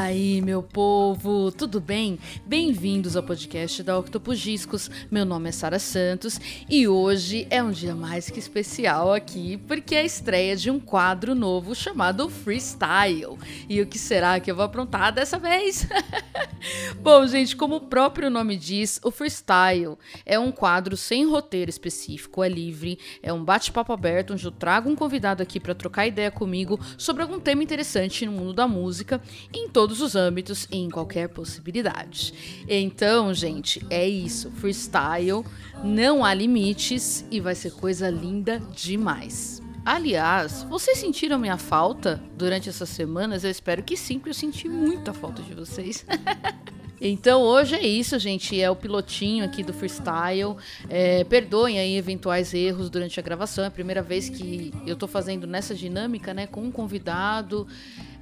[0.00, 2.18] aí, meu povo, tudo bem?
[2.46, 4.90] Bem-vindos ao podcast da Octopus Discos.
[5.10, 6.40] Meu nome é Sara Santos
[6.70, 10.80] e hoje é um dia mais que especial aqui, porque é a estreia de um
[10.80, 13.38] quadro novo chamado Freestyle.
[13.68, 15.86] E o que será que eu vou aprontar dessa vez?
[17.00, 22.44] Bom, gente, como o próprio nome diz, o freestyle é um quadro sem roteiro específico,
[22.44, 26.30] é livre, é um bate-papo aberto onde eu trago um convidado aqui para trocar ideia
[26.30, 30.88] comigo sobre algum tema interessante no mundo da música, em todos os âmbitos e em
[30.88, 32.62] qualquer possibilidade.
[32.68, 35.44] Então, gente, é isso, freestyle,
[35.82, 39.60] não há limites e vai ser coisa linda demais.
[39.84, 43.42] Aliás, vocês sentiram minha falta durante essas semanas?
[43.42, 46.06] Eu espero que sim, porque eu senti muita falta de vocês.
[47.02, 48.60] Então hoje é isso, gente.
[48.60, 50.56] É o pilotinho aqui do freestyle.
[50.86, 53.64] É, perdoem aí eventuais erros durante a gravação.
[53.64, 56.46] É a primeira vez que eu tô fazendo nessa dinâmica, né?
[56.46, 57.66] Com um convidado,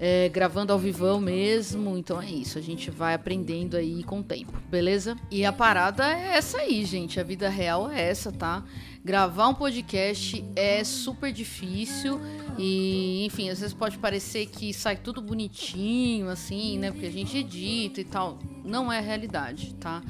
[0.00, 1.96] é, gravando ao vivão mesmo.
[1.96, 2.58] Então é isso.
[2.58, 5.16] A gente vai aprendendo aí com o tempo, beleza?
[5.30, 7.18] E a parada é essa aí, gente.
[7.18, 8.64] A vida real é essa, tá?
[9.04, 12.20] Gravar um podcast é super difícil
[12.58, 16.90] e, enfim, às vezes pode parecer que sai tudo bonitinho, assim, né?
[16.90, 18.38] Porque a gente edita e tal.
[18.64, 20.02] Não é a realidade, tá?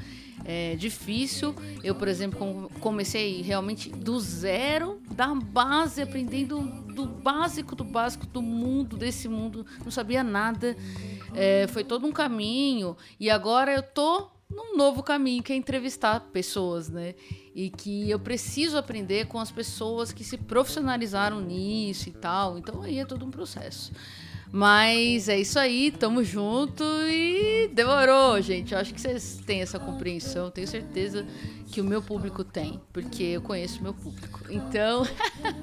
[0.51, 1.53] É difícil.
[1.83, 6.59] Eu, por exemplo, com- comecei realmente do zero, da base, aprendendo
[6.95, 9.63] do básico do básico do mundo, desse mundo.
[9.83, 10.75] Não sabia nada.
[11.35, 12.97] É, foi todo um caminho.
[13.19, 17.13] E agora eu tô num novo caminho, que é entrevistar pessoas, né?
[17.53, 22.57] E que eu preciso aprender com as pessoas que se profissionalizaram nisso e tal.
[22.57, 23.91] Então aí é todo um processo.
[24.51, 28.73] Mas é isso aí, tamo junto e demorou, gente.
[28.73, 31.25] Eu acho que vocês têm essa compreensão, tenho certeza
[31.67, 34.41] que o meu público tem, porque eu conheço o meu público.
[34.49, 35.05] Então,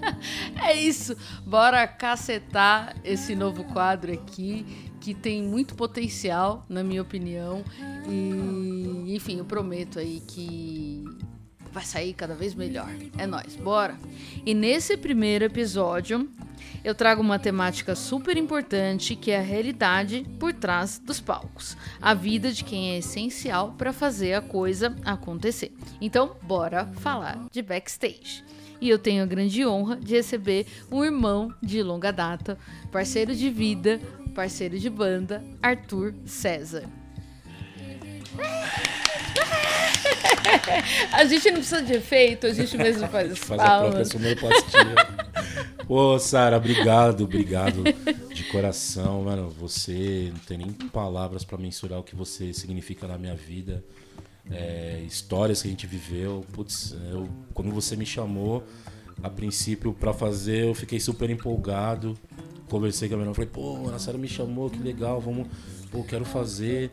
[0.62, 1.16] é isso.
[1.44, 4.64] Bora cacetar esse novo quadro aqui,
[5.00, 7.64] que tem muito potencial, na minha opinião.
[8.08, 11.04] E, enfim, eu prometo aí que
[11.72, 12.88] vai sair cada vez melhor.
[13.18, 13.98] É nóis, bora!
[14.44, 16.30] E nesse primeiro episódio,
[16.84, 21.76] eu trago uma temática super importante que é a realidade por trás dos palcos.
[22.00, 25.72] A vida de quem é essencial para fazer a coisa acontecer.
[26.00, 28.44] Então, bora falar de backstage.
[28.80, 32.58] E eu tenho a grande honra de receber um irmão de longa data,
[32.92, 34.00] parceiro de vida,
[34.34, 36.84] parceiro de banda, Arthur César.
[41.12, 44.08] A gente não precisa de efeito, a gente mesmo faz as Faz a própria palmas.
[44.08, 45.26] sonoplastia.
[45.86, 47.82] Pô, Sara, obrigado, obrigado
[48.34, 49.48] de coração, mano.
[49.60, 53.84] Você não tem nem palavras pra mensurar o que você significa na minha vida.
[54.50, 56.44] É, histórias que a gente viveu.
[56.52, 58.64] Putz, eu, quando você me chamou,
[59.22, 62.16] a princípio, pra fazer, eu fiquei super empolgado.
[62.68, 65.46] Conversei com a minha irmã, falei, pô, a Sara me chamou, que legal, vamos,
[65.90, 66.90] pô, quero fazer.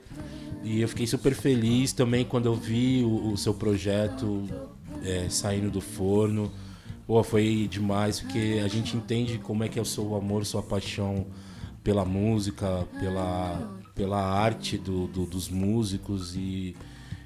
[0.64, 4.44] E eu fiquei super feliz também quando eu vi o, o seu projeto
[5.04, 6.52] é, saindo do forno.
[7.06, 10.64] Pô, foi demais, porque a gente entende como é que é o seu amor, sua
[10.64, 11.26] paixão
[11.84, 13.60] pela música, pela,
[13.94, 16.74] pela arte do, do- dos músicos e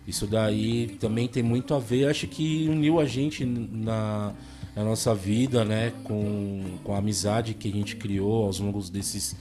[0.08, 4.34] isso daí também tem muito a ver, acho que uniu a gente na,
[4.76, 9.36] na nossa vida, né, com, com a amizade que a gente criou aos longos desses,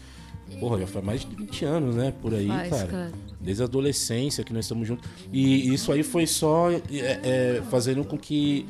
[0.59, 2.87] porra, já faz mais de 20 anos, né, por aí, Faz, cara.
[2.87, 3.13] cara.
[3.41, 5.09] Desde a adolescência que nós estamos juntos.
[5.33, 8.67] E isso aí foi só é, é, fazendo com que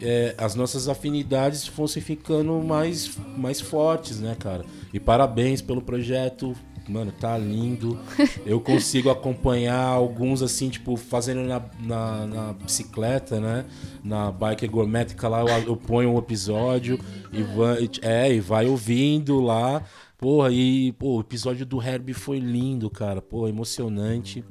[0.00, 4.64] é, as nossas afinidades fossem ficando mais, mais fortes, né, cara?
[4.92, 6.54] E parabéns pelo projeto.
[6.88, 7.98] Mano, tá lindo.
[8.44, 13.64] Eu consigo acompanhar alguns, assim, tipo, fazendo na, na, na bicicleta, né?
[14.02, 16.98] Na bike gourmética lá, eu, eu ponho um episódio
[17.32, 19.84] e vai, é, e vai ouvindo lá.
[20.20, 23.22] Porra, e pô, o episódio do Herbie foi lindo, cara.
[23.22, 24.44] Pô, emocionante.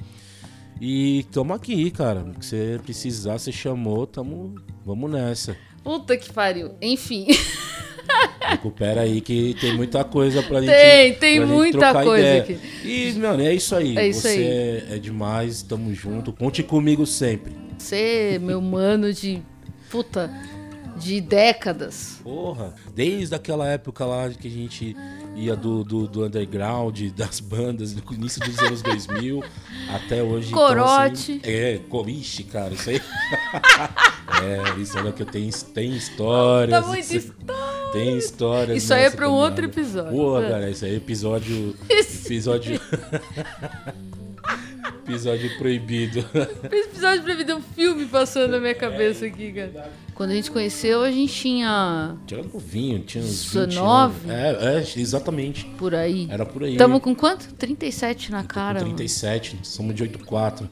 [0.82, 2.22] E tamo aqui, cara.
[2.22, 4.56] O que você precisar, você chamou, tamo.
[4.84, 5.56] Vamos nessa.
[5.84, 6.72] Puta que pariu.
[6.82, 7.28] Enfim.
[8.42, 10.72] Recupera aí que tem muita coisa pra gente.
[10.72, 12.42] Tem, tem muita coisa ideia.
[12.42, 12.60] aqui.
[12.84, 13.96] E, mano, é isso aí.
[13.96, 14.44] É isso Você aí.
[14.44, 16.34] É, é demais, tamo junto.
[16.34, 17.56] Conte comigo sempre.
[17.78, 19.44] Você, meu mano de.
[19.92, 20.32] Puta.
[21.00, 22.20] De décadas.
[22.24, 24.96] Porra, desde aquela época lá que a gente
[25.36, 29.44] ia do, do, do underground, das bandas, do início dos anos 2000
[29.94, 30.50] até hoje.
[30.50, 31.40] então, Corote.
[31.42, 33.02] assim, é, co- ixi, cara, isso aí.
[34.78, 36.82] é, isso é que eu tenho, tem histórias.
[36.82, 37.92] Tá muito história.
[37.92, 38.84] Tem histórias.
[38.84, 40.12] Isso aí é pra um outro episódio.
[40.12, 40.50] Pô, É.
[40.50, 41.76] cara, isso aí é episódio.
[41.90, 42.80] Episódio.
[45.10, 46.20] episódio proibido.
[46.72, 49.92] Esse episódio deu um filme passando na minha cabeça aqui, cara.
[50.14, 54.30] Quando a gente conheceu, a gente tinha Tinha novinho, tinha uns 20 19?
[54.30, 54.64] anos.
[54.64, 55.66] É, é, exatamente.
[55.78, 56.28] por aí.
[56.30, 56.78] Era por aí.
[56.78, 57.54] Tamo com quanto?
[57.54, 58.82] 37 na cara.
[58.82, 58.96] mano.
[58.96, 60.70] 37, somos de 84.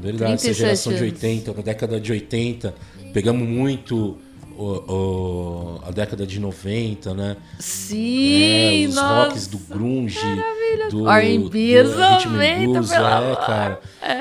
[0.00, 1.12] Verdade, essa 37 geração de anos.
[1.12, 2.74] 80, na década de 80,
[3.12, 4.16] pegamos muito
[4.56, 7.36] o- o- a década de 90, né?
[7.58, 9.24] Sim, É, os nossa.
[9.24, 10.18] rocks do grunge,
[10.90, 12.96] do R&B, do rhythm and 90, blues, é,
[13.46, 13.80] cara.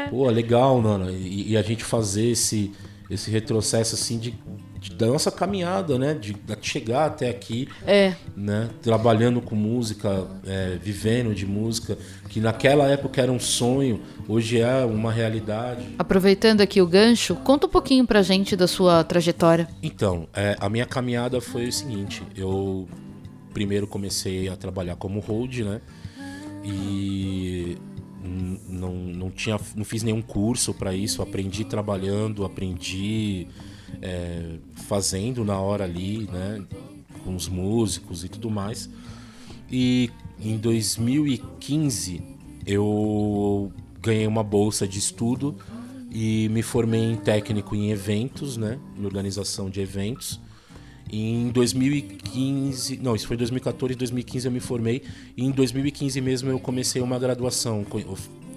[0.10, 1.10] Pô, legal, mano.
[1.10, 2.72] E, e a gente fazer esse,
[3.10, 4.34] esse retrocesso assim de,
[4.82, 6.14] de- da nossa caminhada, né?
[6.16, 8.70] De, de chegar até aqui, É, né?
[8.82, 11.98] Trabalhando com música, é, vivendo de música,
[12.28, 15.86] que naquela época era um sonho, hoje é uma realidade.
[16.00, 19.68] aproveitando aqui o gancho, conta um pouquinho pra gente da sua trajetória.
[19.84, 22.88] Então, é, a minha caminhada foi o seguinte: eu
[23.54, 25.80] primeiro comecei a trabalhar como hold, né?
[26.64, 27.78] E
[28.68, 33.48] não, não, tinha, não fiz nenhum curso para isso, aprendi trabalhando, aprendi
[34.02, 34.58] é,
[34.88, 36.64] fazendo na hora ali, né?
[37.24, 38.90] Com os músicos e tudo mais.
[39.72, 40.10] E
[40.40, 42.22] em 2015
[42.66, 43.72] eu
[44.02, 45.56] ganhei uma bolsa de estudo
[46.12, 48.80] e me formei em técnico em eventos, né?
[48.98, 50.40] Em organização de eventos.
[51.12, 55.04] Em 2015, não, isso foi 2014, 2015 eu me formei.
[55.36, 57.86] E em 2015 mesmo eu comecei uma graduação,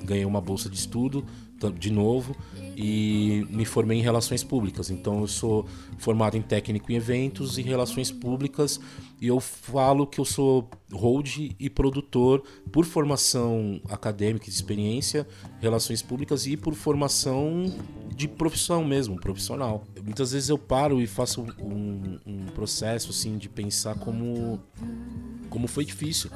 [0.04, 1.24] ganhei uma bolsa de estudo
[1.70, 2.36] de novo
[2.76, 4.90] e me formei em relações públicas.
[4.90, 5.66] Então eu sou
[5.98, 8.80] formado em técnico em eventos e relações públicas
[9.20, 15.26] e eu falo que eu sou hold e produtor por formação acadêmica de experiência,
[15.60, 17.64] relações públicas e por formação
[18.14, 19.84] de profissão mesmo, profissional.
[20.02, 24.60] Muitas vezes eu paro e faço um, um processo assim de pensar como
[25.54, 26.30] como foi difícil.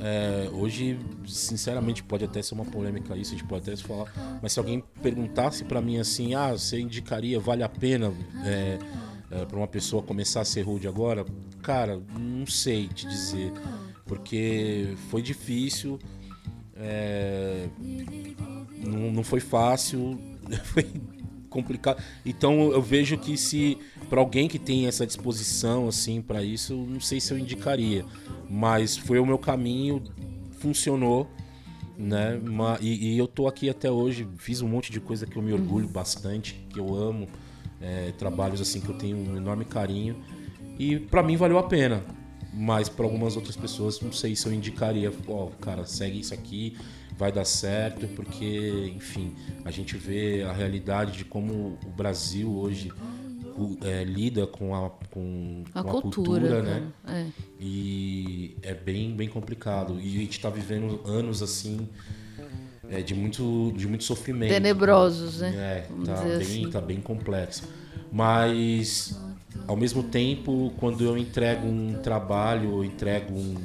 [0.00, 0.96] É, hoje,
[1.26, 4.82] sinceramente, pode até ser uma polêmica isso, a gente pode até falar, mas se alguém
[5.02, 8.12] perguntasse pra mim assim, ah, você indicaria, vale a pena
[8.44, 8.78] é,
[9.32, 11.24] é, para uma pessoa começar a ser rude agora?
[11.62, 13.52] Cara, não sei te dizer,
[14.04, 15.98] porque foi difícil,
[16.76, 17.68] é,
[18.86, 20.18] não, não foi fácil,
[20.64, 20.86] foi
[21.48, 22.02] complicado.
[22.24, 23.78] Então eu vejo que se
[24.10, 28.04] para alguém que tem essa disposição assim para isso, não sei se eu indicaria,
[28.50, 30.02] mas foi o meu caminho,
[30.58, 31.30] funcionou,
[31.96, 32.40] né?
[32.80, 35.52] E, e eu tô aqui até hoje, fiz um monte de coisa que eu me
[35.52, 37.28] orgulho bastante, que eu amo,
[37.82, 40.16] é, trabalhos assim que eu tenho um enorme carinho
[40.78, 42.02] e para mim valeu a pena.
[42.54, 46.76] Mas para algumas outras pessoas, não sei se eu indicaria, ó, cara, segue isso aqui,
[47.16, 49.34] vai dar certo, porque, enfim,
[49.64, 52.92] a gente vê a realidade de como o Brasil hoje
[53.82, 56.92] é, lida com a, com, A com cultura, né?
[57.04, 57.18] cara.
[57.18, 57.26] É.
[57.60, 59.98] E é bem, bem complicado.
[60.00, 61.88] E a gente tá vivendo anos assim
[62.92, 64.50] é, de, muito, de muito sofrimento.
[64.50, 65.50] Tenebrosos, né?
[65.54, 66.70] É, tá bem, assim.
[66.70, 67.64] tá bem complexo.
[68.10, 69.18] Mas,
[69.66, 73.56] ao mesmo tempo, quando eu entrego um trabalho, eu entrego um-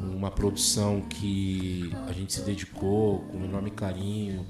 [0.00, 4.46] uma produção que a gente se dedicou com um enorme carinho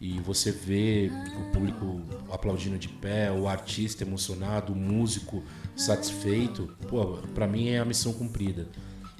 [0.00, 1.10] e você vê
[1.40, 2.00] o público
[2.32, 5.42] aplaudindo de pé, o artista emocionado, o músico
[5.76, 8.66] satisfeito, pô, pra mim é a missão cumprida.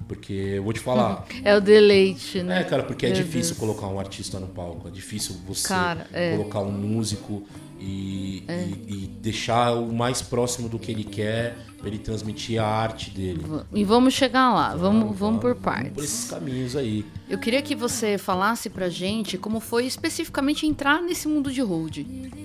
[0.07, 2.61] Porque eu vou te falar, É o deleite, né?
[2.61, 3.59] é, cara, porque é Meu difícil Deus.
[3.59, 4.89] colocar um artista no palco.
[4.89, 6.37] É difícil você Cara, é.
[6.37, 7.43] colocar um músico
[7.81, 12.67] e, e- e deixar o mais próximo do que ele quer pra ele transmitir a
[12.67, 13.45] arte dele.
[13.73, 16.05] E vamos chegar lá, vamos, vamos por Vamos por partes.
[16.05, 17.05] esses caminhos aí.
[17.29, 21.99] Eu queria que você falasse pra gente como foi especificamente entrar nesse mundo de hold.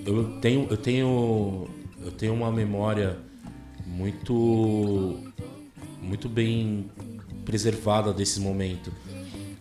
[0.06, 1.68] Eu tenho, eu tenho,
[2.04, 3.16] eu tenho uma memória
[3.86, 5.16] muito,
[6.02, 6.90] muito bem
[7.44, 8.92] preservada desse momento.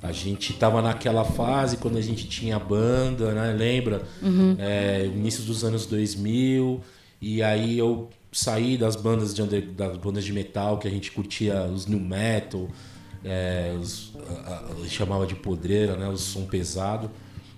[0.02, 3.54] A gente tava naquela fase quando a gente tinha banda, né?
[3.54, 4.04] Lembra?
[4.60, 6.82] É, início dos anos 2000.
[7.22, 11.10] E aí eu saí das bandas de under- das bandas de metal que a gente
[11.12, 12.68] curtia os new metal,
[13.24, 14.12] é, os,
[14.46, 14.52] a,
[14.84, 16.08] a- chamava de podreira, né?
[16.10, 17.10] O som pesado.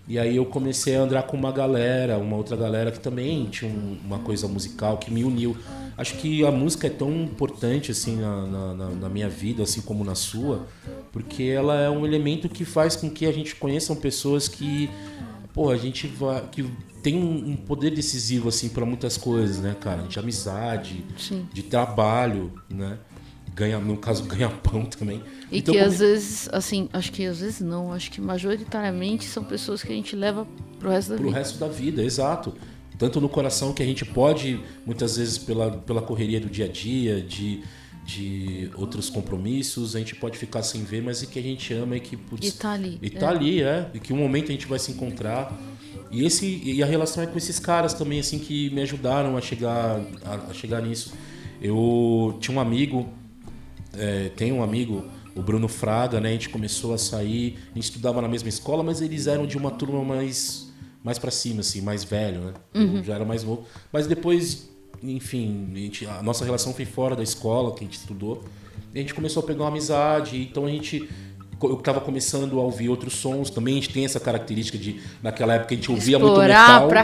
[0.08, 3.72] E aí eu comecei a andar com uma galera, uma outra galera que também tinha
[3.72, 5.58] um- uma coisa musical que me uniu.
[5.98, 10.04] Acho que a música é tão importante assim na, na- na- minha vida, assim como
[10.04, 10.68] na sua,
[11.12, 14.90] porque ela é um elemento que faz com que a gente conheçam pessoas que,
[15.54, 16.70] pô, a gente vai, que
[17.02, 20.04] tem um, um poder decisivo assim para muitas coisas, né, cara?
[20.04, 21.48] De amizade, Sim.
[21.54, 22.98] de trabalho, né?
[23.56, 25.24] Ganha, no caso, ganha pão também.
[25.52, 29.24] E Então, que come- às vezes, assim, acho que às vezes não, acho que majoritariamente
[29.26, 30.46] são pessoas que a gente leva
[30.78, 31.38] pro resto da pro vida.
[31.40, 32.54] resto da vida, exato.
[32.98, 36.68] Tanto no coração que a gente pode, muitas vezes pela, pela correria do dia a
[36.68, 37.62] dia, de,
[38.06, 41.96] de outros compromissos, a gente pode ficar sem ver, mas e que a gente ama
[41.96, 43.00] e que putz, E tá ali.
[43.02, 43.90] e tá ali, é.
[43.94, 45.58] E que um momento a gente vai se encontrar.
[46.12, 49.42] E, esse, e a relação é com esses caras também, assim, que me ajudaram a
[49.42, 51.14] chegar, a, a chegar nisso.
[51.62, 53.10] Eu tinha um amigo,
[53.98, 55.04] é, tem um amigo,
[55.36, 56.30] o Bruno Fraga, né?
[56.30, 59.58] A gente começou a sair, a gente estudava na mesma escola, mas eles eram de
[59.58, 60.72] uma turma mais,
[61.04, 62.54] mais para cima, assim, mais velho, né?
[62.74, 63.66] Eu já era mais novo.
[63.92, 64.70] Mas depois,
[65.04, 68.44] enfim, a, gente- a nossa relação foi fora da escola, que a gente estudou.
[68.94, 71.08] E a gente começou a pegar uma amizade, então a gente.
[71.64, 75.54] Eu tava começando a ouvir outros sons, também a gente tem essa característica de, naquela
[75.56, 76.88] época a gente ouvia muito Explorar metal.
[76.90, 77.04] pra é,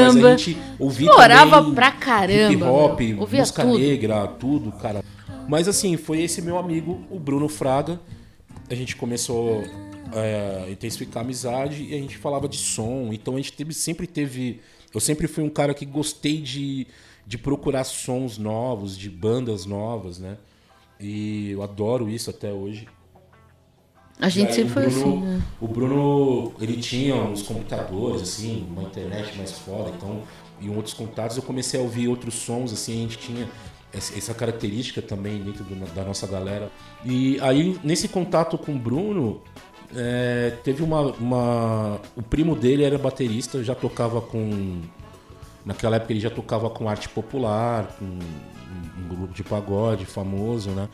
[0.00, 0.28] mas caramba.
[0.28, 3.78] a gente ouvia Explorava também pra caramba, Hip hop, música tudo.
[3.78, 5.04] negra, tudo, cara.
[5.52, 8.00] Mas assim, foi esse meu amigo, o Bruno Fraga.
[8.70, 9.62] A gente começou
[10.14, 13.10] é, a intensificar a amizade e a gente falava de som.
[13.12, 14.62] Então a gente teve, sempre teve.
[14.94, 16.86] Eu sempre fui um cara que gostei de,
[17.26, 20.38] de procurar sons novos, de bandas novas, né?
[20.98, 22.88] E eu adoro isso até hoje.
[24.18, 25.42] A gente sempre foi o Bruno, assim, né?
[25.60, 30.22] O Bruno, ele tinha uns computadores, assim, uma internet mais foda, então,
[30.62, 31.36] e outros contatos.
[31.36, 33.46] Eu comecei a ouvir outros sons, assim, a gente tinha
[33.92, 36.70] essa característica também dentro do- da nossa galera.
[37.04, 39.40] E aí, nesse contato com o Bruno,
[39.94, 42.00] é, teve uma, uma.
[42.16, 44.80] O primo dele era baterista, já tocava com.
[45.64, 48.18] Naquela época ele já tocava com arte popular, com um,
[48.98, 50.88] um grupo de pagode famoso, né?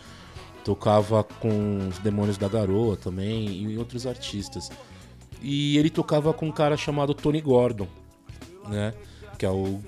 [0.65, 4.69] Tocava com os Demônios da Garoa também e outros artistas.
[5.41, 7.87] E ele tocava com um cara chamado Tony Gordon,
[8.69, 8.93] né?
[9.39, 9.81] Que é o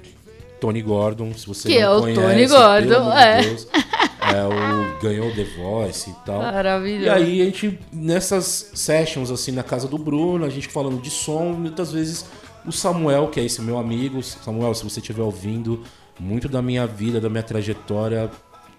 [0.61, 3.43] Tony Gordon, se você Que não é o conhece, Tony pelo Gordon, amor de é.
[3.43, 6.43] Deus, é o ganhou The Voice e tal.
[6.43, 7.07] Maravilhoso.
[7.07, 11.11] E aí a gente, nessas sessions assim na casa do Bruno, a gente falando de
[11.11, 12.27] som, muitas vezes
[12.67, 15.83] o Samuel, que é esse meu amigo, Samuel, se você estiver ouvindo,
[16.19, 18.31] muito da minha vida, da minha trajetória,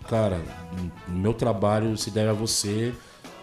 [0.08, 0.40] cara,
[1.08, 2.94] o meu trabalho se deve a você,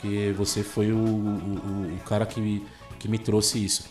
[0.01, 2.63] que você foi o, o, o cara que
[2.99, 3.85] que me trouxe isso.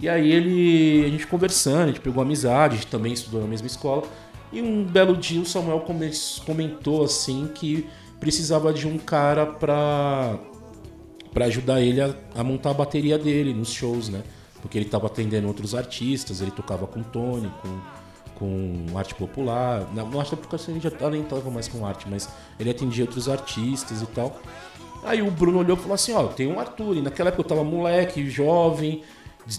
[0.00, 3.46] E aí ele, a gente conversando, a gente pegou amizade, a gente também estudou na
[3.46, 4.02] mesma escola.
[4.52, 6.10] E um belo dia o Samuel come-
[6.44, 7.86] comentou assim que
[8.20, 10.38] precisava de um cara pra,
[11.32, 14.22] pra ajudar ele a, a montar a bateria dele nos shows, né?
[14.60, 17.80] Porque ele tava atendendo outros artistas, ele tocava com Tony, com,
[18.88, 19.86] com arte popular.
[19.94, 23.28] Na na arte popular ele já nem tava mais com arte, mas ele atendia outros
[23.28, 24.40] artistas e tal.
[25.04, 26.96] Aí o Bruno olhou e falou assim, ó, tem um Arthur.
[26.96, 29.02] E naquela época eu tava moleque, jovem,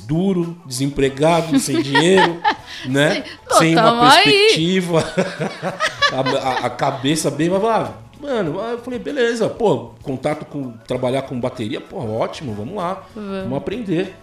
[0.05, 2.41] duro, desempregado, sem dinheiro,
[2.87, 3.23] né?
[3.47, 5.03] Pô, sem uma perspectiva.
[6.11, 11.39] a, a- cabeça bem, mas ah, mano, eu falei, beleza, pô, contato com, trabalhar com
[11.39, 14.15] bateria, pô, ótimo, vamos lá, vamos aprender.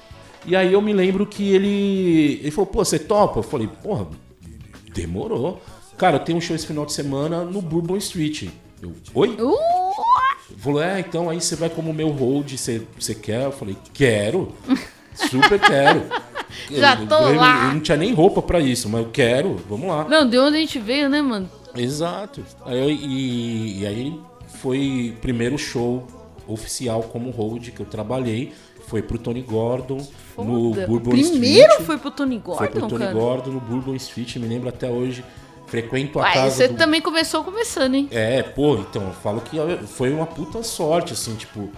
[0.44, 3.38] E aí eu me lembro que ele, ele falou, pô, você topa?
[3.38, 4.06] Eu falei, porra,
[4.92, 5.62] demorou.
[5.96, 8.48] Cara, eu tenho um show esse final de semana no Bourbon Street.
[8.82, 9.28] Eu, oi?
[9.38, 9.54] Uh,
[10.50, 13.44] Ele falou, é, então aí você vai como meu hold, você, você quer?
[13.44, 14.52] Eu falei, quero.
[15.14, 16.02] Super quero.
[16.70, 17.68] Já Eu- tô eu, lá.
[17.68, 20.04] Eu não tinha nem roupa pra isso, mas eu quero, vamos lá.
[20.04, 21.48] não, de onde a gente veio, né, mano?
[21.74, 22.44] Exato.
[22.66, 24.20] Aí, eu- e, e aí
[24.60, 26.06] foi o primeiro show
[26.46, 28.52] oficial como hold que eu trabalhei.
[28.88, 29.96] Foi pro Tony Gordon
[30.36, 30.86] no Foda.
[30.86, 31.86] Bourbon Primeiro Street.
[31.86, 33.12] foi pro Tony Gordon, Foi pro Tony cara.
[33.14, 35.24] Gordon no Bourbon Street, me lembro até hoje.
[35.66, 36.74] Frequento a Uai, casa você do...
[36.76, 38.08] também começou começando, hein?
[38.10, 41.70] É, pô, então, eu falo que foi uma puta sorte, assim, tipo.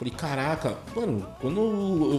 [0.00, 1.60] Falei, caraca, mano, quando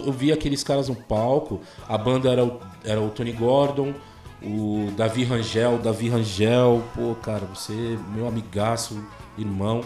[0.06, 3.92] eu- vi aqueles caras no palco, a banda era o, era o Tony Gordon,
[4.40, 9.04] o Davi Rangel, Davi Rangel, pô, cara, você, meu amigaço,
[9.36, 9.80] irmão,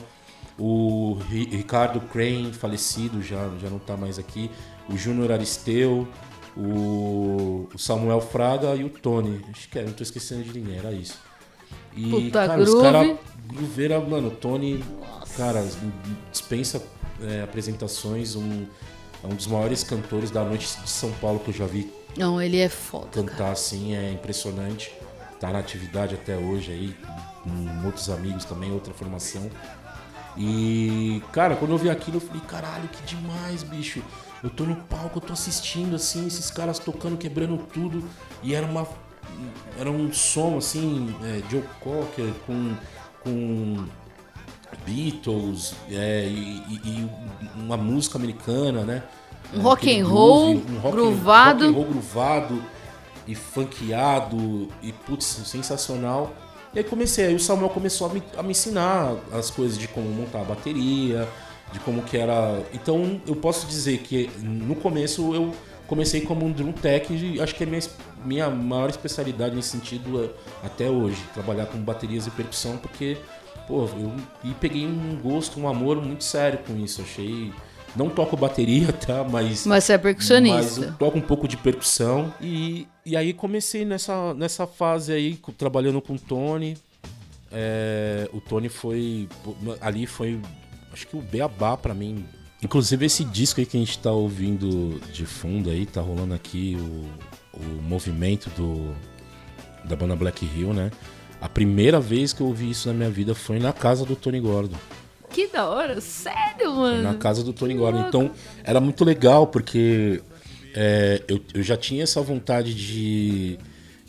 [0.58, 4.50] o Ri- Ricardo Crane, falecido, já, já não tá mais aqui,
[4.90, 6.06] o Júnior Aristeu,
[6.54, 9.40] o, o Samuel Fraga e o Tony.
[9.50, 11.18] Acho que é, não tô esquecendo de ninguém, era isso.
[11.96, 12.82] E, Puta cara, os groove.
[12.92, 13.16] caras.
[13.46, 14.82] Grooveira, mano, o Tony,
[15.36, 15.64] cara,
[16.32, 16.82] dispensa
[17.22, 18.66] é, apresentações, um,
[19.22, 22.40] é um dos maiores cantores da noite de São Paulo que eu já vi Não,
[22.40, 23.26] ele é foda, cara.
[23.26, 24.92] cantar assim, é impressionante.
[25.40, 26.96] Tá na atividade até hoje aí,
[27.42, 29.50] com outros amigos também, outra formação.
[30.36, 34.02] E, cara, quando eu vi aquilo, eu falei, caralho, que demais, bicho.
[34.42, 38.02] Eu tô no palco, eu tô assistindo, assim, esses caras tocando, quebrando tudo.
[38.42, 38.86] E era uma.
[39.78, 42.74] Era um som, assim, é, Joe Cocker com.
[43.22, 43.84] com
[44.86, 47.10] Beatles é, e, e-
[47.56, 49.02] uma música americana, né?
[49.54, 51.72] Um rock and roll groove, um rock, groovado.
[51.72, 52.62] rock and roll
[53.26, 56.32] e funkeado e putz, sensacional.
[56.72, 59.88] E aí comecei, aí o Samuel começou a me, a me ensinar as coisas de
[59.88, 61.28] como montar a bateria,
[61.72, 62.62] de como que era.
[62.72, 65.52] Então eu posso dizer que no começo eu
[65.86, 67.80] comecei como um drum tech e acho que é minha,
[68.24, 73.16] minha maior especialidade nesse sentido é, até hoje, trabalhar com baterias e percussão, porque
[73.66, 77.02] pô, eu e peguei um gosto, um amor muito sério com isso.
[77.02, 77.52] Achei.
[77.94, 79.24] Não toco bateria, tá?
[79.24, 79.66] Mas.
[79.66, 80.84] Mas você é Mas percussionista.
[80.84, 82.32] eu toco um pouco de percussão.
[82.40, 86.76] E, e aí comecei nessa, nessa fase aí, trabalhando com o Tony.
[87.50, 89.28] É, o Tony foi.
[89.80, 90.40] Ali foi.
[90.92, 92.24] Acho que o beabá pra mim.
[92.62, 96.76] Inclusive esse disco aí que a gente tá ouvindo de fundo aí, tá rolando aqui
[96.78, 98.94] o, o movimento do,
[99.84, 100.90] da banda Black Hill, né?
[101.40, 104.40] A primeira vez que eu ouvi isso na minha vida foi na casa do Tony
[104.40, 104.76] Gordon.
[105.30, 107.18] Que da hora, sério, Na mano.
[107.18, 107.98] casa do Tony que Gordon.
[108.02, 108.08] louco.
[108.16, 108.30] Então,
[108.64, 110.22] era muito legal, porque
[110.74, 113.58] é, eu, eu já tinha essa vontade de,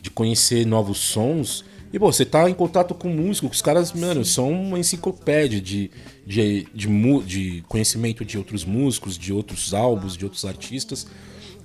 [0.01, 1.65] de conhecer novos sons.
[1.91, 5.89] E, pô, você tá em contato com músico, os caras, mano, são uma enciclopédia de,
[6.25, 6.87] de, de,
[7.25, 11.07] de conhecimento de outros músicos, de outros álbuns, de outros artistas.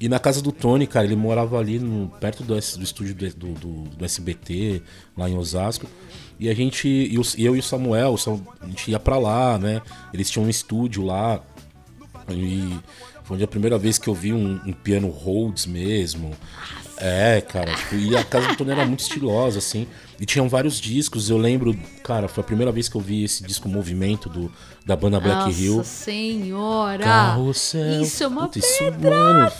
[0.02, 3.54] E na casa do Tony, cara, ele morava ali no, perto do, do estúdio do,
[3.54, 4.82] do, do- SBT,
[5.16, 5.86] lá em Osasco.
[6.40, 8.16] E a gente, e eu e o Samuel,
[8.60, 9.80] a gente ia pra lá, né?
[10.12, 11.40] Eles tinham um estúdio lá.
[12.28, 12.76] E
[13.22, 16.32] foi a primeira vez que eu vi um, um piano Rhodes mesmo.
[17.04, 19.88] É, cara, tipo, e a casa do Tony era muito estilosa, assim.
[20.20, 21.28] E tinham vários discos.
[21.28, 24.52] Eu lembro, cara, foi a primeira vez que eu vi esse disco Movimento do,
[24.86, 25.82] da banda Black Nossa Hill.
[25.84, 27.02] senhora.
[27.02, 28.02] Carrossel.
[28.02, 29.52] Isso é uma Puta, isso, mano,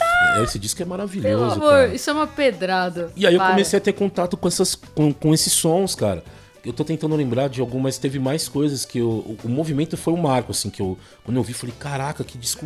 [0.45, 1.95] esse disco é Pelo maravilhoso, amor, cara.
[1.95, 3.13] isso é uma pedrada.
[3.17, 3.51] E aí eu Para.
[3.51, 6.23] comecei a ter contato com, essas, com, com esses sons, cara.
[6.65, 10.13] Eu tô tentando lembrar de algumas, teve mais coisas que eu, o, o movimento foi
[10.13, 12.65] um marco, assim, que eu, quando eu vi, falei, caraca, que disco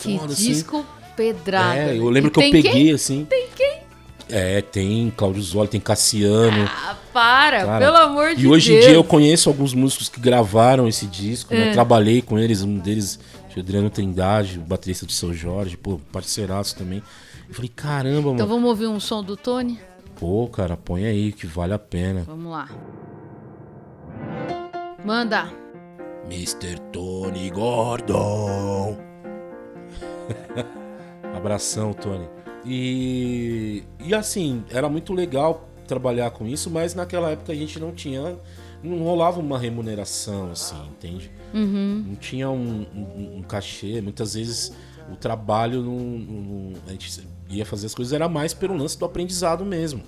[0.00, 0.46] Que foda, assim.
[0.52, 0.86] disco
[1.16, 1.76] pedrada.
[1.76, 2.92] É, eu lembro E que eu peguei, Quem?
[2.92, 3.24] assim.
[3.28, 3.81] Tem quem?
[4.28, 6.64] É, tem Claudio Zoli, tem Cassiano.
[6.66, 7.84] Ah, para, cara.
[7.84, 8.84] pelo amor de E hoje Deus.
[8.84, 11.68] em dia eu conheço alguns músicos que gravaram esse disco, né?
[11.68, 11.72] É.
[11.72, 13.18] Trabalhei com eles, um deles,
[13.54, 17.02] o Adriano Trindade, o baterista do Seu Jorge, pô, parceiraço também.
[17.48, 18.46] Eu falei, caramba, Então mano.
[18.46, 19.78] vamos ouvir um som do Tony?
[20.18, 22.22] Pô, cara, põe aí que vale a pena.
[22.26, 22.68] Vamos lá.
[25.04, 25.50] Manda.
[26.26, 26.78] Mr.
[26.92, 28.96] Tony Gordon.
[31.36, 32.26] Abração, Tony.
[32.64, 37.92] E, e assim, era muito legal trabalhar com isso, mas naquela época a gente não
[37.92, 38.36] tinha.
[38.82, 41.30] Não rolava uma remuneração, assim, entende?
[41.54, 42.04] Uhum.
[42.08, 44.00] Não tinha um, um- um cachê.
[44.00, 44.72] Muitas vezes
[45.12, 49.04] o trabalho não, não- A gente ia fazer as coisas, era mais pelo lance do
[49.04, 50.02] aprendizado mesmo.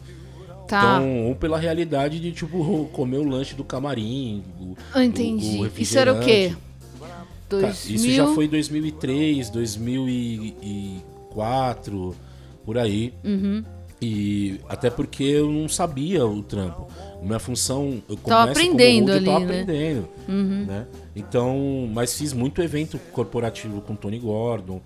[0.66, 0.96] Tá.
[0.96, 4.42] Então, ou pela realidade de, tipo, comer o lanche do camarim.
[4.60, 5.58] o- Eu entendi.
[5.58, 6.56] o- o Isso era o quê?
[6.98, 7.94] Cara, 2000...
[7.96, 12.16] Isso já foi 2003, 2004,
[12.64, 13.14] por aí.
[13.24, 13.64] Uhum.
[14.02, 16.88] E até porque eu não sabia o trampo.
[17.22, 19.60] Minha função, eu começo como aprendendo tava ali, né?
[19.62, 20.64] aprendendo, Uhum.
[20.66, 20.86] né?
[21.16, 24.80] Então, mas fiz muito evento corporativo com Tony Gordon,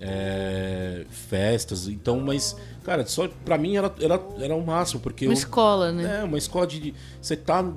[0.00, 5.32] é, festas, então, mas, cara, só pra mim era, era, era o máximo, porque Uma
[5.32, 6.20] eu, escola, né?
[6.20, 6.92] é, uma escola de.
[7.20, 7.68] Você tá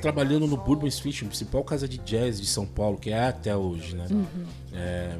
[0.00, 3.94] trabalhando no Bourbon Street, principal casa de jazz de São Paulo, que é até hoje,
[3.96, 4.06] né?
[4.72, 5.16] É,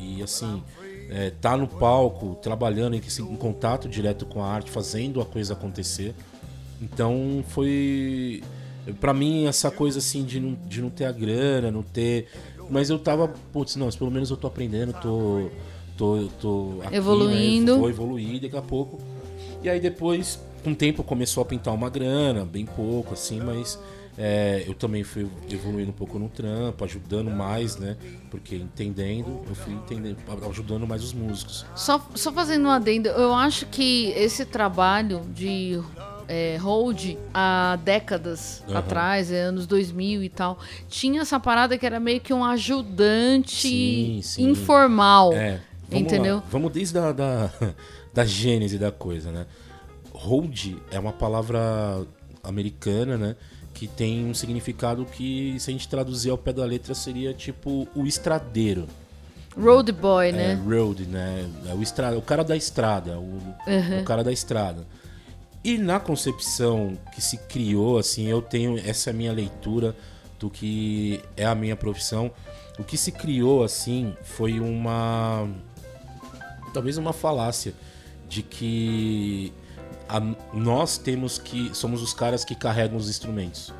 [0.00, 0.62] e assim,
[1.10, 5.52] é, tá no palco, trabalhando em, em contato direto com a arte, fazendo a coisa
[5.52, 6.14] acontecer.
[6.80, 8.42] Então foi.
[9.00, 12.28] Pra mim, essa coisa assim de não, de não ter a grana, não ter.
[12.68, 15.48] Mas eu tava, putz, não, pelo menos eu tô aprendendo, tô.
[15.96, 17.74] tô, tô aqui, Evoluindo.
[17.74, 17.78] Né?
[17.78, 18.98] Vou evoluir daqui a pouco.
[19.62, 23.78] E aí depois, com o tempo, começou a pintar uma grana, bem pouco, assim, mas
[24.16, 27.96] é, eu também fui evoluindo um pouco no trampo, ajudando mais, né?
[28.30, 31.66] Porque entendendo, eu fui entendendo, ajudando mais os músicos.
[31.74, 35.80] Só, só fazendo um adendo, eu acho que esse trabalho de
[36.28, 38.78] é, hold há décadas Aham.
[38.78, 43.68] atrás, é, anos 2000 e tal, tinha essa parada que era meio que um ajudante
[43.68, 44.48] Sim, sim.
[44.48, 45.32] informal.
[45.32, 46.36] É, vamos Entendeu?
[46.36, 46.42] lá.
[46.50, 47.50] Vamos desde a da,
[48.14, 49.46] da gênese da coisa, né?
[50.12, 52.06] Hold é uma palavra
[52.44, 53.36] americana, né?
[53.74, 57.86] Que tem um significado que, se a gente traduzir ao pé da letra, seria tipo
[57.94, 58.86] o estradeiro.
[59.56, 60.54] Road boy, É, né?
[60.64, 61.48] road, né?
[61.68, 62.16] É o, estra...
[62.16, 63.22] o cara da estrada, o...
[63.66, 64.00] Uhum.
[64.00, 64.86] o cara da estrada.
[65.62, 69.94] E na concepção que se criou, assim, eu tenho essa minha leitura
[70.38, 72.30] do que é a minha profissão.
[72.78, 75.48] O que se criou, assim, foi uma.
[76.72, 77.72] talvez uma falácia
[78.28, 79.52] de que
[80.08, 80.20] a-
[80.52, 81.74] nós temos que.
[81.74, 83.72] somos os caras que carregam os instrumentos.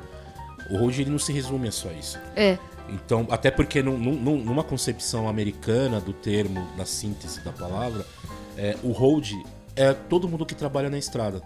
[0.69, 2.17] O road ele não se resume a só isso.
[2.35, 2.57] É.
[2.89, 8.05] Então, até porque num- num- numa concepção americana do termo, da síntese da palavra,
[8.57, 9.31] é, o hold
[9.75, 11.41] é todo mundo que trabalha na estrada.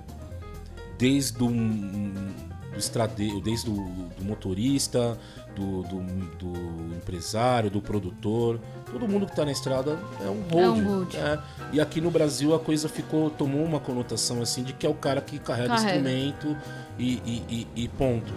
[0.98, 3.74] Desde o do estradeiro, desde o
[4.18, 5.18] do motorista,
[5.60, 6.00] do, do,
[6.38, 8.60] do empresário, do produtor,
[8.92, 10.64] todo mundo que está na estrada é um hold.
[10.66, 11.16] É um hold.
[11.16, 11.40] É.
[11.74, 14.94] E aqui no Brasil a coisa ficou, tomou uma conotação assim de que é o
[14.94, 15.98] cara que carrega, Carrega.
[15.98, 16.58] instrumento
[16.98, 17.44] e, e,
[17.76, 18.34] e- e ponto.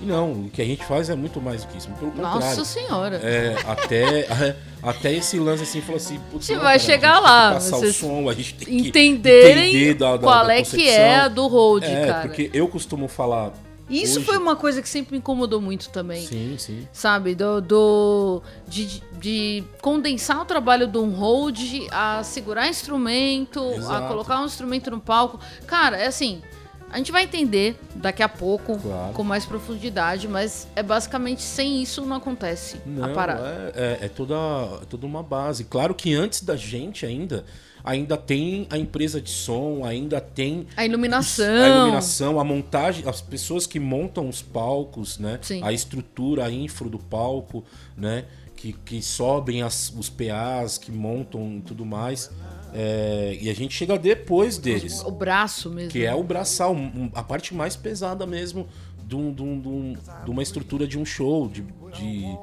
[0.00, 1.88] E não, o que a gente faz é muito mais do que isso.
[1.92, 2.38] Pelo contrário.
[2.40, 3.16] Nossa senhora.
[3.16, 7.52] É, até, até esse lance assim, falou assim, putz, Você não, vai cara, chegar lá,
[7.54, 10.62] passar vocês o som, a gente tem que Entenderem entender da- da- qual da é
[10.62, 12.20] que é a do hold, É, cara.
[12.28, 13.52] porque eu costumo falar.
[13.88, 16.26] Isso hoje- foi uma coisa que sempre me incomodou muito também.
[16.26, 16.88] Sim, sim.
[16.92, 17.34] Sabe?
[17.34, 17.60] Do.
[17.60, 21.58] do de, de condensar o trabalho de um hold
[21.92, 24.08] a segurar instrumento, a Exato.
[24.08, 25.38] colocar um instrumento no palco.
[25.66, 26.42] Cara, é assim.
[26.90, 29.12] A gente vai entender daqui a pouco Claro.
[29.12, 33.72] com mais profundidade, mas é basicamente sem isso não acontece a Não, parada.
[33.74, 34.34] é, é, é toda,
[34.80, 35.64] é toda uma base.
[35.64, 37.44] Claro que antes da gente ainda,
[37.86, 41.46] ainda tem a empresa de som, ainda tem A iluminação.
[41.64, 45.38] a iluminação, a montagem, as pessoas que montam os palcos, né?
[45.40, 45.62] Sim.
[45.62, 47.64] A estrutura, a infra do palco,
[47.96, 48.24] né?
[48.56, 52.30] Que, que sobem as- os PAs, que montam e tudo mais.
[52.74, 55.02] É, e a gente chega depois deles.
[55.04, 55.90] O braço mesmo.
[55.92, 56.74] Que é o braçal,
[57.14, 58.66] a parte mais pesada mesmo
[59.06, 61.62] de, um- de um- de um- de uma estrutura de um show, de,
[61.96, 62.36] de,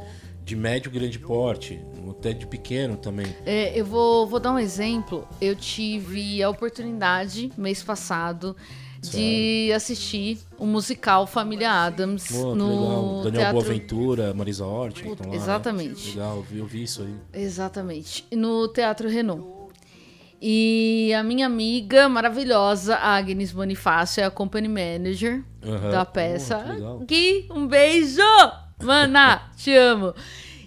[0.43, 1.79] de médio grande porte,
[2.09, 3.27] até de pequeno também.
[3.45, 5.27] É, eu vou, vou dar um exemplo.
[5.39, 8.55] Eu tive a oportunidade, mês passado,
[9.01, 13.23] de assistir o musical Família Adams Pô, no legal.
[13.23, 13.53] Daniel teatro.
[13.53, 15.01] Boaventura, Marisa Hort.
[15.01, 15.37] que estão lá, né?
[15.37, 16.09] exatamente.
[16.11, 17.41] Legal, eu vi, eu vi isso aí.
[17.41, 18.25] Exatamente.
[18.31, 19.63] No Teatro Renault.
[20.41, 25.91] E a minha amiga maravilhosa, Agnes Bonifácio, é a company manager Aham.
[25.91, 26.57] da peça.
[26.57, 26.99] que legal.
[26.99, 28.21] Gui, um beijo!
[28.83, 30.13] Mana, te amo.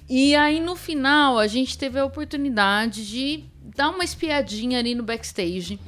[0.09, 3.45] E aí, no final, a gente teve a oportunidade de
[3.77, 5.79] dar uma espiadinha ali no backstage.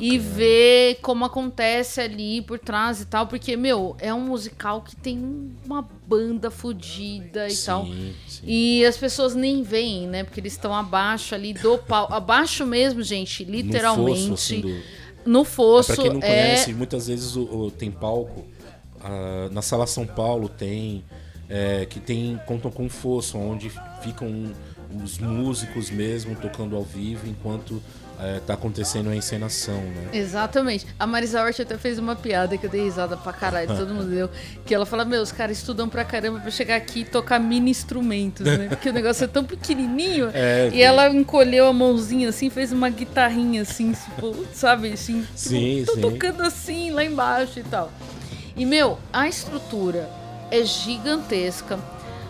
[0.00, 0.34] E Bacana.
[0.36, 3.26] ver como acontece ali por trás e tal.
[3.26, 5.18] Porque, meu, é um musical que tem
[5.66, 7.86] uma banda fodida e tal.
[7.86, 8.42] Sim, sim.
[8.46, 10.22] E as pessoas nem veem, né?
[10.22, 12.14] Porque eles estão abaixo ali do palco.
[12.14, 14.20] Abaixo mesmo, gente, No literalmente.
[14.28, 14.80] fosso, assim, do-
[15.26, 15.92] No fosso.
[15.94, 16.26] Pra quem não é...
[16.26, 18.44] conhece, muitas vezes o, o- tem palco.
[19.02, 21.02] ah, na Sala São Paulo tem.
[21.50, 22.40] É, que tem.
[22.46, 23.70] contam com fosso, onde
[24.02, 24.52] ficam
[25.02, 27.80] os músicos mesmo tocando ao vivo enquanto
[28.22, 30.08] é, tá acontecendo a encenação, né?
[30.12, 30.86] Exatamente.
[30.98, 34.10] A Marisa Hort até fez uma piada que eu dei risada pra caralho, todo mundo
[34.10, 34.28] deu.
[34.66, 37.70] Que ela fala: Meu, os caras estudam pra caramba pra chegar aqui e tocar mini
[37.70, 38.68] instrumentos, né?
[38.70, 40.30] Porque o negócio é tão pequenininho.
[40.34, 44.92] É, e ela encolheu a mãozinha assim, fez uma guitarrinha assim, tipo, sabe?
[44.92, 46.00] Assim, tipo, Sim, tô sim.
[46.02, 47.90] tocando assim lá embaixo e tal.
[48.54, 50.19] E, meu, a estrutura
[50.50, 51.78] é gigantesca.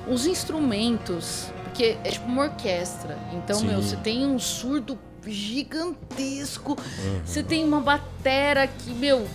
[0.09, 3.19] Os instrumentos, porque é tipo uma orquestra.
[3.33, 3.67] Então, Sim.
[3.69, 6.77] meu, você tem um surdo gigantesco.
[7.25, 9.27] Você tem uma batera que, meu,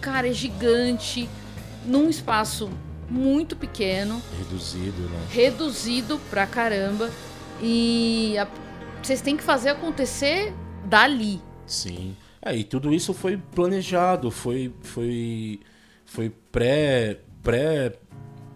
[0.00, 1.28] cara, é gigante.
[1.86, 2.68] Num espaço
[3.08, 5.18] muito pequeno, Reduzido, né?
[5.30, 7.08] reduzido pra caramba.
[7.62, 8.46] E a-
[9.02, 10.52] vocês têm que fazer acontecer
[10.84, 11.40] dali.
[11.66, 12.14] Sim.
[12.42, 15.60] É, e tudo isso foi planejado, foi foi
[16.04, 17.94] foi pré pré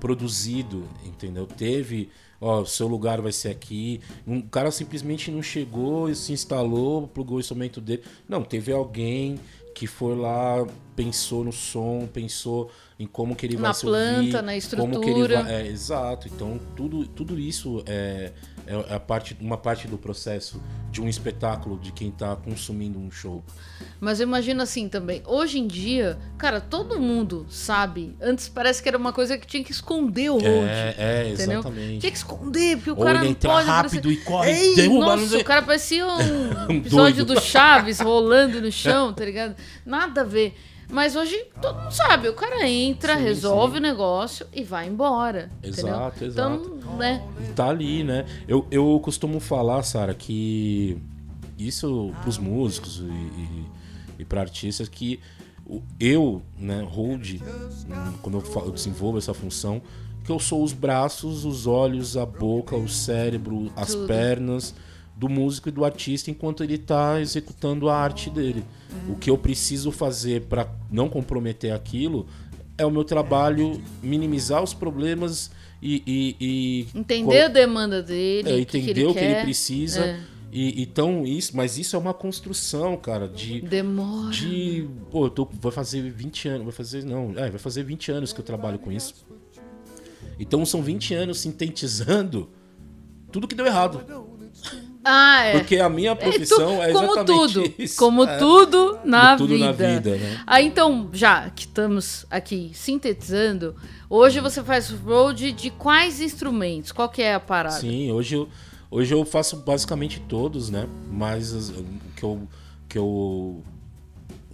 [0.03, 1.47] produzido, entendeu?
[1.47, 2.11] Teve,
[2.41, 4.01] ó, seu lugar vai ser aqui.
[4.27, 8.03] Um cara simplesmente não chegou e se instalou, plugou o instrumento dele.
[8.29, 9.39] Não, teve alguém
[9.77, 14.19] que foi lá, pensou no som, pensou em como que ele vai Na se planta,
[14.19, 15.43] ouvir, na como que ele estrutura.
[15.45, 16.27] vai, é, exato.
[16.27, 18.33] Então tudo, tudo isso é,
[18.67, 23.11] é a parte, uma parte do processo de um espetáculo de quem tá consumindo um
[23.11, 23.43] show.
[23.99, 25.23] Mas eu imagino assim também.
[25.27, 28.17] Hoje em dia, cara, todo mundo sabe.
[28.21, 30.45] Antes parece que era uma coisa que tinha que esconder o hold.
[30.45, 31.61] É, é, Entendeu?
[31.61, 31.99] exatamente.
[32.01, 34.21] Tinha que esconder, porque o Ou cara ele não entra pode rápido aparecer.
[34.21, 38.71] e corre, Ei, derruba, Nossa, o cara parecia um Um episódio do Chaves rolando no
[38.71, 39.57] chão, tá ligado?
[39.87, 40.55] Nada a ver.
[40.91, 43.79] Mas hoje todo mundo sabe, o cara entra, Sim, resolve sim.
[43.79, 45.51] o negócio e vai embora.
[45.63, 46.29] Exato, entendeu?
[46.29, 46.75] exato.
[46.77, 47.23] Então, né?
[47.57, 48.27] Tá ali, né?
[48.47, 50.99] Eu, eu costumo falar, Sara, que
[51.59, 53.67] isso pros músicos e, e,
[54.19, 55.19] e para artistas, que
[55.99, 57.41] eu, né, hold,
[58.21, 59.81] quando eu, fa- eu desenvolvo essa função,
[60.25, 64.07] que eu sou os braços, os olhos, a boca, o cérebro, as Tudo.
[64.07, 64.75] pernas
[65.17, 68.65] do músico e do artista enquanto ele tá executando a arte dele.
[69.09, 72.27] O que eu preciso fazer para não comprometer aquilo
[72.79, 76.37] é o meu trabalho minimizar os problemas e, e-
[76.95, 79.31] e Entender a demanda dele, é, o que, entender ele o que quer.
[79.37, 80.05] ele precisa.
[80.05, 80.21] É.
[80.55, 83.63] E, então, isso, mas isso é uma construção, cara, de.
[83.63, 84.31] Demora.
[84.33, 88.13] de pô, eu tô, vai fazer 20 anos, vai fazer, não, é, vai fazer 20
[88.13, 89.15] anos que eu trabalho com isso.
[90.39, 92.49] Então são 20 anos sintetizando
[93.31, 94.22] tudo que deu errado.
[95.05, 95.59] Ah, é.
[95.59, 97.97] Porque a minha É, tu- profissão é, como exatamente tudo, isso.
[97.97, 99.67] como é, tudo na tudo vida.
[99.67, 100.43] na vida, né?
[100.47, 103.75] Ah, então, já que estamos aqui sintetizando,
[104.09, 106.93] hoje você faz road de quais instrumentos?
[106.93, 107.81] Qual que é a parada?
[107.81, 108.49] Sim, hoje eu,
[108.91, 110.87] hoje eu faço basicamente todos, né?
[111.11, 111.85] Mas as- o
[112.17, 112.49] que eu,
[112.89, 113.63] que eu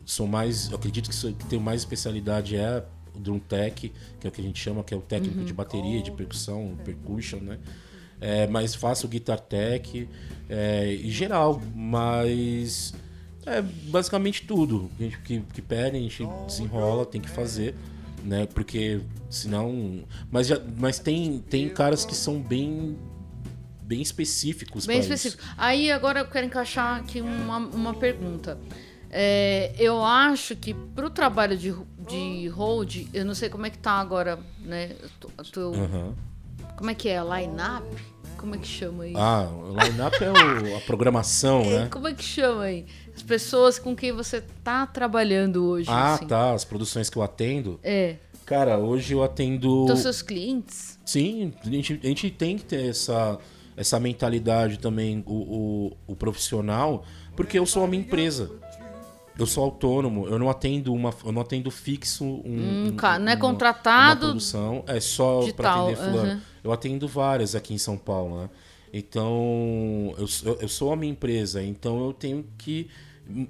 [0.06, 0.70] sou mais.
[0.70, 2.82] Eu acredito que, sou, que tenho mais especialidade é
[3.14, 5.44] o drum tech, que é o que a gente chama, que é o técnico Uhum.
[5.44, 7.58] de bateria, de percussão, percussion, né?
[8.20, 10.08] É, mas faço guitar tech
[10.48, 12.92] é, em geral, mas
[13.46, 17.74] é basicamente tudo que, que, que pede, a gente desenrola, tem que fazer,
[18.24, 18.46] né?
[18.52, 19.00] Porque
[19.30, 20.02] senão.
[20.30, 22.96] Mas, já, mas tem, tem caras que são bem
[23.82, 25.42] bem específicos Bem pra específico.
[25.56, 28.58] Aí agora eu quero encaixar aqui uma, uma pergunta.
[29.10, 31.74] É, eu acho que pro trabalho de,
[32.06, 34.94] de hold, eu não sei como é que tá agora, né?
[35.00, 36.14] eu tô- eu tô- isso.
[36.78, 37.20] Como é que é?
[37.22, 37.84] Line-up?
[38.36, 39.18] Como é que chama isso?
[39.18, 39.48] Ah,
[39.84, 41.88] line-up é o- a programação, É, né?
[41.90, 42.86] Como é que chama aí?
[43.14, 45.90] As pessoas com quem você tá trabalhando hoje.
[45.90, 46.26] Ah, assim.
[46.26, 46.52] tá.
[46.54, 47.80] As produções que eu atendo.
[47.82, 48.14] É.
[48.46, 49.82] Cara, hoje eu atendo.
[49.84, 50.98] Então, seus clientes.
[51.04, 53.38] Sim, a gente, a gente tem que ter essa,
[53.76, 55.34] essa mentalidade também, o,
[56.06, 58.50] o, o profissional, porque eu sou uma empresa.
[59.38, 63.30] Eu sou autônomo, eu não atendo uma, eu não atendo fixo um, Hum, ca- não
[63.30, 66.30] é uma- contratado uma produção, é só para atender fulano.
[66.32, 66.42] aham.
[66.64, 68.50] Eu atendo várias aqui em São Paulo, né?
[68.92, 72.88] Então, eu, sou- eu sou a minha empresa, então eu tenho que
[73.30, 73.46] hum,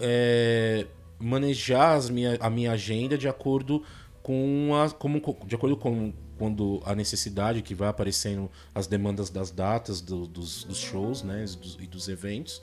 [0.00, 0.86] é,
[1.18, 3.82] manejar as minha, a minha agenda de acordo
[4.22, 9.50] com a, como, de acordo com quando a necessidade que vai aparecendo as demandas das
[9.50, 12.62] datas do- dos, dos shows, né, e dos, e dos eventos.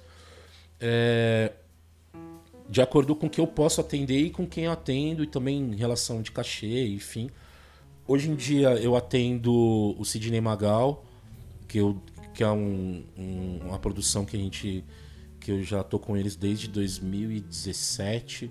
[0.80, 1.52] É,
[2.70, 5.60] de acordo com o que eu posso atender e com quem eu atendo e também
[5.60, 7.30] em relação de cachê, enfim.
[8.08, 9.54] Hoje em dia eu atendo
[10.00, 11.04] o Sidney Magal,
[11.68, 12.00] que, eu,
[12.34, 14.84] que é um- um- uma produção que a gente
[15.40, 18.50] que eu já tô com eles desde 2017.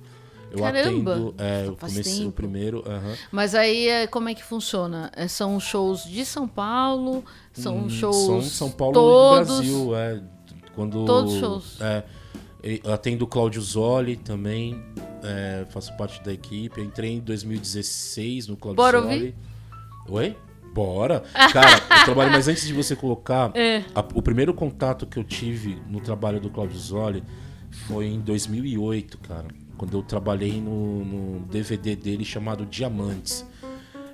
[0.50, 1.12] Eu Caramba!
[1.16, 2.32] atendo é, eu comecei o tempo.
[2.32, 3.14] primeiro, aham.
[3.32, 5.10] Mas aí, é, como é que funciona?
[5.16, 7.24] É, são shows de São Paulo?
[7.52, 9.26] São Hum, shows São São Paulo todos?
[9.26, 10.22] e Brasil, é.
[10.76, 11.80] Quando, Todos os shows.
[11.80, 12.04] É,
[12.92, 14.82] atendo o Claudio Zoli também,
[15.22, 16.78] é, faço parte da equipe.
[16.80, 19.14] Eu entrei em 2016 no Claudio Bora Zoli.
[19.14, 19.34] ouvir?
[20.08, 20.36] Oi?
[20.72, 21.20] Bora!
[21.52, 23.84] Cara, eu trabalho, mas antes de você colocar, É.
[23.94, 27.22] a- o primeiro contato que eu tive no trabalho do Claudio Zoli
[27.86, 29.46] foi em 2008, cara.
[29.76, 33.44] Quando eu trabalhei no, no DVD dele chamado Diamantes.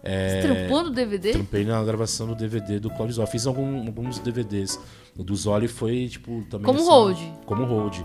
[0.02, 1.32] Você trampou no DVD?
[1.32, 3.28] Trampei na gravação do DVD do Claudio Zoli.
[3.30, 4.80] Fiz algum- alguns DVDs.
[5.18, 6.64] O do Zoli foi, tipo, também.
[6.64, 7.18] Como assim, hold?
[7.44, 7.98] Como hold.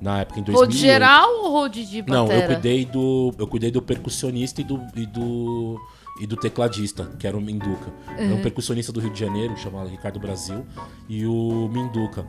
[0.00, 0.70] Na época, em 2008.
[0.70, 2.24] Hold geral ou hold de batera?
[2.24, 3.34] Não, eu cuidei do.
[3.38, 4.80] Eu cuidei do percussionista e do.
[4.96, 5.80] E do
[6.20, 7.90] e do tecladista, que era o Minduca.
[8.14, 10.66] Era um percussionista do Rio de Janeiro, chamado Ricardo Brasil,
[11.08, 12.26] e o Minduca.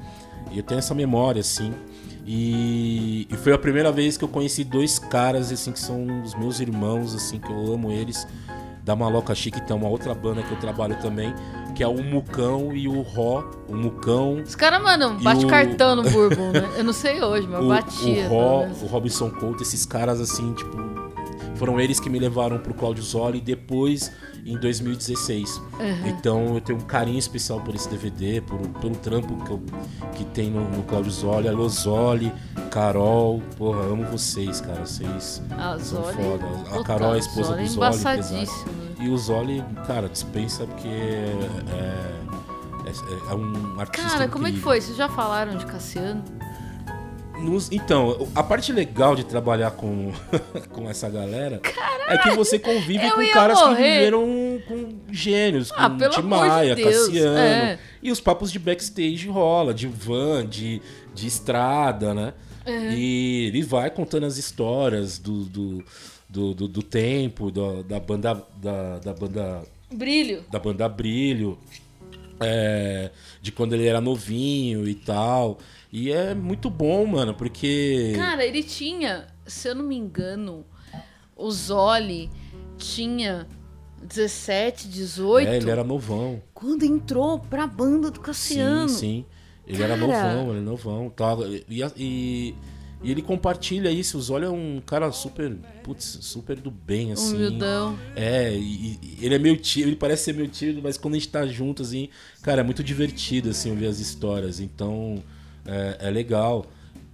[0.49, 1.73] E eu tenho essa memória, assim.
[2.25, 6.33] E, e foi a primeira vez que eu conheci dois caras, assim, que são os
[6.35, 8.25] meus irmãos, assim, que eu amo eles.
[8.83, 11.33] Da Maloca Chique, tem uma outra banda que eu trabalho também,
[11.75, 13.43] que é o Mucão e o Ró.
[13.67, 16.67] O Mucão Os caras, mano, bate o- cartão no Bourbon, né?
[16.77, 18.25] Eu não sei hoje, mas o, batia.
[18.25, 20.77] o, Ró, o Robinson Couto, esses caras assim, tipo,
[21.61, 24.11] foram eles que me levaram pro Claudio Zoli depois
[24.43, 25.61] em 2016.
[26.07, 29.61] Então eu tenho um carinho especial por esse DVD, por, pelo trampo que, eu,
[30.15, 32.33] que tem no, no Claudio Zoli, Alô Zoli,
[32.71, 36.15] Carol, porra, amo vocês, cara, vocês Ah, são Zoli.
[36.15, 36.79] foda.
[36.79, 38.47] A Carol é a esposa Zoli é do Zoli?
[38.99, 42.11] E o Zoli, cara, dispensa porque é,
[42.87, 44.63] é, é um artista Cara, como é que incrível.
[44.63, 44.81] foi?
[44.81, 46.23] Vocês já falaram de Cassiano?
[47.41, 50.11] Nos- então, a parte legal de trabalhar com,
[50.71, 51.59] com essa galera
[52.07, 53.93] é que você convive com caras que morrer.
[53.99, 57.37] viveram com gênios, Ah, com Tim de Maia, Deus, Cassiano.
[57.37, 57.79] é.
[58.01, 60.81] E os papos de backstage rola, de van, de,
[61.13, 62.33] de estrada, né?
[62.65, 65.83] E ele vai contando as histórias do, do,
[66.29, 68.43] do, do- do tempo, da, da banda.
[68.57, 70.43] Da, da banda Brilho.
[70.51, 71.57] da banda Brilho,
[72.39, 73.09] é,
[73.41, 75.57] de quando ele era novinho e tal.
[75.91, 78.13] E é muito bom, mano, porque.
[78.15, 80.65] Cara, ele tinha, se eu não me engano,
[81.35, 82.29] o Zoli
[82.77, 83.47] tinha
[84.01, 85.47] 17, 18.
[85.47, 86.41] é, ele era novão.
[86.53, 88.87] Quando entrou pra banda do Cassiano.
[88.87, 89.25] Sim, sim.
[89.67, 90.07] Ele era Cara.
[90.07, 91.09] novão, ele é novão.
[91.09, 91.35] Tá,
[91.69, 92.55] e, e,
[93.03, 94.17] e ele compartilha isso.
[94.17, 95.55] O Zóio é um cara super.
[95.83, 97.35] Putz, super do bem, assim.
[97.35, 97.97] Humildão.
[98.15, 101.17] É, e, e ele é meio tímido, ele parece ser meio tímido, mas quando a
[101.17, 102.09] gente tá junto, assim,
[102.41, 104.59] cara, é muito divertido, assim, ouvir as histórias.
[104.59, 105.23] Então,
[105.65, 106.65] é, é legal.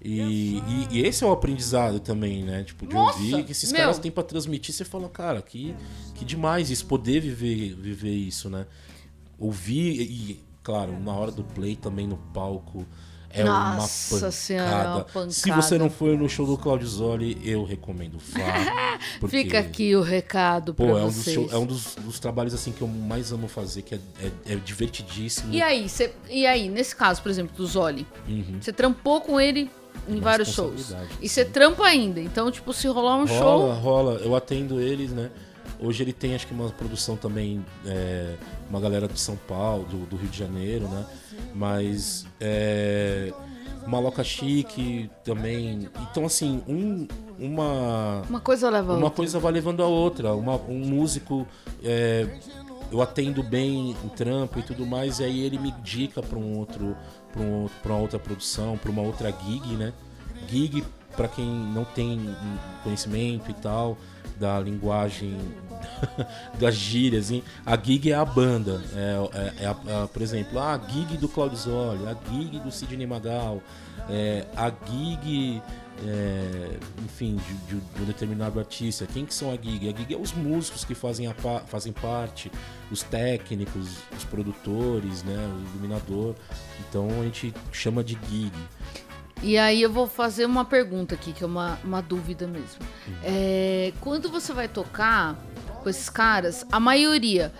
[0.03, 0.19] E,
[0.59, 2.63] e- e esse é o aprendizado também, né?
[2.63, 3.81] Tipo, de Nossa, ouvir que esses meu.
[3.81, 4.73] caras têm pra transmitir.
[4.73, 5.75] Você fala, cara, que,
[6.15, 8.65] que demais isso, poder viver, viver isso, né?
[9.37, 12.85] Ouvir e, claro, na hora do play também no palco.
[13.39, 14.31] É Nossa uma pancada.
[14.31, 15.31] Senhora, é uma pancada.
[15.31, 18.17] Se você não foi no show do Claudio Zoli, eu recomendo.
[18.33, 18.97] Vá.
[19.19, 21.35] porque- Fica aqui o recado pra Pô, é um, dos, vocês.
[21.35, 24.53] show- é um dos, dos trabalhos assim que eu mais amo fazer, que é, é-
[24.53, 25.53] é divertidíssimo.
[25.53, 28.57] E aí, cê- e aí, nesse caso, por exemplo, do Zoli, Uhum.
[28.61, 29.69] você trampou com ele
[30.07, 30.93] em vários shows.
[31.21, 32.19] E você trampa ainda.
[32.21, 33.73] Então, tipo, se rolar um rola, show.
[33.81, 34.13] rola.
[34.23, 35.29] Eu atendo eles, né?
[35.79, 38.35] Hoje ele tem, acho que uma produção também, é,
[38.69, 41.05] uma galera de São Paulo, do, do Rio de Janeiro, né?
[41.53, 43.31] Mas é,
[43.85, 45.87] Maloca Chique também.
[46.09, 47.07] Então, assim, um,
[47.39, 49.15] uma, Uma coisa leva uma outra.
[49.17, 50.33] coisa vai levando a outra.
[50.33, 51.47] Uma, um músico,
[51.83, 52.27] é,
[52.91, 56.57] eu atendo bem em trampo e tudo mais, e aí ele me indica para um
[56.57, 56.97] outro,
[57.31, 59.93] para um, pra uma outra produção, para uma outra gig, né?
[60.47, 60.83] Gig,
[61.15, 62.19] para quem não tem
[62.83, 63.97] conhecimento e tal
[64.39, 65.35] da linguagem
[66.59, 67.43] das gírias, hein?
[67.65, 71.27] a gig é a banda, é, é- é a- a- por exemplo, a gig do
[71.27, 73.61] Claudio Zoli, a gig do Sidney Magal,
[74.09, 75.61] é, a gig
[76.05, 79.07] é, enfim, de, de- de um determinado artista.
[79.11, 79.89] Quem que são a gig?
[79.91, 81.33] A gig é os músicos que fazem, a
[81.65, 82.51] fazem parte,
[82.91, 86.35] os técnicos, os produtores, né, o iluminador.
[86.87, 88.51] Então a gente chama de gig.
[89.41, 92.79] E aí eu vou fazer uma pergunta aqui, que é uma, uma dúvida mesmo.
[93.23, 95.35] É, quando você vai tocar
[95.81, 97.53] com esses caras, a maioria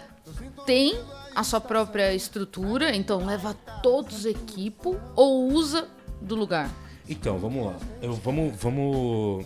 [0.66, 1.00] tem
[1.36, 5.88] a sua própria estrutura, então leva todos equipo ou usa
[6.22, 6.70] do lugar?
[7.10, 7.76] Então, vamos lá.
[8.02, 9.46] Eu, vamos vamos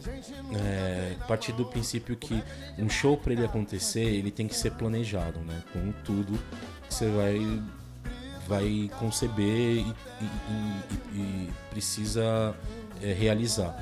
[0.59, 2.41] é, partir do princípio que
[2.79, 5.61] um show para ele acontecer, ele tem que ser planejado, né?
[5.71, 6.39] Com tudo
[6.87, 7.61] que você vai
[8.47, 12.55] vai conceber e, e- e- e precisa
[13.01, 13.75] é, realizar.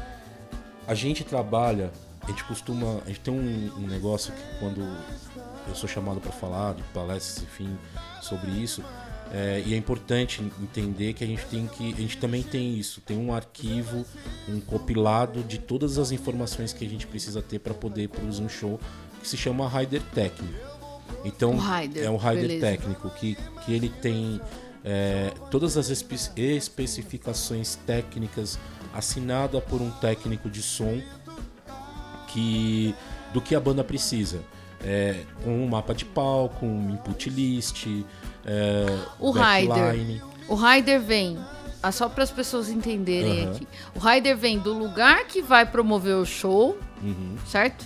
[0.86, 1.90] A gente trabalha,
[2.22, 4.82] a gente costuma, a gente tem um, um negócio que quando
[5.68, 7.78] eu sou chamado para falar de palestras, enfim,
[8.22, 8.84] sobre isso,
[9.32, 13.00] é, e é importante entender que a gente tem que, a gente também tem isso,
[13.02, 14.06] tem um arquivo,
[14.48, 18.50] um compilado de todas as informações que a gente precisa ter para poder produzir um
[18.50, 18.80] show
[19.22, 20.54] que se chama Rider Técnico.
[21.24, 22.66] Então, rider, é um rider beleza.
[22.66, 24.40] técnico que, que ele tem
[24.84, 28.58] é, todas as espe- especificações técnicas
[28.94, 31.02] assinada por um técnico de som
[32.30, 32.96] que
[33.34, 34.42] do que a banda precisa.
[34.82, 37.86] É, com um mapa de palco, um input list,
[38.46, 38.86] é,
[39.20, 40.24] O rider.
[40.48, 41.38] O rider vem,
[41.84, 43.52] ah, só para as pessoas entenderem Aham.
[43.52, 43.68] aqui.
[43.94, 47.36] O rider vem do lugar que vai promover o show, Uhum.
[47.46, 47.86] certo?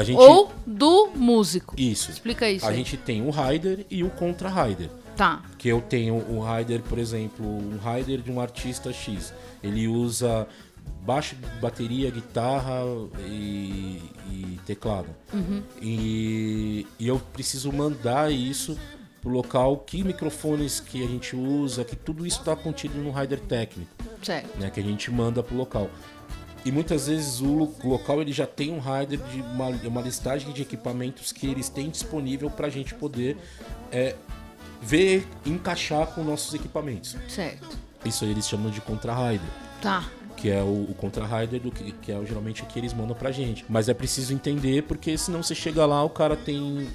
[0.00, 1.74] Gente, Ou do músico.
[1.76, 2.10] isso.
[2.10, 2.64] Explica isso.
[2.64, 2.76] A aí.
[2.76, 4.90] gente tem o rider e o contra rider.
[5.16, 5.42] Tá.
[5.58, 9.32] Que eu tenho um rider, por exemplo, um rider de um artista X.
[9.60, 10.46] Ele usa
[11.02, 12.80] baixo, bateria, guitarra
[13.26, 15.08] e, e teclado.
[15.80, 18.78] E, e eu preciso mandar isso
[19.20, 23.40] pro local, que microfones que a gente usa, que tudo isso está contido no rider
[23.40, 23.90] técnico
[24.22, 24.58] Certo.
[24.58, 25.90] né, que a gente manda pro local.
[26.64, 30.52] E muitas vezes o lo- local ele já tem um rider de uma, uma listagem
[30.52, 33.36] de equipamentos que eles têm disponível para a gente poder
[33.90, 34.14] é,
[34.82, 37.16] ver, encaixar com nossos equipamentos.
[37.28, 37.76] Certo.
[38.04, 39.48] Isso aí eles chamam de contra rider.
[39.80, 40.08] Tá.
[40.40, 43.16] Que é o, o contra rider do que, que é geralmente o que eles mandam
[43.16, 43.64] pra gente.
[43.68, 46.86] Mas é preciso entender porque senão você chega lá, o cara tem.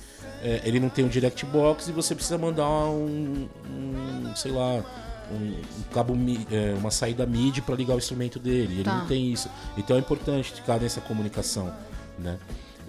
[0.42, 4.82] é, ele não tem um direct box e você precisa mandar um, um, sei lá,
[5.30, 6.14] um, um cabo,
[6.52, 8.76] é, uma saída MIDI para ligar o instrumento dele.
[8.76, 9.00] Ele Tá.
[9.00, 9.50] não tem isso.
[9.78, 11.74] Então é importante ficar nessa comunicação,
[12.18, 12.38] né?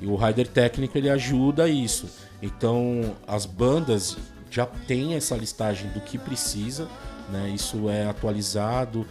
[0.00, 2.08] E o rider técnico ele ajuda isso.
[2.42, 4.16] Então as bandas
[4.50, 6.86] já têm essa listagem do que precisa,
[7.30, 7.50] né?
[7.54, 9.06] Isso é atualizado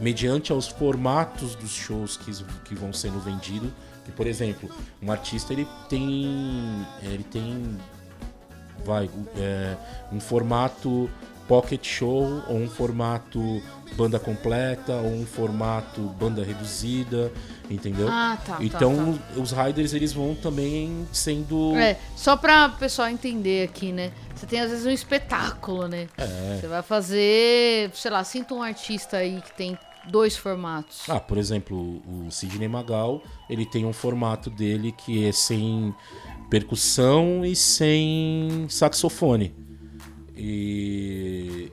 [0.00, 2.32] mediante aos formatos dos shows que,
[2.64, 3.70] que vão sendo vendidos.
[4.04, 4.70] Que, por exemplo,
[5.02, 7.76] um artista ele tem ele tem
[8.84, 9.76] vai é,
[10.12, 11.10] um formato
[11.48, 13.62] pocket show ou um formato
[13.96, 17.32] banda completa ou um formato banda reduzida,
[17.70, 18.08] entendeu?
[18.08, 18.56] Ah, tá.
[18.56, 19.40] tá, então tá.
[19.40, 24.12] os riders eles vão também sendo É, só pra pessoal entender aqui, né?
[24.34, 26.08] Você tem às vezes um espetáculo, né?
[26.18, 26.58] É.
[26.60, 29.78] Você vai fazer, sei lá, sinta um artista aí que tem
[30.10, 31.08] dois formatos.
[31.08, 35.94] Ah, por exemplo, o Sidney Magal, ele tem um formato dele que é sem
[36.50, 39.54] percussão e sem saxofone.
[40.36, 41.72] E,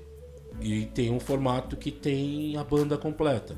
[0.61, 3.55] e tem um formato que tem a banda completa.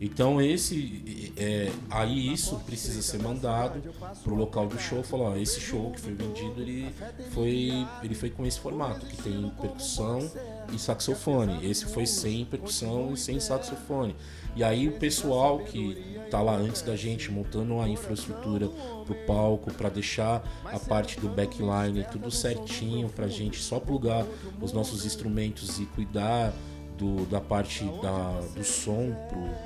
[0.00, 3.80] Então esse é, aí isso precisa ser mandado
[4.22, 6.92] pro local do show, falar, esse show que foi vendido, ele
[7.30, 10.30] foi ele foi com esse formato, que tem percussão
[10.72, 11.68] e saxofone.
[11.68, 14.14] Esse foi sem percussão e sem saxofone.
[14.54, 18.68] E aí o pessoal que tá lá antes da gente montando a infraestrutura
[19.04, 24.24] pro palco para deixar a parte do backline tudo certinho pra gente só plugar
[24.60, 26.52] os nossos instrumentos e cuidar
[26.96, 29.14] do, da parte da, do som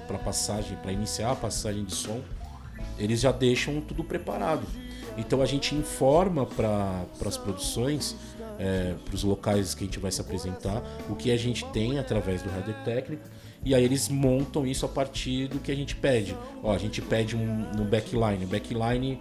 [0.06, 2.20] para passagem, para iniciar a passagem de som,
[2.98, 4.66] eles já deixam tudo preparado.
[5.16, 8.16] Então a gente informa para as produções,
[9.04, 12.42] para os locais que a gente vai se apresentar, o que a gente tem através
[12.42, 13.22] do rider técnico
[13.64, 16.34] E aí eles montam isso a partir do que a gente pede.
[16.62, 18.46] Ó, a gente pede um, no backline.
[18.46, 19.20] Backline,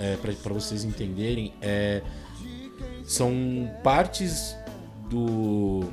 [0.00, 2.00] é, para vocês entenderem, é,
[3.04, 3.32] são
[3.82, 4.56] partes
[5.10, 5.84] do,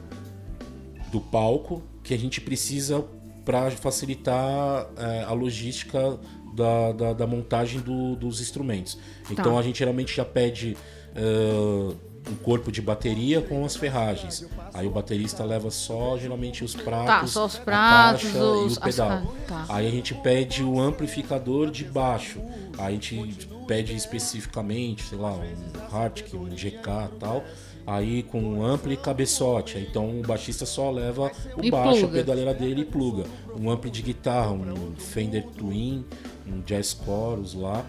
[1.11, 3.03] do palco que a gente precisa
[3.43, 6.19] para facilitar é, a logística
[6.55, 8.97] da, da, da montagem do- dos instrumentos.
[9.29, 9.59] Então Tá.
[9.59, 10.77] a gente geralmente já pede
[11.15, 11.95] é,
[12.29, 14.45] um corpo de bateria com as ferragens.
[14.73, 18.75] Aí o baterista leva só geralmente os pratos, Tá, só os a pratos, caixa os-
[18.75, 19.35] e o pedal.
[19.47, 19.65] tá.
[19.69, 22.39] Aí a gente pede o amplificador de baixo.
[22.77, 27.43] Aí a gente pede especificamente, sei lá, um Hartke, um GK e tal.
[27.85, 29.77] Aí com um ampli e cabeçote.
[29.79, 32.07] Então o baixista só leva o E baixo, pluga.
[32.07, 33.23] a pedaleira dele e pluga.
[33.59, 36.05] Um ampli de guitarra, um Fender Twin,
[36.47, 37.83] um Jazz Chorus lá.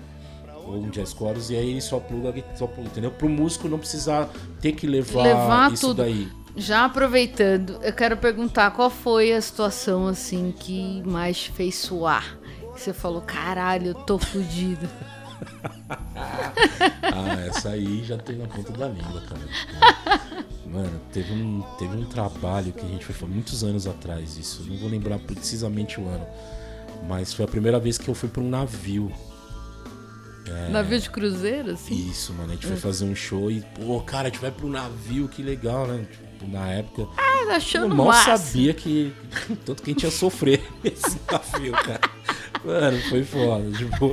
[0.65, 3.11] Ou um Jazz Chorus, e aí ele só pluga, só pluga, entendeu?
[3.11, 4.29] Pro músico não precisar
[4.61, 5.99] ter que levar, Levar isso tudo.
[5.99, 6.29] daí.
[6.57, 12.39] Já aproveitando, eu quero perguntar qual foi a situação assim que mais te fez suar?
[12.75, 14.89] Que você falou, caralho, eu tô fudido.
[17.03, 20.21] Ah, essa aí já tem na ponta da língua, cara.
[20.67, 24.63] Mano, teve um, teve um trabalho que a gente foi muitos anos atrás, isso.
[24.69, 26.27] Não vou lembrar precisamente o ano.
[27.09, 29.13] Mas foi a primeira vez que eu fui pra um navio.
[30.70, 32.09] Navio de cruzeiro, assim?
[32.11, 32.51] Isso, mano.
[32.51, 35.43] A gente foi fazer um show e, pô, cara, a gente vai pro navio, que
[35.43, 36.05] legal, né?
[36.11, 37.09] Tipo, na época.
[37.16, 38.36] Ah, Eu achando mal massa.
[38.36, 39.12] sabia que.
[39.64, 42.01] Tanto que a gente ia sofrer esse navio, cara.
[42.64, 43.70] Mano, foi foda.
[43.76, 44.12] Tipo,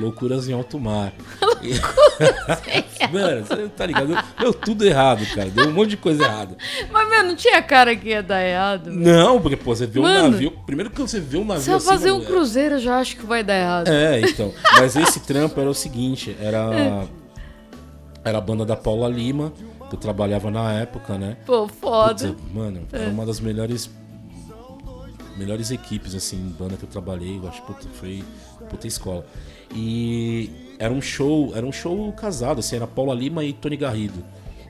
[0.00, 1.12] loucuras em alto mar.
[3.12, 4.16] Mano, você tá ligado?
[4.38, 5.50] Deu tudo errado, cara.
[5.50, 6.56] Deu um monte de coisa errada.
[6.90, 8.90] Mas, meu, não tinha cara que ia dar errado.
[8.90, 10.30] Não, porque, pô, você vê um Mano.
[10.30, 10.52] navio.
[10.66, 12.98] Primeiro que você vê um navio Se eu assim, fazer um mano, cruzeiro, eu já
[12.98, 13.88] acho que vai dar errado.
[13.88, 14.52] É, então.
[14.78, 17.06] Mas esse trampo era o seguinte, era.
[18.24, 19.52] Era a banda da Paula Lima,
[19.88, 21.38] que eu trabalhava na época, né?
[21.46, 22.28] Pô, foda.
[22.28, 23.88] Putz, mano, era uma das melhores
[25.38, 28.24] melhores equipes assim, banda que eu trabalhei, eu acho que foi
[28.68, 29.24] puta escola.
[29.74, 34.24] E era um show, era um show casado, assim, era Paula Lima e Tony Garrido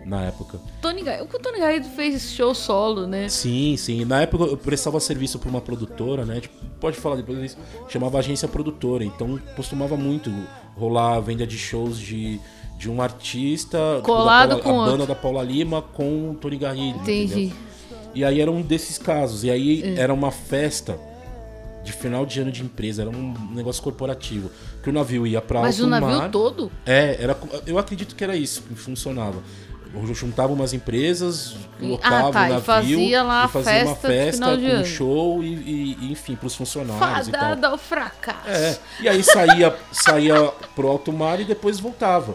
[0.05, 0.59] na época.
[0.81, 3.29] Tony O Tony Garrido fez show solo, né?
[3.29, 4.05] Sim, sim.
[4.05, 6.41] Na época eu prestava serviço para uma produtora, né?
[6.41, 7.59] Tipo, pode falar depois disso.
[7.89, 9.05] Chamava agência produtora.
[9.05, 10.33] Então costumava muito
[10.77, 12.41] rolar a venda de shows de,
[12.79, 14.01] de um artista.
[14.03, 15.07] Colado Paula- com a banda outro.
[15.09, 16.99] da Paula Lima com o Tony Garrido.
[17.01, 17.25] Entendi.
[17.45, 17.68] entendeu?
[18.15, 19.45] E aí era um desses casos.
[19.45, 20.99] E aí era uma festa
[21.85, 23.03] de final de ano de empresa.
[23.03, 24.51] Era um negócio corporativo.
[24.83, 26.31] Que o navio ia pra Mas alto o navio mar.
[26.31, 26.71] todo?
[26.87, 27.37] É, era,
[27.67, 29.43] eu acredito que era isso que funcionava.
[29.95, 33.85] Eu juntava umas empresas, E- colocava ah, tá, o e navio fazia lá a fazia
[33.87, 34.09] uma festa
[34.57, 37.31] de festa com um show e, e- e, enfim, pros funcionários e.
[37.31, 38.49] Fadada ao fracasso.
[38.49, 40.35] É, e aí saía, saía
[40.77, 42.35] pro alto mar e depois voltava.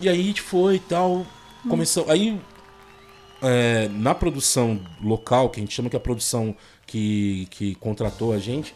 [0.00, 1.26] E aí a gente foi e tal.
[1.68, 2.10] Começou.
[2.10, 2.40] Aí
[3.44, 8.32] é, na produção local, que a gente chama que é a produção que, que contratou
[8.32, 8.74] a gente,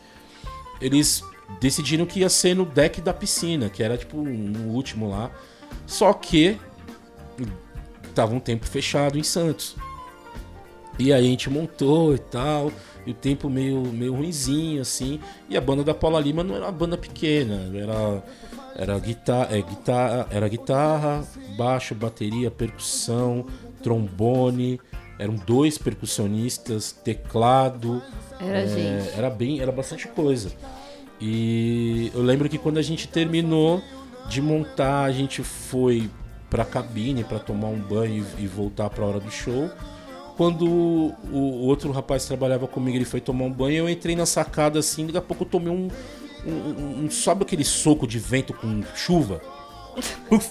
[0.81, 1.23] eles
[1.61, 5.31] decidiram que ia ser no deck da piscina, que era tipo no último lá.
[5.87, 6.59] Só que
[8.15, 9.77] tava um tempo fechado em Santos.
[10.99, 12.73] E aí a gente montou e tal,
[13.07, 15.21] e o tempo meio, meio ruinzinho, assim.
[15.49, 18.25] E a banda da Paula Lima não era uma banda pequena, era,
[18.75, 19.01] era, é,
[19.63, 21.25] guitarra, era guitarra,
[21.57, 23.47] baixo, bateria, percussão,
[23.83, 24.81] trombone,
[25.19, 28.03] eram dois percussionistas, teclado.
[28.41, 29.17] Era é, gente.
[29.19, 30.51] Era bem, era bastante coisa.
[31.21, 33.83] E eu lembro que quando a gente terminou
[34.29, 36.09] de montar, a gente foi
[36.49, 39.71] pra cabine pra tomar um banho e, e voltar pra hora do show.
[40.37, 44.15] Quando o, o outro rapaz que trabalhava comigo, ele foi tomar um banho, eu entrei
[44.15, 45.89] na sacada assim, daqui a pouco eu tomei um,
[46.47, 49.43] um, um- um- sabe aquele soco de vento com chuva?
[50.31, 50.51] Uf.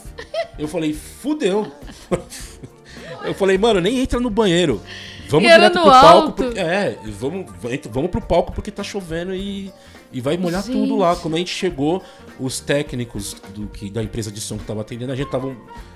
[0.59, 1.71] Eu falei, fudeu.
[3.23, 4.81] Eu falei, mano, nem entra no banheiro.
[5.29, 6.07] Vamos E direto pro palco.
[6.07, 6.43] alto.
[6.43, 7.45] Porque, é, vamos,
[7.91, 9.71] vamos pro palco porque tá chovendo e,
[10.11, 10.73] e vai molhar Gente.
[10.73, 11.15] tudo lá.
[11.15, 12.01] Quando a gente chegou,
[12.39, 15.53] os técnicos do, que, da empresa de som que tava atendendo, a gente tava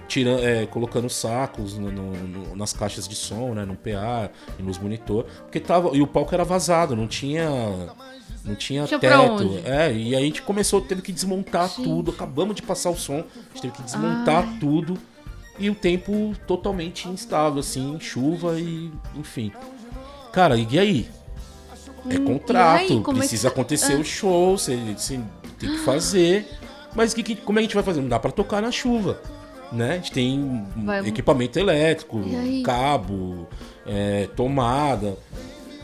[0.07, 3.63] tirando, é, colocando sacos no- no- no- nas caixas de som, né?
[3.63, 5.23] No PA e nos monitor.
[5.43, 5.95] Porque tava.
[5.95, 7.47] E o palco era vazado, não tinha.
[8.43, 9.59] Não tinha teto.
[9.63, 12.09] É, e aí a gente começou, teve que desmontar tudo.
[12.11, 14.97] Acabamos de passar o som, a gente teve que desmontar tudo.
[15.59, 18.91] E o tempo totalmente instável, assim, chuva e.
[19.15, 19.51] enfim.
[20.31, 21.09] Cara, e aí?
[22.09, 23.99] É contrato, Hum, aí, como é que precisa você- acontecer Ah.
[23.99, 25.19] o show, você, você
[25.59, 26.47] tem que fazer.
[26.95, 28.01] Mas que, que- como é que a gente vai fazer?
[28.01, 29.21] Não dá pra tocar na chuva.
[29.71, 29.91] Né?
[29.91, 32.61] A gente tem Vai- equipamento elétrico, aí?
[32.63, 33.47] cabo,
[33.85, 35.17] é, tomada.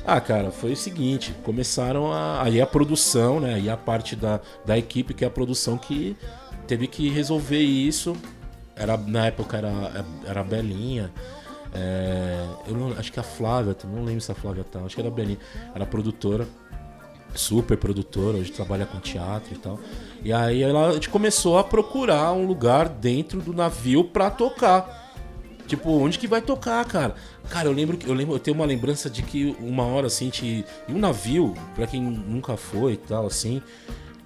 [0.06, 2.44] Ah, cara, foi o seguinte, começaram a.
[2.44, 3.60] Aí a produção, né?
[3.60, 6.18] E a parte da, da equipe, que é a produção, que
[6.66, 8.16] teve que resolver isso.
[8.78, 11.12] Era, na época era, era a Belinha.
[11.74, 15.02] É, eu não, acho que a Flávia, não lembro se a Flávia tá, acho que
[15.02, 15.38] era a Belém,
[15.76, 16.48] era produtora,
[17.36, 19.80] super produtora, hoje trabalha com teatro e tal.
[20.24, 25.06] E aí ela, a gente começou a procurar um lugar dentro do navio pra tocar.
[25.68, 27.16] Tipo, onde que vai tocar, cara?
[27.50, 30.30] Cara, eu lembro que eu lembro, eu tenho uma lembrança de que uma hora assim,
[30.30, 33.62] a gente, em um navio, pra quem nunca foi e tal, assim,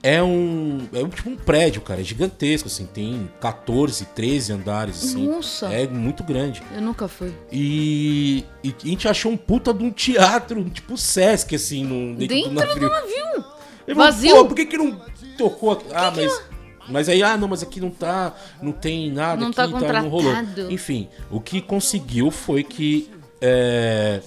[0.04, 0.88] é um.
[0.93, 2.02] É um, tipo um prédio, cara.
[2.02, 2.86] É gigantesco, assim.
[2.86, 5.28] Tem 14, 13 andares, assim.
[5.28, 5.68] Nossa.
[5.68, 6.64] É muito grande.
[6.74, 7.34] Eu nunca fui.
[7.52, 12.36] E, e a gente achou um puta de um teatro, tipo Sesc, assim, no, dentro,
[12.36, 12.80] Dentro do navio.
[12.80, 13.45] do navio.
[13.86, 14.36] Falou, Vazio?
[14.36, 14.99] Pô, por que, que não
[15.38, 15.84] tocou?
[15.93, 16.52] ah, mas.
[16.89, 18.34] Mas aí, ah, não, mas aqui não tá.
[18.62, 20.34] Não tem nada Não aqui, tá não rolou.
[20.70, 23.10] Enfim, o que conseguiu foi que.
[23.39, 24.20] é,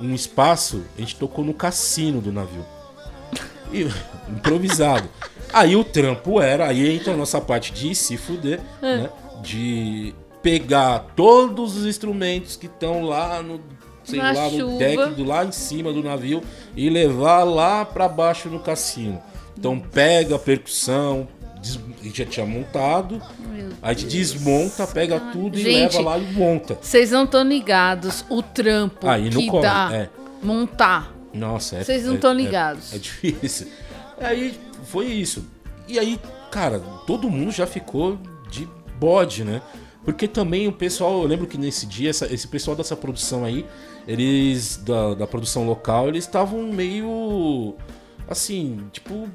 [0.00, 2.64] um espaço, a gente tocou no cassino do navio.
[3.72, 3.88] E-
[4.30, 5.08] improvisado.
[5.52, 8.96] Aí o trampo era, aí entra a nossa parte de se fuder, É.
[8.98, 9.10] né?
[9.42, 13.60] De pegar todos os instrumentos que estão lá no,
[14.04, 14.64] sei Na lá, chuva.
[14.72, 16.42] no deck, do lá em cima do navio
[16.76, 19.20] e levar lá pra baixo no cassino.
[19.56, 21.26] Então pega a percussão,
[21.60, 25.96] des- a gente já tinha montado, Meu a gente desmonta, pega tudo e Gente.
[25.96, 26.78] leva lá e monta.
[26.80, 30.08] Vocês não estão ligados o trampo Aí que dá é.
[30.42, 31.12] montar.
[31.38, 31.84] Nossa, é.
[31.84, 32.92] Vocês não é- tão é- ligados.
[32.92, 33.68] É, difícil.
[34.20, 35.46] Aí foi isso.
[35.86, 36.20] E aí,
[36.50, 38.18] cara, todo mundo já ficou
[38.50, 38.68] de
[38.98, 39.62] bode, né?
[40.04, 43.64] Porque também o pessoal, eu lembro que nesse dia, essa- esse pessoal dessa produção aí,
[44.06, 47.74] eles, da, da produção local, eles estavam meio,
[48.28, 49.28] assim, tipo,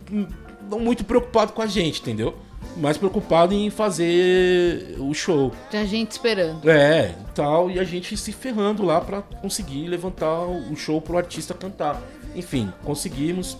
[0.70, 2.36] não muito preocupado com a gente, entendeu?
[2.78, 5.52] Mais preocupado em fazer o show.
[5.70, 6.68] Tem gente esperando.
[6.70, 11.18] É, e tal, e a gente se ferrando lá pra conseguir levantar o show pro
[11.18, 12.02] artista cantar.
[12.36, 13.58] Enfim, conseguimos.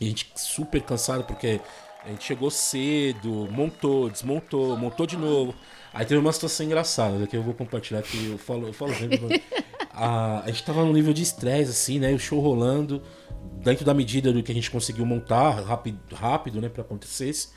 [0.00, 1.60] E a gente super cansado porque
[2.04, 5.54] a gente chegou cedo, montou, desmontou, montou de novo.
[5.92, 9.20] Aí teve uma situação engraçada, daqui eu vou compartilhar que eu falo, eu falo sempre,
[9.20, 9.40] mas
[9.92, 12.12] a, a gente tava num nível de estresse, assim, né?
[12.12, 13.02] O show rolando,
[13.62, 17.48] dentro da medida do que a gente conseguiu montar, rápido, rápido né, pra acontecesse.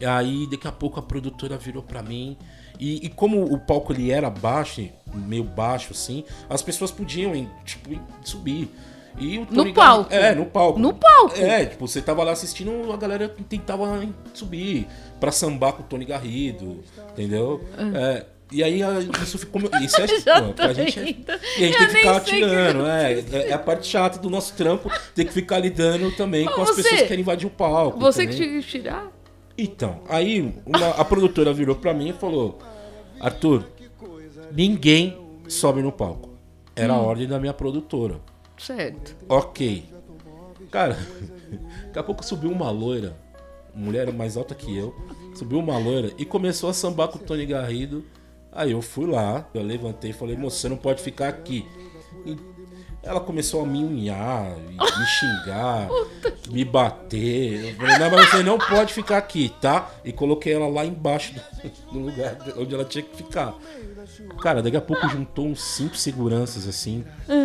[0.00, 2.36] E aí, daqui a pouco, a produtora virou pra mim.
[2.78, 7.32] E, e como o palco ele era baixo, meio baixo assim, as pessoas podiam
[7.64, 8.70] tipo, ir subir.
[9.18, 10.14] E o Tony palco?
[10.14, 10.78] É, no palco.
[10.78, 11.34] No palco?
[11.36, 14.86] É, tipo, você tava lá assistindo, a galera tentava subir
[15.18, 17.60] pra sambar com o Tony Garrido, entendeu?
[17.96, 18.24] É.
[18.52, 19.60] E aí a- isso ficou.
[19.82, 20.06] Isso é,
[20.40, 21.26] pô, tô pra gente é, e a gente
[21.58, 23.48] tem que ficar sei que- atirando, é, é.
[23.48, 26.82] É a parte chata do nosso trampo, ter que ficar lidando também com as Você-
[26.82, 27.98] pessoas que querem invadir o palco.
[27.98, 28.48] Você que também.
[28.50, 29.12] tinha que tirar?
[29.58, 32.58] Então, aí uma- a produtora virou pra mim e falou:
[33.20, 33.64] Arthur,
[34.52, 36.30] ninguém sobe no palco.
[36.76, 36.96] Era Hum.
[36.96, 38.20] a ordem da minha produtora.
[38.56, 39.16] Certo.
[39.28, 39.84] Ok.
[40.70, 40.96] Cara,
[41.86, 43.16] daqui a pouco subiu uma loira,
[43.74, 44.94] mulher mais alta que eu,
[45.34, 48.04] subiu uma loira e começou a sambar com o Tony Garrido.
[48.52, 51.64] Aí eu fui lá, eu levantei e falei, moça, você não pode ficar aqui.
[53.08, 55.88] Ela começou a me unhar, me xingar,
[56.50, 57.70] me bater.
[57.70, 59.90] Eu falei, não, mas você não pode ficar aqui, tá?
[60.04, 63.54] E coloquei ela lá embaixo do, do lugar onde ela tinha que ficar.
[64.42, 67.04] Cara, daqui a pouco juntou uns cinco seguranças assim,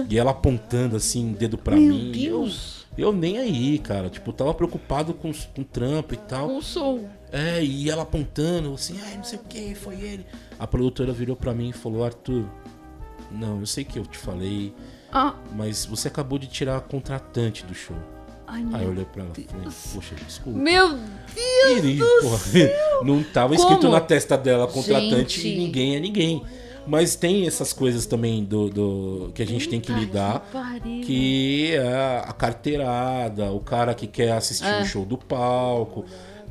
[0.10, 2.12] e ela apontando assim, dedo pra Meu mim.
[2.14, 2.84] e eu- Deus.
[2.96, 4.08] Eu, nem aí, cara.
[4.08, 6.48] Tipo, eu tava preocupado com, com o trampo e tal.
[6.48, 7.10] Um som.
[7.32, 10.26] É, e ela apontando, assim, ai, não sei o que, foi ele.
[10.60, 12.46] A produtora virou pra mim e falou, Arthur,
[13.32, 14.76] não, eu sei que eu te falei,
[15.14, 17.96] Ah, mas você acabou de tirar a contratante do show.
[18.48, 20.58] ai, Aí eu olhei pra ela e falei, poxa, desculpa.
[20.60, 21.86] meu Deus.
[21.86, 22.40] E, porra,
[23.06, 23.94] não tava escrito Como?
[23.94, 25.48] na testa dela contratante Gente.
[25.50, 26.44] e ninguém é ninguém.
[26.86, 30.46] Mas tem essas coisas também do, do- que a gente tem que lidar.
[30.82, 31.02] que.
[31.06, 36.04] Que é a carteirada, o cara que quer assistir o show do palco.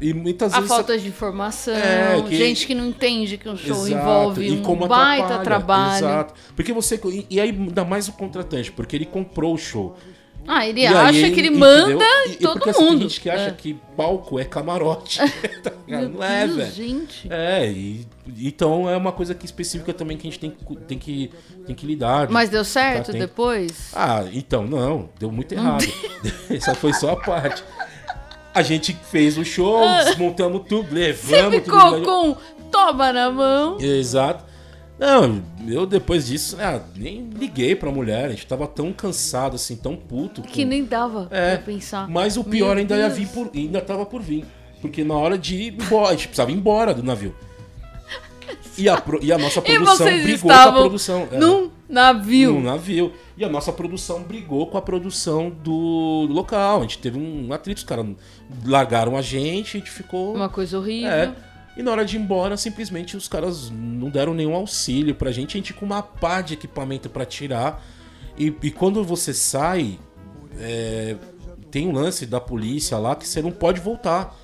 [0.02, 0.56] E muitas É.
[0.56, 0.74] A vezes.
[0.74, 4.60] falta de informação, É, que- gente que não entende que um show Exato, envolve e
[4.60, 5.98] como um baita trabalho.
[6.06, 6.34] Exato.
[6.56, 7.00] Porque você.
[7.30, 9.96] E, aí ainda mais o contratante, porque ele comprou o show.
[10.44, 12.98] Ah, ele E acha que ele manda E- todo porque, assim, mundo.
[12.98, 13.50] Tem gente que acha É.
[13.52, 15.20] que palco é camarote.
[15.62, 16.72] Tá não é, velho.
[16.72, 17.28] gente.
[17.30, 18.04] É, e,
[18.40, 21.30] então é uma coisa que específica também que a gente tem, que- tem, que,
[21.64, 22.28] tem que lidar.
[22.28, 23.90] Mas deu certo Tá, tem- depois?
[23.94, 25.84] Ah, então, não, deu muito errado.
[26.50, 27.62] Essa foi só a parte.
[28.54, 32.02] A gente fez o show, desmontamos tudo, Você levamos ficou tudo.
[32.04, 32.36] com
[32.70, 33.78] toma na mão.
[33.80, 34.44] Exato.
[34.98, 39.74] Não, eu depois disso, ah, nem liguei pra mulher, a gente tava tão cansado, assim,
[39.74, 40.42] tão puto.
[40.42, 42.08] Que com- nem dava É, pra pensar.
[42.08, 44.44] Mas o pior Meu ainda ia vir por, ainda tava por vir.
[44.80, 47.34] Porque na hora de ir embora, a gente precisava ir embora do navio.
[48.78, 51.28] E a, pro- e a nossa produção brigou com a produção.
[51.30, 52.52] é, num navio.
[52.54, 53.12] num navio.
[53.36, 56.78] E a nossa produção brigou com a produção do local.
[56.78, 58.06] A gente teve um atrito, os caras
[58.64, 60.34] largaram a gente, a gente ficou.
[60.34, 61.10] Uma coisa horrível.
[61.10, 61.34] É.
[61.76, 65.56] E na hora de ir embora, simplesmente os caras não deram nenhum auxílio pra gente.
[65.56, 67.82] A gente com uma pá de equipamento pra tirar.
[68.38, 69.98] E, e quando você sai,
[70.58, 71.16] é,
[71.70, 74.36] tem um lance da polícia lá que você não pode voltar.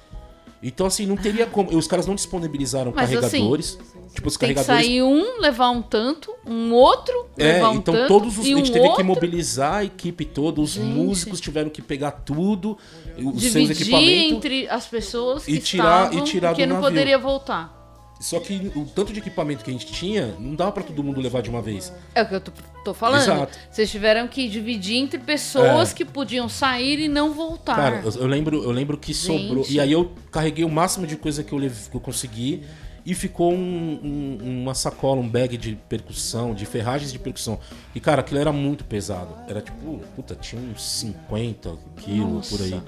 [0.63, 1.77] Então, assim, não teria como.
[1.77, 3.79] Os caras não disponibilizaram Mas, carregadores.
[4.15, 4.87] Tipo, os Tem que carregadores.
[4.87, 8.47] sair um, levar um tanto, um outro, É, levar um então tanto, todos os.
[8.47, 10.85] e A gente um teve que outro, mobilizar a equipe toda, os Gente.
[10.87, 12.77] músicos tiveram que pegar tudo,
[13.17, 14.33] os seus dividir equipamentos.
[14.37, 16.91] entre as pessoas que e tirar- estavam, e tirar porque do não navio.
[16.91, 17.77] poderia voltar.
[18.21, 21.21] Só que o tanto de equipamento que a gente tinha, não dava pra todo mundo
[21.21, 21.93] levar de uma vez.
[22.17, 22.51] É o que eu tô,
[22.85, 23.21] tô falando.
[23.23, 23.57] Exato.
[23.71, 25.95] Vocês tiveram que dividir entre pessoas É.
[25.95, 27.77] que podiam sair e não voltar.
[27.77, 29.63] Cara, eu, eu lembro, eu lembro que sobrou.
[29.63, 29.75] Gente.
[29.75, 32.65] E aí eu carreguei o máximo de coisa que eu, que eu consegui.
[33.11, 37.59] E ficou um- um- uma sacola, um bag de percussão, de ferragens de percussão.
[37.95, 39.35] E, cara, aquilo era muito pesado.
[39.49, 42.71] Era tipo, puta, tinha uns 50 quilos por aí.
[42.73, 42.85] Nossa.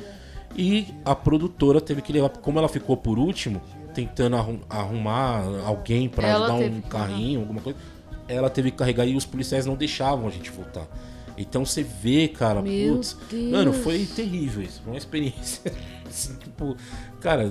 [0.54, 3.62] E a produtora teve que levar, como ela ficou por último,
[3.94, 7.78] tentando arrum- arrumar alguém pra Ela dar um que- carrinho, alguma coisa,
[8.28, 10.86] ela teve que carregar e os policiais não deixavam a gente voltar.
[11.38, 13.50] Então você vê, cara, Meu putz, Deus.
[13.52, 15.72] mano, foi terrível isso, foi uma experiência.
[16.06, 16.76] assim, tipo,
[17.20, 17.50] cara,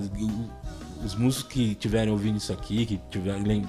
[1.03, 3.67] os músicos que estiverem ouvindo isso aqui, que tiverem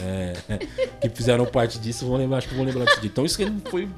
[0.00, 0.34] é,
[1.00, 3.00] que fizeram parte disso, vão lembrar, acho que vão lembrar disso.
[3.04, 3.38] Então isso
[3.70, 3.88] foi,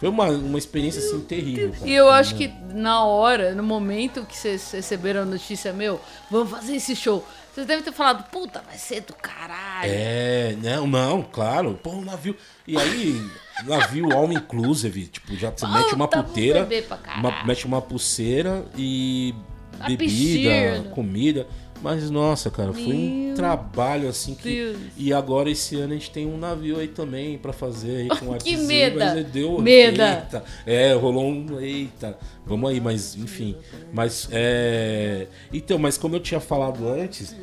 [0.00, 1.72] foi uma, uma experiência assim terrível.
[1.72, 1.86] cara.
[1.88, 6.50] E eu acho que na hora, no momento que vocês receberam a notícia, meu, vamos
[6.50, 7.26] fazer esse show.
[7.52, 9.90] Vocês devem ter falado, puta, vai ser do caralho.
[9.92, 11.78] É, não, não, claro.
[11.82, 12.34] Pô, um navio.
[12.66, 13.22] E aí,
[13.66, 16.66] navio all inclusive, tipo, já você mete uma Puta, puteira,
[17.18, 19.34] uma- mete uma pulseira e
[19.86, 21.46] bebida, comida.
[21.82, 24.78] Mas nossa, cara, foi um Meu trabalho assim que Deus.
[24.96, 28.26] e agora esse ano a gente tem um navio aí também pra fazer aí com
[28.26, 29.14] Que artezinho, meda.
[29.16, 30.12] mas deu Meda.
[30.22, 30.44] Eita.
[30.64, 32.16] É, rolou um eita.
[32.46, 33.56] Vamos aí, mas enfim,
[33.92, 37.34] mas é então, mas como eu tinha falado antes,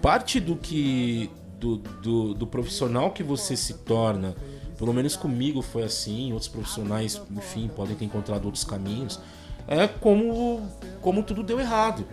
[0.00, 1.28] parte do que
[1.60, 4.34] do, do, do profissional que você se torna,
[4.78, 9.20] pelo menos comigo foi assim, outros profissionais, enfim, podem ter encontrado outros caminhos,
[9.68, 10.66] é como
[11.02, 12.06] como tudo deu errado.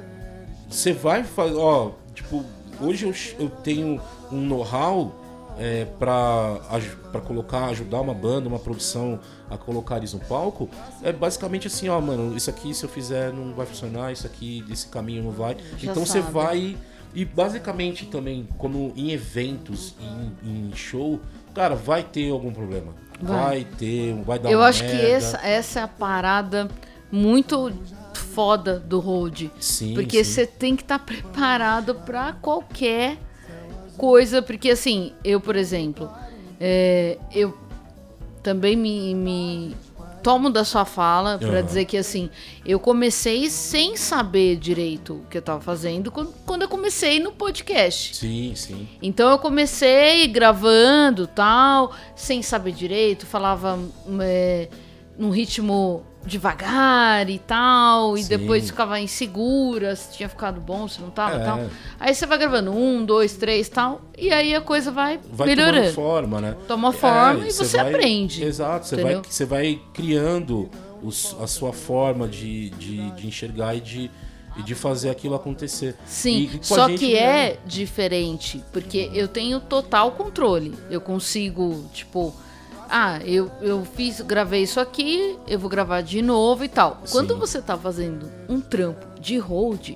[0.69, 2.45] Você vai fazer, ó, tipo,
[2.79, 3.99] hoje eu, eu tenho
[4.31, 5.13] um know-how
[5.57, 10.69] é, para colocar, ajudar uma banda, uma produção a colocar eles no palco,
[11.03, 14.63] é basicamente assim, ó, mano, isso aqui se eu fizer não vai funcionar, isso aqui
[14.67, 15.57] desse caminho não vai.
[15.77, 16.77] Já então você vai
[17.13, 21.19] e basicamente também, como em eventos, em, em show,
[21.53, 22.93] cara, vai ter algum problema.
[23.21, 23.37] Vai.
[23.37, 25.07] Vai, ter, vai dar Eu acho que merda.
[25.07, 26.69] essa, essa é a parada
[27.11, 27.73] muito
[28.39, 29.51] foda do road.
[29.59, 30.31] Sim, Porque sim.
[30.31, 33.17] você tem que estar preparado pra qualquer
[33.97, 34.41] coisa.
[34.41, 36.09] Porque assim, eu, por exemplo,
[36.57, 37.53] é, eu
[38.41, 39.75] também me, me
[40.23, 41.63] tomo da sua fala pra Aham.
[41.63, 42.29] dizer que assim,
[42.65, 47.33] eu comecei sem saber direito o que eu tava fazendo quando, quando eu comecei no
[47.33, 48.15] podcast.
[48.15, 48.87] Sim, sim.
[49.01, 53.77] Então eu comecei gravando tal, sem saber direito, falava
[54.21, 54.69] é,
[55.17, 58.29] num ritmo devagar e tal, e Sim.
[58.29, 61.43] depois ficava insegura se tinha ficado bom, se não tava É.
[61.45, 61.59] tal.
[61.99, 65.93] Aí você vai gravando um, dois, três tal, e aí a coisa vai, vai melhorando.
[65.93, 66.55] forma, né?
[66.67, 69.21] Toma forma e você vai- aprende, Exato, você entendeu?
[69.21, 70.69] vai, você vai criando
[71.01, 74.11] os- a sua forma de, de, de enxergar e de,
[74.57, 75.95] e de fazer aquilo acontecer.
[76.05, 80.73] Sim, E só que é diferente, porque eu tenho total controle.
[80.91, 82.33] Eu consigo, tipo,
[82.89, 87.01] ah, eu, eu fiz, gravei isso aqui, eu vou gravar de novo e tal.
[87.11, 87.39] Quando Sim.
[87.39, 89.91] você tá fazendo um trampo de hold,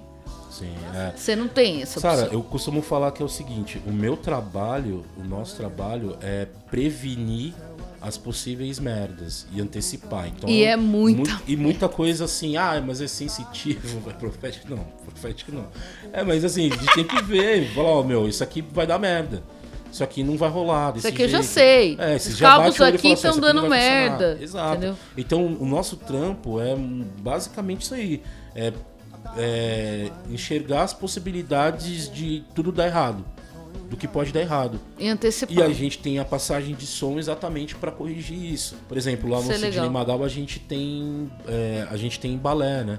[0.51, 1.13] Sim, é.
[1.15, 2.33] você não tem essa Sara, opção.
[2.33, 7.53] eu costumo falar que é o seguinte: o meu trabalho, o nosso trabalho é prevenir
[7.99, 10.27] as possíveis merdas e antecipar.
[10.27, 14.69] Então, E é muita mu- E muita coisa assim, ah, mas é sensitivo, é profético.
[14.75, 15.65] Não, profético não.
[16.11, 18.99] É, mas assim, a gente tem que ver, falar, ó, meu, isso aqui vai dar
[18.99, 19.41] merda.
[19.93, 20.91] Isso aqui não vai rolar.
[20.91, 21.53] Desse Isso aqui eu já jeito.
[21.53, 21.97] sei.
[21.99, 24.09] É, Os cabos aqui assim, estão "Isso aqui não dando vai funcionar".
[24.09, 24.71] merda, Exato.
[24.71, 24.95] entendeu?
[25.15, 28.23] Então, o nosso trampo é basicamente isso aí.
[28.55, 28.73] É,
[29.37, 33.23] é enxergar as possibilidades de tudo dar errado.
[33.87, 34.79] Do que pode dar errado.
[34.97, 35.55] E antecipar.
[35.55, 38.75] E a gente tem a passagem de som exatamente para corrigir isso.
[38.87, 39.89] Por exemplo, lá no é Sidney.
[39.89, 42.97] Magal a gente tem é, a gente tem balé, né?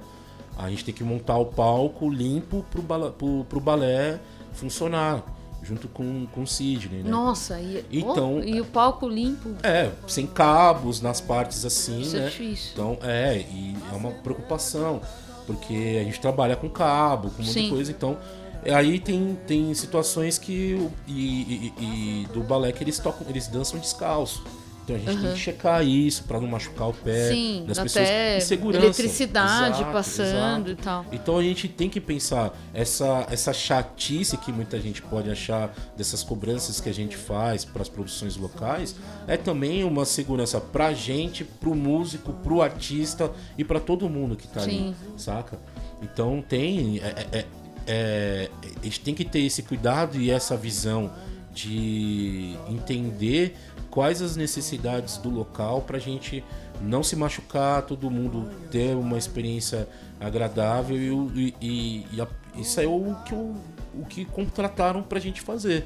[0.57, 4.20] A gente tem que montar o palco limpo pro, bala, pro, pro balé
[4.53, 5.24] funcionar
[5.65, 7.11] junto com, com o Sidney, né?
[7.11, 9.51] Nossa, e, Então- oh, e o palco limpo.
[9.62, 12.27] É, sem cabos nas partes assim, Isso é né?
[12.29, 12.71] difícil.
[12.75, 15.01] Então, é, e é uma preocupação,
[15.47, 18.17] porque a gente trabalha com cabo, com um monte de coisa, então
[18.65, 23.47] é, aí tem, tem situações que e, e- e do balé que eles tocam, eles
[23.49, 24.43] dançam descalço.
[24.85, 28.05] Então a gente tem que checar isso pra não machucar o pé Sim, das pessoas.
[28.07, 28.85] até E segurança.
[28.85, 30.70] eletricidade Exato, passando exato.
[30.70, 31.07] e tal.
[31.11, 36.22] Então a gente tem que pensar essa essa chatice que muita gente pode achar dessas
[36.22, 38.95] cobranças que a gente faz para as produções locais
[39.26, 44.47] é também uma segurança pra gente, pro músico, pro artista e pra todo mundo que
[44.47, 45.59] tá ali, saca?
[46.03, 47.47] Então tem é- é- é-
[47.87, 51.11] é, a gente tem que ter esse cuidado e essa visão
[51.55, 53.57] de entender
[53.91, 56.45] quais as necessidades do local pra gente
[56.83, 59.89] não se machucar, todo mundo ter uma experiência
[60.21, 62.27] agradável e, e, e- e a-
[62.57, 63.55] isso é o que, o,
[63.95, 65.85] o que contrataram pra gente fazer,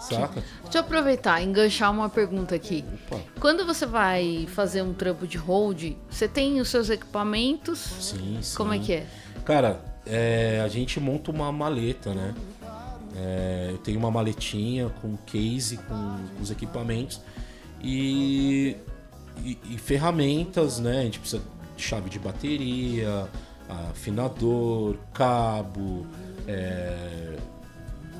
[0.00, 0.42] saca?
[0.64, 2.84] Deixa eu aproveitar, enganchar uma pergunta aqui.
[3.08, 7.78] Opa, Quando você vai fazer um trampo de hold, você tem os seus equipamentos?
[8.00, 8.56] sim, sim.
[8.56, 9.06] Como é que é?
[9.44, 12.34] Cara, é, a gente monta uma maleta, né?
[13.16, 17.20] É, eu tenho uma maletinha com case, com os equipamentos
[17.82, 18.76] e,
[19.44, 21.00] e- e ferramentas, né?
[21.00, 21.42] A gente precisa
[21.76, 23.28] de chave de bateria,
[23.90, 26.06] afinador, cabo,
[26.46, 27.36] é,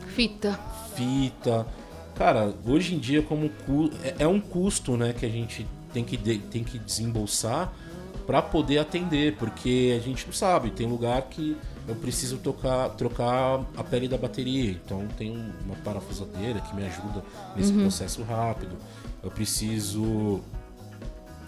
[0.09, 0.59] Fita.
[0.95, 1.67] fita.
[2.15, 3.51] Cara, hoje em dia como
[4.03, 7.73] é, é um custo, né, que a gente tem que de- tem que desembolsar
[8.27, 13.61] para poder atender, porque a gente não sabe, tem lugar que eu preciso tocar, trocar
[13.77, 17.23] a pele da bateria, então tem um- uma parafusadeira que me ajuda
[17.57, 18.77] nesse processo rápido.
[19.23, 20.41] Eu preciso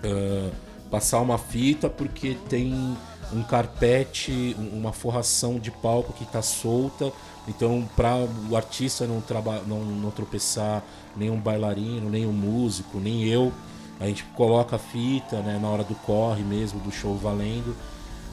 [0.05, 0.51] ah,
[0.91, 2.97] passar uma fita porque tem
[3.33, 7.13] um carpete, um- uma forração de palco que está solta.
[7.49, 8.15] Então, para
[8.51, 9.23] o artista não,
[9.67, 10.83] não, não tropeçar,
[11.17, 13.53] nem um bailarino, nem um músico, nem eu,
[13.99, 17.75] a gente coloca a fita né, na hora do corre mesmo, do show valendo.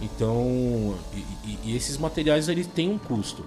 [0.04, 3.46] Então, e, e- esses materiais eles têm um custo.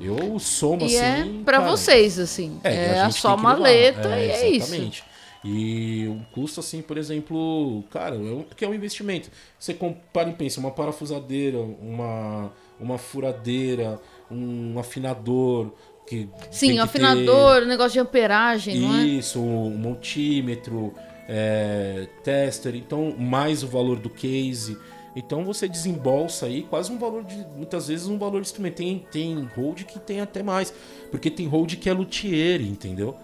[0.00, 1.40] Eu somo E assim.
[1.40, 2.58] é pra cara, vocês, assim.
[2.64, 4.64] é, É, a a só maleta É, e é isso.
[4.74, 5.04] Exatamente.
[5.44, 9.30] E um custo assim, por exemplo, cara, é um- que é um investimento.
[9.58, 15.70] Você compara e pensa, uma parafusadeira, uma, uma furadeira, um afinador.
[16.06, 19.04] Que Sim, que afinador, negócio de amperagem, ter não é?
[19.04, 20.92] Isso, um multímetro,
[21.28, 24.76] é, tester, então mais o valor do case.
[25.16, 27.36] Então você desembolsa aí quase um valor de.
[27.56, 28.76] Muitas vezes um valor de instrumento.
[28.76, 30.74] Tem, tem hold que tem até mais.
[31.10, 33.16] Porque tem hold que é luthier, entendeu?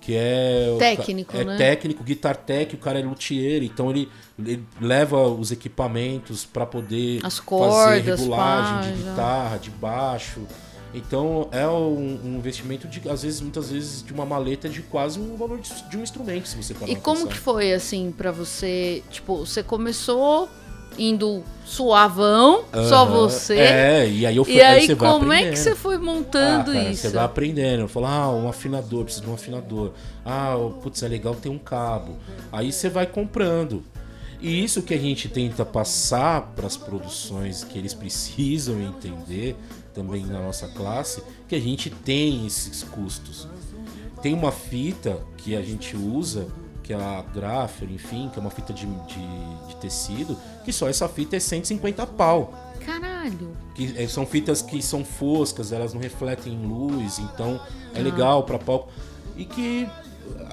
[0.00, 0.76] Que é.
[0.78, 1.56] Técnico, é né?
[1.56, 7.24] técnico, guitar tech, o cara é luthier, então ele, ele leva os equipamentos para poder
[7.24, 10.40] As fazer cordas, regulagem pá, de guitarra, de baixo.
[10.94, 15.18] Então é um, um investimento de, às vezes, muitas vezes, de uma maleta de quase
[15.18, 17.32] um valor de, de um instrumento, se você parar E como pensar.
[17.32, 19.02] que foi, assim, pra você?
[19.10, 20.48] Tipo, você começou
[20.98, 23.58] indo suavão, só você.
[23.58, 26.74] É, e aí eu fui, E aí, vai como é que você foi montando Ah,
[26.74, 27.02] cara, isso?
[27.02, 27.80] Você vai aprendendo.
[27.80, 29.92] Eu falo, ah, um afinador, preciso de um afinador.
[30.24, 32.16] Ah, putz, é legal ter um cabo.
[32.52, 33.82] Aí você vai comprando.
[34.40, 39.56] E isso que a gente tenta passar para as produções que eles precisam entender
[39.94, 43.46] também na nossa classe, que a gente tem esses custos.
[44.20, 46.48] Tem uma fita que a gente usa,
[46.82, 50.88] que é a Graffer, enfim, que é uma fita de, de, de tecido, que só
[50.88, 52.52] essa fita é 150 pau
[52.84, 53.56] Caralho.
[53.74, 57.60] que eh, são fitas que são foscas, elas não refletem luz, então
[57.94, 58.02] é Ah.
[58.02, 58.88] legal para palco.
[59.36, 59.88] E que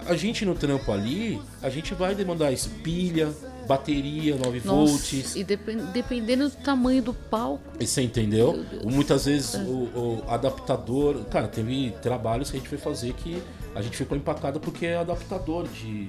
[0.08, 3.32] a gente no trampo ali, a gente vai demandar isso, pilha,
[3.70, 5.36] bateria, 9 Nossa, volts.
[5.36, 7.62] e depen- dependendo do tamanho do palco.
[7.80, 8.66] E Você entendeu?
[8.84, 11.24] Muitas vezes o, o adaptador.
[11.26, 13.42] Cara, teve trabalhos que a gente foi fazer que
[13.76, 16.06] a gente ficou empacado porque é adaptador de.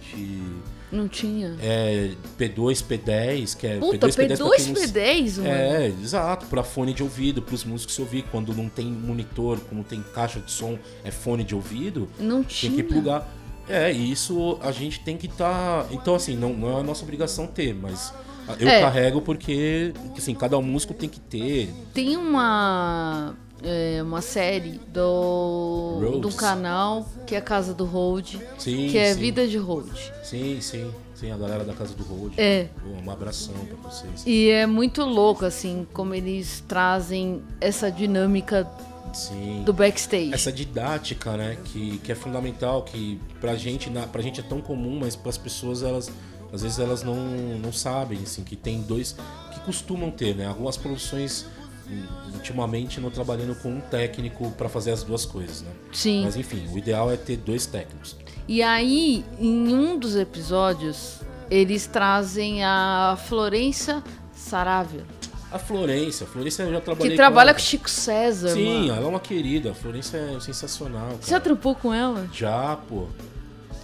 [0.00, 0.42] de
[0.90, 1.54] Não tinha.
[1.60, 5.48] é, P2, P10, que é Puta, P2, P2, pra quem não- P10, mano.
[5.48, 8.24] É, exato, para fone de ouvido, para os músicos se ouvir.
[8.32, 12.56] Quando não tem monitor, não tem caixa de som, é fone de ouvido, Não tem
[12.56, 12.72] tinha.
[12.76, 13.28] que plugar.
[13.68, 15.86] É, e isso a gente tem que estar.
[15.90, 18.12] Então, assim, não, não é a nossa obrigação ter, mas
[18.58, 18.80] eu É.
[18.80, 21.72] carrego porque, assim, cada músico tem que ter.
[21.94, 28.98] Tem uma é, uma série do do canal que é Casa do Hold, Sim, que
[28.98, 29.20] é sim.
[29.20, 29.88] Vida de Hold.
[30.24, 32.34] Sim, sim, sim, a galera da Casa do Road.
[32.36, 32.66] É.
[33.04, 34.24] Um abração pra vocês.
[34.26, 38.68] E é muito louco assim como eles trazem essa dinâmica
[39.12, 39.62] Sim.
[39.64, 40.32] do backstage.
[40.32, 44.60] essa didática, né, que, que é fundamental, que pra gente, na, pra gente é tão
[44.60, 46.10] comum, mas pras pessoas elas
[46.52, 47.16] às vezes elas não,
[47.58, 49.16] não sabem, assim, que tem dois
[49.52, 50.46] que costumam ter, né?
[50.46, 51.46] Algumas produções
[51.88, 52.04] hum,
[52.34, 55.70] ultimamente não trabalhando com um técnico pra fazer as duas coisas, né?
[55.92, 56.24] Sim.
[56.24, 58.16] Mas enfim, o ideal é ter dois técnicos.
[58.46, 64.02] E aí, em um dos episódios, eles trazem a Florença
[64.34, 65.06] Saravia,
[65.52, 68.94] A Florência, a Florência eu já trabalhei que trabalha com com Chico César, Sim, mano.
[68.94, 71.10] ela é uma querida, a Florência é sensacional.
[71.20, 71.40] Você já cara.
[71.44, 72.26] trampou com ela?
[72.32, 73.06] Já, pô.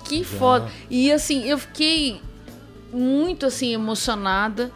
[0.04, 0.70] Que foda.
[0.88, 2.20] E assim, eu fiquei
[2.92, 4.70] muito assim emocionada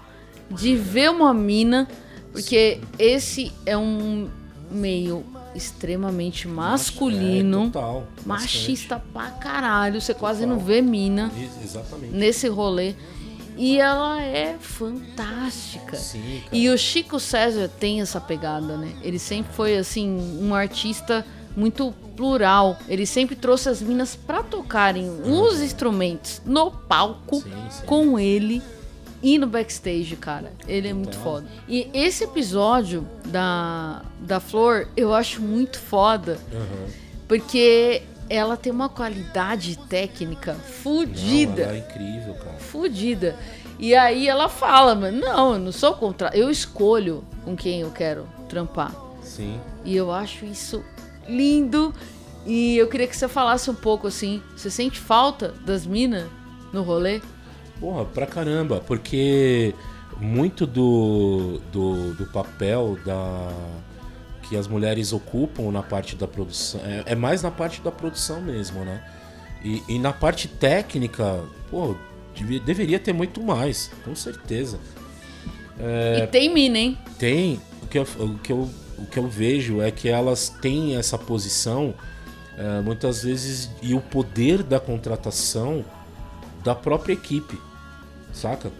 [0.50, 1.88] de ver uma mina,
[2.30, 4.28] porque esse é um
[4.70, 5.24] meio
[5.54, 8.06] extremamente masculino, É, total.
[8.26, 10.56] machista pra caralho, você quase Total.
[10.56, 11.30] não vê mina.
[11.38, 12.14] Ex- Exatamente.
[12.14, 12.94] nesse rolê.
[13.56, 15.96] E ela é fantástica.
[15.96, 16.42] Sim.
[16.52, 18.92] E o Chico César tem essa pegada, né?
[19.02, 20.08] Ele sempre foi assim
[20.40, 21.24] um artista
[21.56, 22.78] muito plural.
[22.88, 27.86] Ele sempre trouxe as minas pra tocarem os instrumentos no palco Sim, sim.
[27.86, 28.62] com ele
[29.22, 30.52] e no backstage, cara.
[30.66, 31.22] Ele é muito Total.
[31.34, 31.46] foda.
[31.68, 36.86] E esse episódio da da Flor, eu acho muito foda, Aham.
[37.28, 42.56] porque ela tem uma qualidade técnica Não, fudida ela é incrível, cara.
[42.58, 43.36] fudida.
[43.78, 46.30] E aí ela fala, mas não, eu não sou contra.
[46.34, 48.94] Eu escolho com quem eu quero trampar.
[49.22, 49.58] Sim.
[49.84, 50.84] E eu acho isso
[51.28, 51.92] lindo.
[52.46, 54.42] E eu queria que você falasse um pouco assim.
[54.56, 56.26] Você sente falta das minas
[56.72, 57.20] no rolê?
[57.80, 59.74] Porra, pra caramba, porque
[60.20, 63.48] muito do, do, do papel da
[64.52, 68.38] que as mulheres ocupam na parte da produção é, é mais na parte da produção
[68.42, 69.02] mesmo, né?
[69.64, 71.40] E, e na parte técnica,
[71.70, 71.96] pô,
[72.34, 74.78] devia- deveria ter muito mais, com certeza.
[75.78, 76.98] E tem mina, hein?
[77.18, 80.96] Tem, o que eu, o que eu, o que eu vejo é que elas têm
[80.96, 81.94] essa posição
[82.58, 85.82] é, muitas vezes e o poder da contratação
[86.62, 87.58] da própria equipe,
[88.34, 88.70] saca?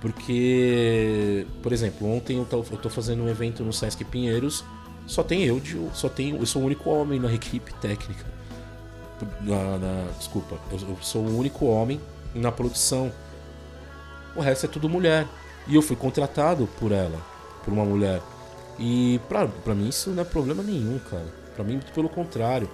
[0.00, 4.64] Porque, por exemplo, ontem eu tô fazendo um evento no Sesc Pinheiros,
[5.06, 8.24] só tem eu, de, só tem, eu sou o único homem na equipe técnica.
[9.40, 12.00] Na, na- desculpa, eu, eu sou o único homem
[12.34, 13.12] na produção.
[14.34, 15.26] O resto é tudo mulher.
[15.68, 17.20] E eu fui contratado por ela,
[17.64, 18.20] por uma mulher.
[18.78, 21.32] E pra, mim isso não é problema nenhum, cara.
[21.54, 22.68] Pra mim, pelo contrário.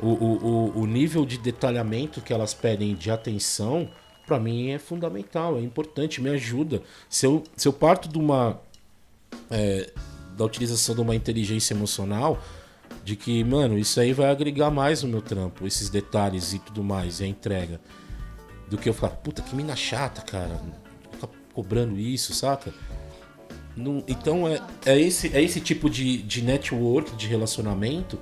[0.00, 3.90] O, o, o, nível de detalhamento que elas pedem de atenção,
[4.24, 6.80] pra mim é fundamental, é importante, me ajuda.
[7.10, 8.60] Se eu, se eu parto de uma.
[9.50, 9.90] é,
[10.38, 12.40] da utilização de uma inteligência emocional,
[13.04, 16.82] de que, mano, isso aí vai agregar mais no meu trampo, esses detalhes e tudo
[16.84, 17.80] mais, e a entrega.
[18.70, 20.60] Do que eu falar, puta, que mina chata, cara.
[21.12, 22.72] Fica cobrando isso, saca?
[23.76, 28.18] Não- então é, é, esse, é esse tipo de, de network, de relacionamento,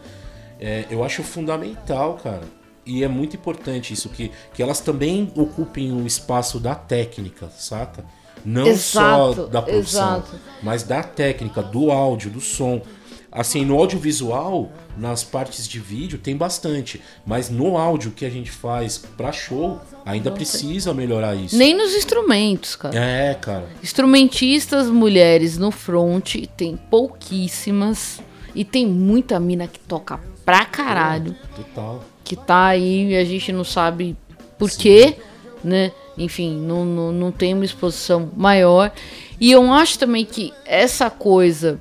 [0.58, 2.44] é, eu acho fundamental, cara.
[2.84, 8.04] E é muito importante isso, que, que elas também ocupem o espaço da técnica, saca?
[8.44, 10.36] Não Exato, só da produção, exato.
[10.62, 12.80] mas da técnica, do áudio, do som.
[13.32, 17.02] Assim, no audiovisual, nas partes de vídeo, tem bastante.
[17.26, 21.54] Mas no áudio que a gente faz pra show, ainda precisa melhorar isso.
[21.54, 22.98] Nem nos instrumentos, cara.
[22.98, 23.66] É, cara.
[23.82, 28.20] Instrumentistas mulheres no front tem pouquíssimas.
[28.54, 31.36] E tem muita mina que toca pra caralho.
[31.54, 32.02] Total.
[32.24, 34.16] que tá aí e a gente não sabe
[34.58, 35.16] por quê,
[35.62, 35.92] né?
[36.18, 38.90] Enfim, não, não, não tem uma exposição maior.
[39.40, 41.78] E eu acho também que essa coisa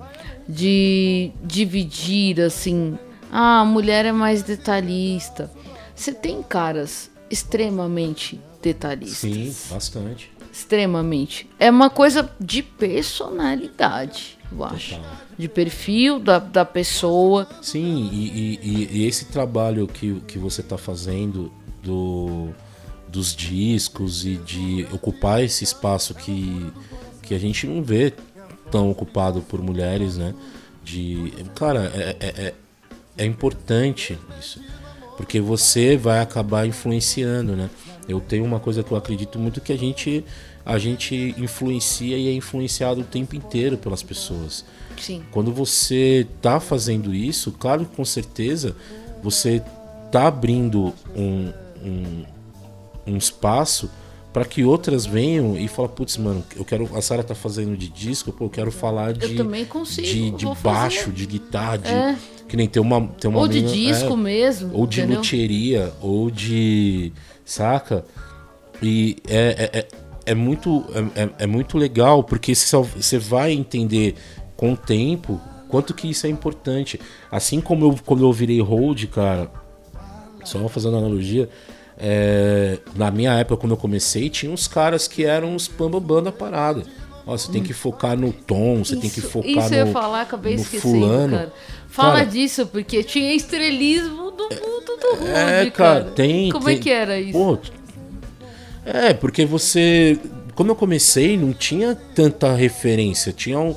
[0.47, 2.97] de dividir, assim,
[3.31, 5.49] ah, a mulher é mais detalhista.
[5.95, 9.17] Você tem caras extremamente detalhistas.
[9.31, 10.31] Sim, bastante.
[10.51, 11.49] Extremamente.
[11.59, 14.95] É uma coisa de personalidade, eu acho.
[14.95, 15.11] Total.
[15.37, 17.47] De perfil da, da pessoa.
[17.61, 21.51] Sim, e, e- e- esse trabalho que, que você está fazendo
[21.83, 22.49] do,
[23.15, 26.71] dos discos e de ocupar esse espaço que,
[27.21, 28.13] que a gente não vê
[28.69, 30.33] tão ocupado por mulheres, né?
[30.83, 32.53] De, cara, é, é, é,
[33.17, 34.61] é importante isso.
[35.17, 37.69] Porque você vai acabar influenciando, né?
[38.07, 40.23] Eu tenho uma coisa que eu acredito muito que a gente,
[40.65, 44.65] a gente influencia e é influenciado o tempo inteiro pelas pessoas.
[44.99, 45.23] Sim.
[45.31, 48.75] Quando você tá fazendo isso, claro que com certeza
[49.23, 49.61] você
[50.11, 51.51] tá abrindo um,
[51.83, 52.25] um,
[53.07, 53.89] um espaço
[54.33, 56.89] para que outras venham e falam, putz, mano, eu quero.
[56.95, 59.25] A Sara tá fazendo de disco, pô, eu quero falar de.
[59.25, 60.07] Eu também consigo.
[60.07, 61.11] De, de baixo, fazer.
[61.13, 61.87] de guitarra, de.
[61.89, 62.15] É.
[62.47, 63.07] Que nem tem uma.
[63.19, 64.71] Tem uma Ou de menina- disco é, mesmo.
[64.73, 65.17] ou de entendeu?
[65.19, 67.13] luthieria, ou de.
[67.45, 68.03] Saca?
[68.81, 69.87] E é, é, é,
[70.25, 70.83] é muito,
[71.15, 74.15] é, é- é muito legal, porque você vai entender
[74.57, 75.39] com o tempo
[75.69, 76.99] quanto que isso é importante.
[77.31, 79.49] Assim como eu, quando eu virei hold, cara,
[80.43, 81.49] só fazendo analogia,
[81.97, 86.31] é, na minha época, quando eu comecei, tinha uns caras que eram os bambambam da
[86.31, 86.83] parada.
[87.27, 89.85] Ó, você tem que focar no tom, você tem que Isso- focar Isso no, eu
[89.87, 91.37] ia falar, acabei esquecendo, fulano.
[91.37, 91.53] cara.
[91.87, 95.71] Fala Cara, disso, porque tinha estrelismo do mundo do Rude, É, cara.
[95.71, 96.51] cara, tem.
[96.51, 97.31] Como tem- é que era isso?
[97.31, 97.57] Pô,
[98.85, 100.19] é, porque você.
[100.53, 103.31] Quando eu comecei, não tinha tanta referência.
[103.33, 103.75] Tinha um.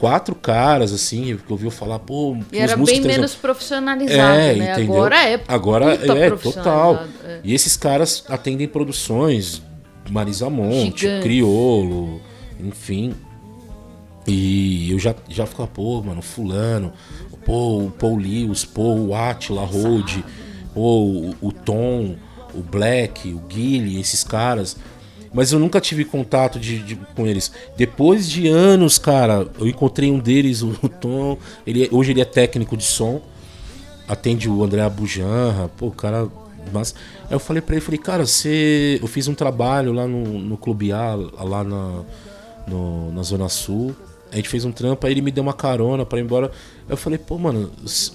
[0.00, 4.72] Quatro caras, assim, que ouviu falar, pô, E era bem menos profissionalizado, é, né?
[4.72, 4.94] entendeu?
[4.94, 7.04] Agora é Agora é total.
[7.22, 7.40] é.
[7.44, 9.62] E esses caras atendem produções,
[10.08, 11.22] Marisa Monte, Gigantes.
[11.22, 12.18] Criolo,
[12.58, 13.14] enfim.
[14.26, 16.94] E eu já, já ficava, pô, mano, fulano,
[17.44, 20.24] pô, o Paul Lewis, pô, o Atila Road,
[20.72, 22.16] pô, o, o Tom,
[22.54, 24.78] o Black, o Guile, esses caras.
[25.32, 27.52] Mas eu nunca tive contato de, de- com eles.
[27.76, 31.38] Depois de anos, cara, eu encontrei um deles, o, Tom.
[31.66, 33.20] Ele, é- hoje ele é técnico de som
[34.08, 36.28] atende o André Abujanra, pô, o cara.
[36.72, 36.94] Mas
[37.28, 38.98] aí eu falei pra ele, falei, cara, você.
[39.00, 42.02] Eu fiz um trabalho lá no, no Clube A, lá na,
[42.66, 43.94] no- na Zona Sul.
[44.32, 46.52] A gente fez um trampo, aí ele me deu uma carona pra ir embora.
[46.88, 47.70] Eu falei, pô, mano,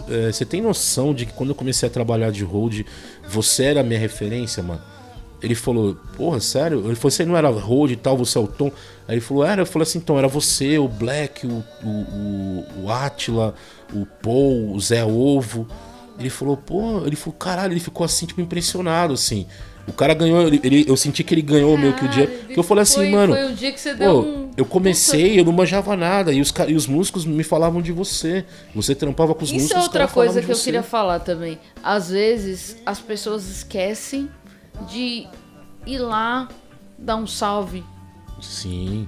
[0.10, 2.86] é, você tem noção de que quando eu comecei a trabalhar de road,
[3.28, 4.82] você era a minha referência, mano?
[5.46, 6.80] Ele falou, porra, sério?
[6.86, 8.72] Ele falou, você não era road e tal, você é o Tom?
[9.08, 9.62] Aí ele falou, era.
[9.62, 13.54] Eu falei assim, então, era você, o Black, o, o, o, o Atila,
[13.94, 15.68] o Paul, o Zé Ovo.
[16.18, 19.46] Ele falou, pô, ele falou, caralho, ele ficou assim, tipo, impressionado, assim.
[19.88, 22.26] O cara ganhou, ele, ele- eu senti que ele ganhou meio que o dia.
[22.26, 23.34] Caralho, Que eu falei assim, foi- mano.
[23.36, 24.50] Foi o dia que você deu Pô, um...
[24.58, 26.34] eu comecei, eu não manjava nada.
[26.34, 28.44] E os, e os músicos me falavam de você.
[28.74, 29.76] Você trampava com os Isso músicos.
[29.76, 31.60] é os outra caras falavam coisa que eu queria falar também.
[31.84, 34.28] Às vezes as pessoas esquecem
[34.90, 35.28] de
[35.86, 36.48] ir lá
[36.98, 37.84] dar um salve
[38.42, 39.08] Sim,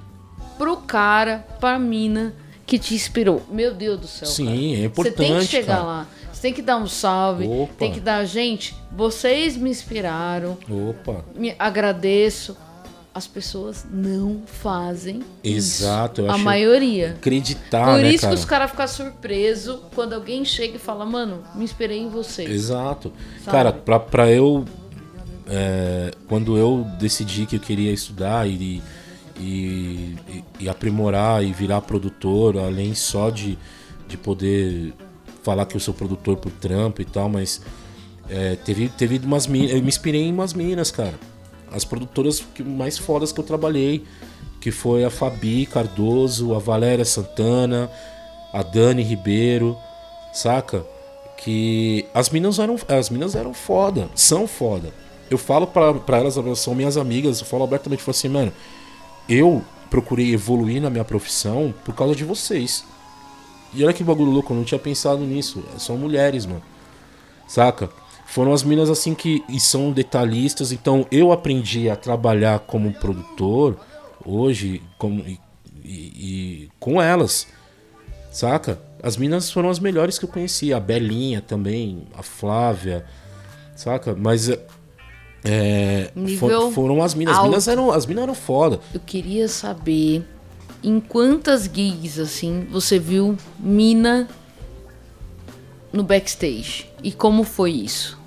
[0.58, 2.34] pro cara, pra mina
[2.66, 3.44] que te inspirou.
[3.50, 4.28] Meu Deus do céu.
[4.28, 4.58] sim, cara.
[4.58, 5.16] é Você importante.
[5.18, 5.84] tem que chegar cara.
[5.88, 6.08] lá.
[6.32, 7.48] Você tem que dar um salve.
[7.48, 7.74] Opa.
[7.80, 10.58] Tem que dar, gente, vocês me inspiraram.
[10.70, 11.24] Opa.
[11.36, 12.56] Me agradeço.
[13.14, 16.32] As pessoas não fazem Exato, eu isso.
[16.32, 17.16] A acho maioria.
[17.18, 18.34] Acreditar, Por né, isso cara?
[18.36, 22.44] que os caras ficam surpresos quando alguém chega e fala, mano, me inspirei em você.
[22.44, 23.12] Exato.
[23.44, 23.58] Sabe?
[23.58, 24.66] Cara, pra, pra eu.
[25.50, 28.82] É, quando eu decidi que eu queria estudar e,
[29.40, 33.58] e, e- e aprimorar e virar produtor, além só de,
[34.08, 34.94] de poder
[35.44, 37.62] falar que eu sou produtor por trampo e tal, mas
[38.30, 39.72] é, teve, teve umas minas.
[39.72, 41.14] Eu me inspirei em umas minas, cara.
[41.72, 44.04] As produtoras que, mais fodas que eu trabalhei.
[44.60, 47.90] Que foi a Fabi Cardoso, a Valéria Santana,
[48.52, 49.78] a Dani Ribeiro,
[50.34, 50.84] saca?
[51.38, 54.92] Que as minas eram, as minas eram foda, são foda.
[55.30, 58.52] Eu falo pra elas, elas são minhas amigas, eu falo abertamente, eu falo assim, mano,
[59.28, 62.84] eu procurei evoluir na minha profissão por causa de vocês.
[63.74, 65.64] E olha que bagulho louco, eu não tinha pensado nisso.
[65.78, 66.62] São mulheres, mano.
[67.48, 67.90] Saca?
[68.26, 73.78] Foram as minas assim que e são detalhistas, então eu aprendi a trabalhar como produtor
[74.26, 75.40] hoje como, e,
[75.84, 75.90] e-
[76.66, 77.48] e com elas.
[78.32, 78.80] Saca?
[79.02, 80.74] As minas foram as melhores que eu conheci.
[80.74, 83.06] A Belinha também, a Flávia.
[83.76, 84.16] Saca?
[84.16, 84.50] Mas
[85.48, 87.38] é, for- foram as minas.
[87.38, 88.80] As minas eram, as minas eram foda.
[88.94, 90.24] Eu queria saber
[90.84, 94.28] em quantas gigs, assim, você viu mina
[95.92, 96.88] no backstage.
[97.04, 98.18] E como foi isso?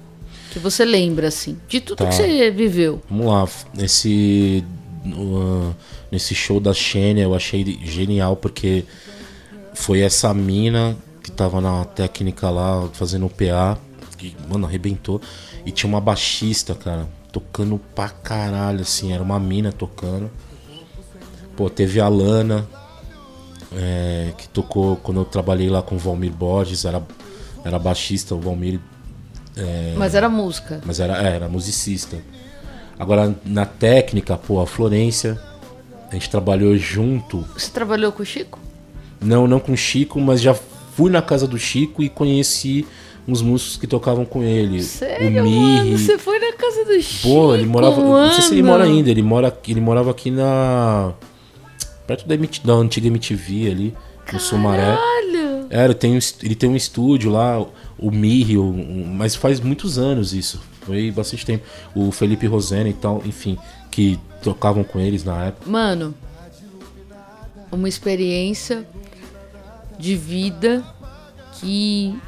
[0.53, 2.07] Que você lembra, assim, de tudo Tá.
[2.09, 3.01] que você viveu.
[3.09, 4.64] Vamos lá, nesse
[5.07, 5.73] ah,
[6.11, 8.85] nesse show da Xenia eu achei genial porque
[9.75, 13.79] foi essa mina que tava na técnica lá fazendo o PA,
[14.18, 15.21] que, mano, arrebentou.
[15.64, 20.30] E tinha uma baixista, cara, tocando pra caralho, assim, era uma mina tocando.
[21.56, 22.66] Pô, teve a Lana,
[23.72, 27.02] é, que tocou quando eu trabalhei lá com o Valmir Borges, era,
[27.64, 28.80] era baixista, o Valmir
[29.56, 29.94] É.
[29.96, 30.80] Mas era música.
[30.84, 32.18] mas era, é, era musicista.
[32.98, 35.40] Agora, na técnica, pô, a Florência,
[36.11, 37.46] a gente trabalhou junto.
[37.56, 38.58] Você trabalhou com o Chico?
[39.20, 42.86] Não, não com o Chico, mas já fui na casa do Chico e conheci
[43.29, 44.83] uns músicos que tocavam com ele.
[44.83, 45.51] Sério, o mano?
[45.85, 45.99] Mirri.
[45.99, 47.29] Você foi na casa do Chico?
[47.29, 48.01] Pô, ele morava.
[48.01, 48.73] Não sei se ele mano?
[48.79, 51.12] mora ainda, ele, mora, ele morava aqui na.
[52.07, 53.95] Perto da, da antiga MTV ali,
[54.33, 54.97] no Sumaré.
[54.97, 55.66] Caralho!
[55.71, 57.64] Era, tem um, est- ele tem um estúdio lá,
[57.97, 60.61] o Mirri, um- mas faz muitos anos isso.
[60.81, 61.64] Foi bastante tempo.
[61.95, 63.57] O Felipe Rosena e tal, enfim,
[63.91, 65.71] que tocavam com eles na época.
[65.71, 66.12] Mano,
[67.71, 68.85] uma experiência
[69.97, 70.83] de vida
[71.61, 72.18] que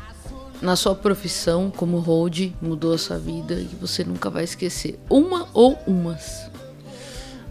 [0.63, 4.99] na sua profissão como hold mudou a sua vida e você nunca vai esquecer.
[5.11, 6.51] Uma ou umas.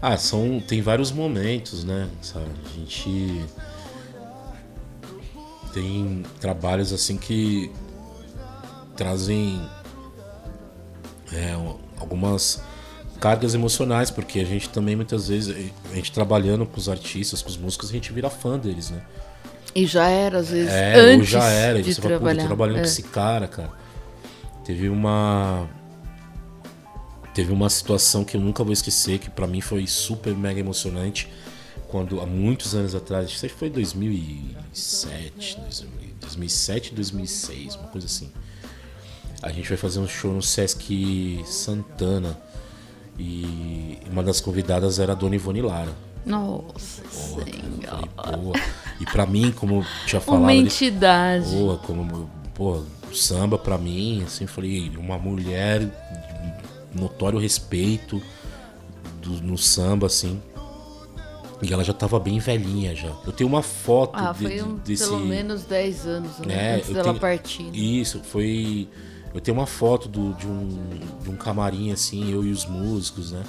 [0.00, 2.08] Ah, são, tem vários momentos, né?
[2.22, 2.50] Sabe?
[2.64, 3.44] A gente
[5.72, 7.70] tem trabalhos assim que
[8.96, 9.60] trazem
[11.32, 11.52] é,
[11.98, 12.62] algumas
[13.20, 17.48] cargas emocionais, porque a gente também muitas vezes, a gente trabalhando com os artistas, com
[17.48, 19.02] os músicos, a gente vira fã deles, né?
[19.74, 21.78] E já era, às vezes, É, antes já era.
[21.78, 22.46] E de você fala, trabalhar.
[22.46, 22.80] trabalhando É.
[22.80, 23.70] com esse cara, cara.
[24.64, 25.68] Teve uma.
[27.34, 31.28] Teve uma situação que eu nunca vou esquecer, que pra mim foi super mega emocionante.
[31.88, 35.58] quando há muitos anos atrás, acho que foi 2007,
[36.22, 38.30] 2007, 2006, uma coisa assim.
[39.42, 42.38] A gente vai fazer um show no Sesc Santana
[43.18, 45.92] e uma das convidadas era a Dona Ivone Lara.
[46.24, 48.08] Nossa Porra, cara, eu Senhora.
[48.14, 48.62] falei.
[49.00, 51.46] E pra mim, como tinha falado, Uma ali, entidade.
[51.56, 52.30] Pô, como,
[53.12, 58.22] samba pra mim, assim, falei, uma mulher de notório respeito
[59.20, 60.40] do- no samba, assim.
[61.60, 63.12] E ela já tava bem velhinha já.
[63.24, 65.04] Eu tenho uma foto Ah, de- foi um, desse.
[65.04, 67.62] pelo menos 10 anos né, É, antes dela tenho- partir.
[67.64, 67.70] né?
[67.76, 68.88] Isso, foi.
[69.34, 70.68] Eu tenho uma foto do- de, um,
[71.22, 73.42] de um camarim, assim, eu e os músicos, né?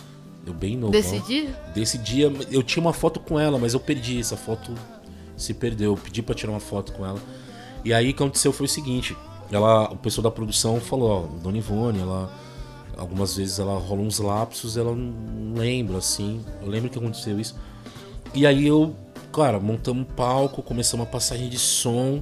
[0.46, 0.91] Eu bem novo.
[0.91, 1.50] Desse dia?
[1.74, 4.20] Desse dia, eu tinha uma foto com ela, mas eu perdi.
[4.20, 4.74] Essa foto
[5.38, 5.94] se perdeu.
[5.94, 7.20] Eu pedi pra tirar uma foto com ela.
[7.86, 9.16] E aí o que aconteceu foi o seguinte:
[9.52, 12.32] ela, o pessoal da produção falou, ó, Dona Ivone, ela.
[12.96, 16.46] Algumas vezes ela rola uns lapsos, ela não lembra, assim.
[16.62, 17.56] Eu lembro que aconteceu isso.
[18.36, 18.96] E aí eu,
[19.32, 22.22] cara, montamos um palco, começamos a passagem de som.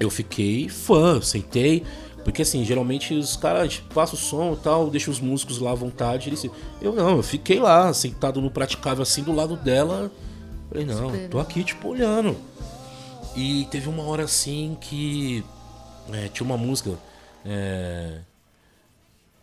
[0.00, 1.84] Eu fiquei fã, eu sentei.
[2.28, 5.74] Porque assim, geralmente os caras passam o som e tal, deixam os músicos lá à
[5.74, 6.28] vontade.
[6.28, 6.44] Eles...
[6.78, 10.12] Eu não, eu fiquei lá, sentado no praticável assim do lado dela.
[10.68, 12.36] Falei, não, tô aqui tipo olhando.
[13.34, 15.42] E teve uma hora assim que
[16.12, 16.98] é, tinha uma música.
[17.46, 18.18] É,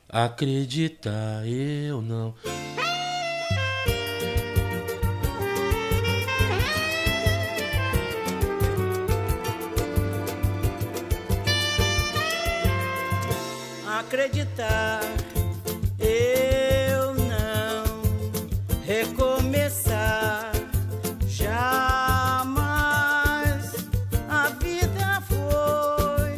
[0.07, 2.35] Acreditar, eu não.
[14.15, 15.01] Acreditar,
[15.99, 17.83] eu não
[18.85, 20.53] recomeçar
[21.27, 21.65] jamais.
[24.29, 26.37] A vida foi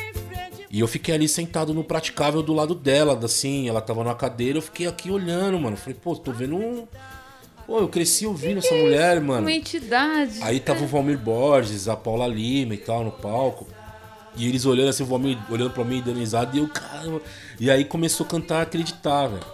[0.00, 0.66] em frente.
[0.68, 4.58] E eu fiquei ali sentado no praticável do lado dela, assim, ela tava numa cadeira,
[4.58, 5.76] eu fiquei aqui olhando, mano.
[5.76, 6.88] Falei, pô, tô vendo um.
[7.68, 9.42] Pô, eu cresci ouvindo essa mulher, mano.
[9.42, 10.40] Uma entidade.
[10.42, 13.75] Aí tava o Valmir Borges, a Paula Lima e tal no palco.
[14.36, 15.06] E eles olhando assim,
[15.50, 17.22] olhando pra mim, dando risada, e eu, caramba.
[17.58, 19.44] E aí começou a cantar Acreditar, velho.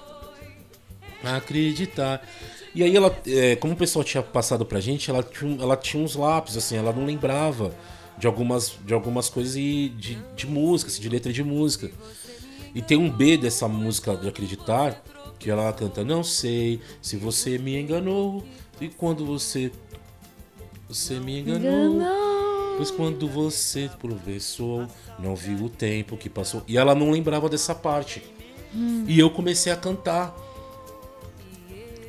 [1.23, 2.27] Acreditar.
[2.75, 6.03] E aí ela, é, como o pessoal tinha passado pra gente, ela tinha, ela tinha
[6.03, 7.75] uns lápis, assim, ela não lembrava
[8.19, 11.91] de algumas, de algumas coisas e de, de música, assim, de letra de música.
[12.75, 15.03] E tem um B dessa música de Acreditar,
[15.39, 18.43] que ela canta, não sei se você me enganou,
[18.81, 19.71] e quando você.
[20.89, 22.62] Você me enganou.
[22.77, 24.87] Pois quando você professou,
[25.19, 26.63] não viu o tempo que passou.
[26.67, 28.23] E ela não lembrava dessa parte.
[29.07, 30.35] E eu comecei a cantar.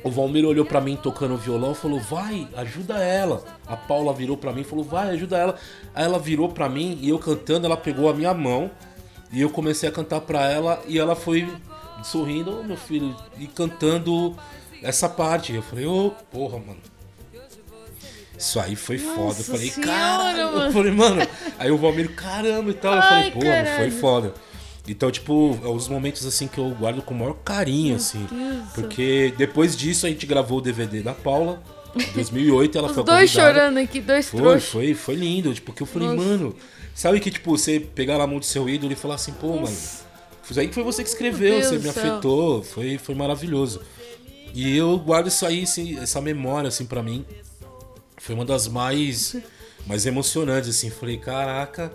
[0.02, 3.44] O Valmir olhou pra mim tocando violão e falou: Vai, ajuda ela.
[3.66, 5.56] A Paula virou pra mim e falou: Vai, ajuda ela.
[5.94, 8.70] Aí ela virou pra mim e eu cantando, ela pegou a minha mão
[9.32, 11.48] e eu comecei a cantar pra ela e ela foi
[12.02, 14.36] sorrindo, "Ô, meu filho, e cantando
[14.82, 15.54] essa parte.
[15.54, 16.93] Eu falei: Ô, porra, mano.
[18.38, 19.18] Isso aí foi foda.
[19.18, 20.46] Eu Nossa falei, cara.
[20.50, 20.62] mano.
[20.66, 21.28] Eu falei, mano.
[21.58, 22.94] Aí o Valmir, caramba e tal.
[22.96, 24.34] Eu falei, pô, mano, foi foda.
[24.86, 28.26] Então, tipo, é os momentos assim que eu guardo com o maior carinho, assim.
[28.30, 28.68] Deus.
[28.74, 31.62] Porque depois disso a gente gravou o DVD da Paula.
[31.96, 33.54] Em 2008 ela Os foi dois convidada.
[33.54, 34.64] chorando aqui, dois Foi, trouxas.
[34.64, 35.54] foi, foi lindo.
[35.54, 36.22] Tipo, que eu falei, Nossa.
[36.28, 36.56] mano.
[36.94, 39.68] Sabe que, tipo, você pegar na mão do seu ídolo e falar assim, pô, mano.
[40.50, 42.62] Isso aí que foi você que escreveu, Meu você me afetou.
[42.62, 43.80] Foi, foi maravilhoso.
[44.52, 47.24] E eu guardo isso aí, assim, essa memória, assim, pra mim.
[48.24, 49.36] Foi uma das mais,
[49.86, 50.88] mais emocionantes, assim.
[50.88, 51.92] Falei, caraca,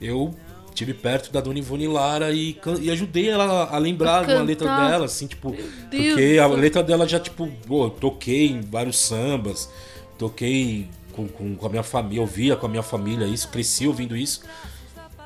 [0.00, 0.32] eu
[0.72, 5.06] tive perto da Dona Ivone Lara e, e ajudei ela a lembrar A letra dela,
[5.06, 5.50] assim, tipo.
[5.90, 9.68] Deus Porque a letra dela já, tipo, pô, toquei em vários sambas,
[10.16, 14.16] toquei com, com, com a minha família, ouvia com a minha família isso, cresci ouvindo
[14.16, 14.42] isso.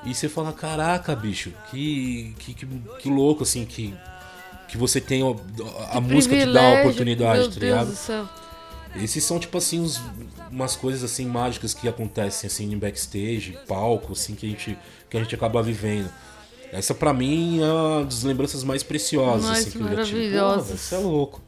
[0.07, 2.67] E você fala, caraca, bicho, que, que, que,
[3.01, 3.93] que louco, assim, que,
[4.69, 7.91] que você tem a, a música te dá a oportunidade, Meu tá Deus ligado?
[7.91, 8.29] do céu.
[9.03, 10.01] Esses são, tipo assim, uns-
[10.51, 14.79] umas coisas assim mágicas que acontecem assim em backstage, palco, assim, que a gente,
[15.11, 16.11] que a gente acaba vivendo.
[16.73, 20.37] Essa pra mim é uma das lembranças mais preciosas, Mais assim, que eu já tive.
[20.77, 21.41] Você é louco.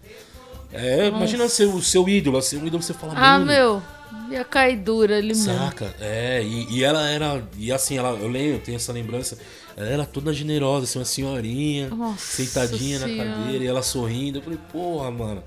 [0.73, 3.83] É, imagina ser o seu ídolo, assim, um ídolo você fala, Ah, mano, meu.
[4.31, 5.45] Ia cair dura ali mesmo.
[5.45, 5.95] Saca?
[5.99, 7.43] É, e, e ela era.
[7.57, 9.39] E assim, ela, eu lembro, eu tenho essa lembrança.
[9.77, 13.31] Ela era toda generosa, assim, uma senhorinha, Nossa sentadinha na Senhora.
[13.31, 14.39] cadeira, e ela sorrindo.
[14.39, 15.43] Eu falei, porra, mano.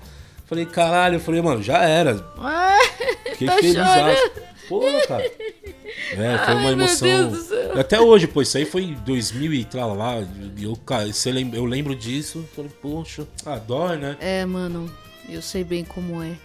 [0.46, 2.16] Falei, caralho, eu falei, mano, já era.
[3.36, 3.76] Fiquei feliz.
[4.68, 5.30] Porra, cara.
[6.12, 7.32] É, foi uma Ai, meu emoção.
[7.78, 10.16] Até hoje, pô, isso aí foi em 2000 e tal lá.
[10.60, 10.78] Eu,
[11.52, 12.48] eu lembro disso.
[12.54, 14.16] Falei, poxa, ah, dói, né?
[14.20, 14.90] É, mano,
[15.28, 16.36] eu sei bem como é.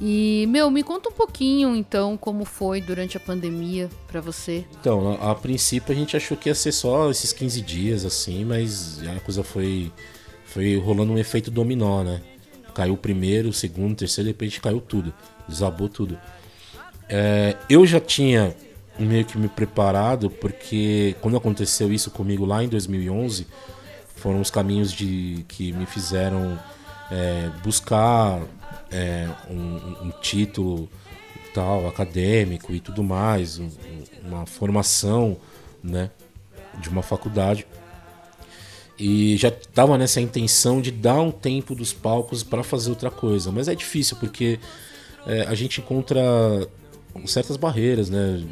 [0.00, 4.64] E, meu, me conta um pouquinho, então, como foi durante a pandemia pra você.
[4.80, 8.44] Então, a, a princípio a gente achou que ia ser só esses 15 dias, assim,
[8.44, 9.92] mas a coisa foi,
[10.44, 12.20] foi rolando um efeito dominó, né?
[12.74, 15.12] Caiu o primeiro, o segundo, o terceiro, de repente caiu tudo.
[15.48, 16.18] Desabou tudo.
[17.08, 18.54] É, eu já tinha
[18.98, 23.46] meio que me preparado, porque quando aconteceu isso comigo lá em 2011,
[24.16, 26.58] foram os caminhos de que me fizeram
[27.10, 28.40] é, buscar
[28.90, 30.88] é, um, um título
[31.54, 33.68] tal acadêmico e tudo mais, um-
[34.24, 35.36] uma formação,
[35.82, 36.10] né,
[36.78, 37.66] de uma faculdade
[38.98, 43.50] e já estava nessa intenção de dar um tempo dos palcos para fazer outra coisa,
[43.50, 44.58] mas é difícil porque
[45.26, 46.20] é, a gente encontra
[47.26, 48.44] certas barreiras, né?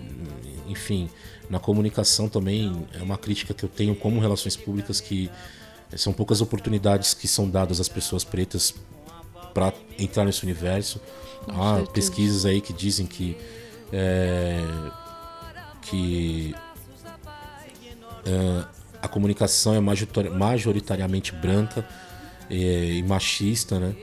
[0.66, 1.08] Enfim,
[1.48, 5.30] na comunicação também é uma crítica que eu tenho como relações públicas que
[5.96, 8.74] são poucas oportunidades que são dadas às pessoas pretas
[9.52, 11.00] para entrar nesse universo.
[11.48, 11.92] Há certeza.
[11.92, 13.36] pesquisas aí que dizem que
[13.92, 14.64] é,
[15.82, 16.54] que
[18.24, 21.86] é, a comunicação é majoritar- majoritariamente branca
[22.48, 23.94] e, e machista, né?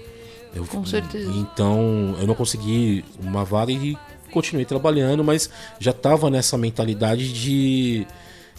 [0.56, 1.30] Eu- Com certeza.
[1.32, 3.98] Então eu não consegui uma vaga e
[4.32, 5.50] continuei trabalhando, mas
[5.80, 8.08] já estava nessa mentalidade de,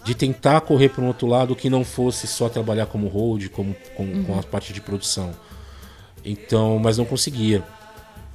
[0.05, 3.75] de tentar correr para um outro lado que não fosse só trabalhar como hold, como,
[3.97, 5.33] com, com a parte de produção.
[6.25, 7.63] Então, mas não conseguia.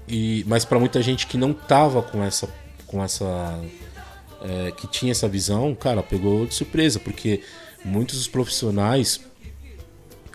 [0.08, 2.50] E, mas para muita gente que não tava com essa,
[2.88, 3.60] com essa,
[4.42, 7.42] é, que tinha essa visão, cara, pegou de surpresa, porque
[7.86, 9.20] muitos dos profissionais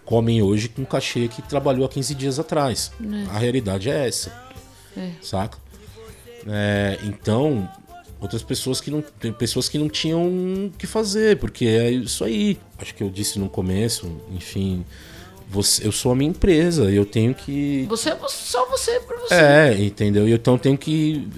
[0.05, 2.91] comem hoje com cachê que trabalhou há 15 dias atrás.
[3.31, 4.33] A realidade é essa,
[4.97, 5.11] É.
[5.21, 5.59] saca?
[6.47, 7.69] É, então,
[8.21, 12.25] outras pessoas que não tem pessoas que não tinham o que fazer, porque é isso
[12.25, 12.59] aí.
[12.79, 14.85] Acho que eu disse no começo, enfim,
[15.51, 19.35] você, eu sou a minha empresa, eu tenho que Você é só você pra você.
[19.35, 20.27] é, entendeu?
[20.29, 21.29] Então eu tenho que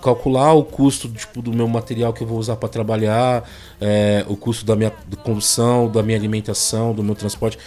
[0.00, 3.48] calcular o custo tipo, do meu material que eu vou usar para trabalhar,
[3.80, 4.90] é, o custo da minha
[5.22, 7.58] condução, da minha alimentação, do meu transporte.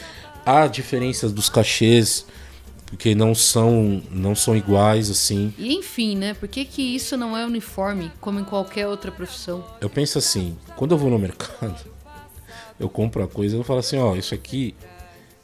[0.46, 2.26] Há diferenças dos cachês,
[2.86, 5.54] porque não são, não são iguais, assim.
[5.58, 6.34] E enfim, né?
[6.34, 9.64] Por que, que isso não é uniforme, como em qualquer outra profissão?
[9.80, 11.76] Eu penso assim, quando eu vou no mercado,
[12.80, 14.76] eu compro a coisa e eu falo assim, ó, isso aqui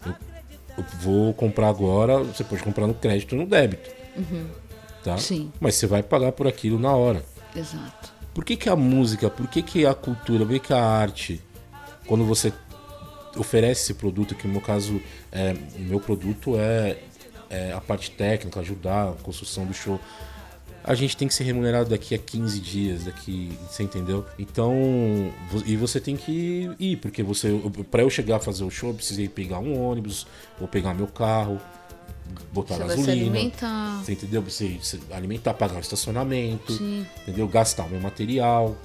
[0.06, 0.14] eu,
[0.78, 3.90] eu vou comprar agora, você pode comprar no crédito ou no débito.
[5.04, 5.18] Tá?
[5.18, 5.52] Sim.
[5.60, 7.24] Mas você vai pagar por aquilo na hora.
[7.56, 8.14] Exato.
[8.34, 11.42] Por que, que a música, por que, que a cultura, por que, que a arte,
[12.06, 12.54] quando você
[13.36, 15.02] oferece esse produto, que no meu caso,
[15.32, 16.98] é, o meu produto é,
[17.50, 20.00] é a parte técnica, ajudar a construção do show,
[20.84, 24.26] a gente tem que ser remunerado daqui a 15 dias, daqui, você entendeu?
[24.38, 24.74] Então,
[25.66, 27.50] e você tem que ir, porque você,
[27.92, 30.26] para eu chegar a fazer o show, eu precisei pegar um ônibus,
[30.60, 31.60] ou pegar meu carro,
[32.54, 33.22] botar Você vai se gasolina.
[33.38, 34.04] alimentar.
[34.04, 34.42] Você entendeu?
[34.42, 37.06] Você, você alimentar, pagar o estacionamento, Sim.
[37.24, 37.48] entendeu?
[37.48, 38.76] Gastar o meu material,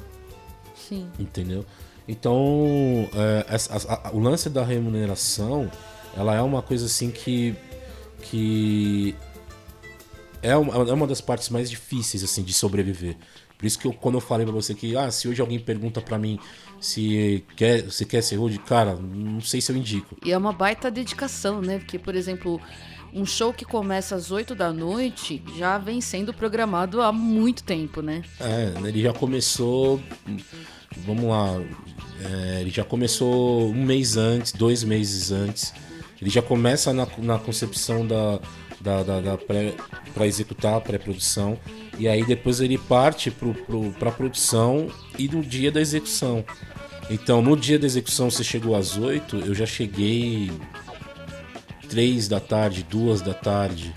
[0.77, 1.09] Sim.
[1.19, 1.65] entendeu?
[2.07, 5.71] Então, é, essa- a- a- o lance da remuneração,
[6.17, 7.55] ela é uma coisa assim que,
[8.23, 9.15] que
[10.43, 13.17] é, uma, é uma das partes mais difíceis assim de sobreviver.
[13.57, 16.01] Por isso que eu, quando eu falei pra você que, ah, se hoje alguém pergunta
[16.03, 16.39] pra mim
[16.81, 20.17] se quer, você quer ser road, cara, não sei se eu indico.
[20.23, 21.79] E é uma baita dedicação, né?
[21.79, 22.61] Porque, por exemplo,
[23.15, 28.03] um show que começa às 8 da noite já vem sendo programado há muito tempo,
[28.03, 28.23] né?
[28.41, 30.01] É, ele já começou.
[30.99, 31.61] Vamos lá.
[32.25, 35.73] é, ele já começou um mês antes, dois meses antes.
[36.21, 38.41] Ele já começa na, na concepção da,
[38.81, 41.59] da, da, da para executar a pré-produção.
[41.99, 44.89] E aí depois ele parte pro, pro, pra produção
[45.19, 46.45] e no dia da execução.
[47.11, 50.51] Então, no dia da execução, você chegou às 8, eu já cheguei
[51.85, 53.95] três da tarde, duas da tarde,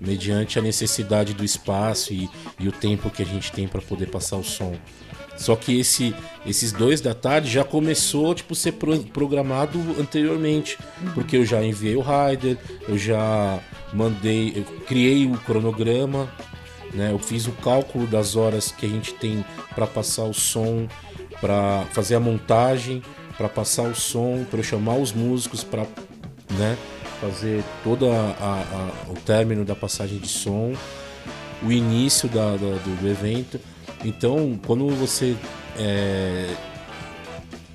[0.00, 4.06] mediante a necessidade do espaço e, e o tempo que a gente tem para poder
[4.10, 4.74] passar o som.
[5.36, 6.14] Só que esse,
[6.44, 10.78] esses dois da tarde já começou tipo ser pro- programado anteriormente,
[11.14, 13.58] porque eu já enviei o rider, eu já
[13.92, 16.30] mandei, eu criei o cronograma,
[16.92, 17.10] né?
[17.10, 19.44] Eu fiz o cálculo das horas que a gente tem
[19.74, 20.86] para passar o som,
[21.40, 23.02] para fazer a montagem,
[23.36, 25.86] para passar o som, para chamar os músicos para,
[26.50, 26.76] né,
[27.20, 28.64] fazer todo a, a-
[29.08, 30.72] a- o término da passagem de som,
[31.62, 33.60] o início da- da- do, do evento.
[34.04, 35.36] Então, quando você
[35.78, 36.54] é,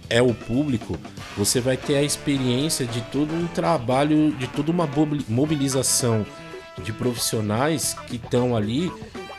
[0.09, 0.97] é o público,
[1.37, 6.25] você vai ter a experiência de todo um trabalho, de toda uma mobili- mobilização
[6.83, 8.91] de profissionais que estão ali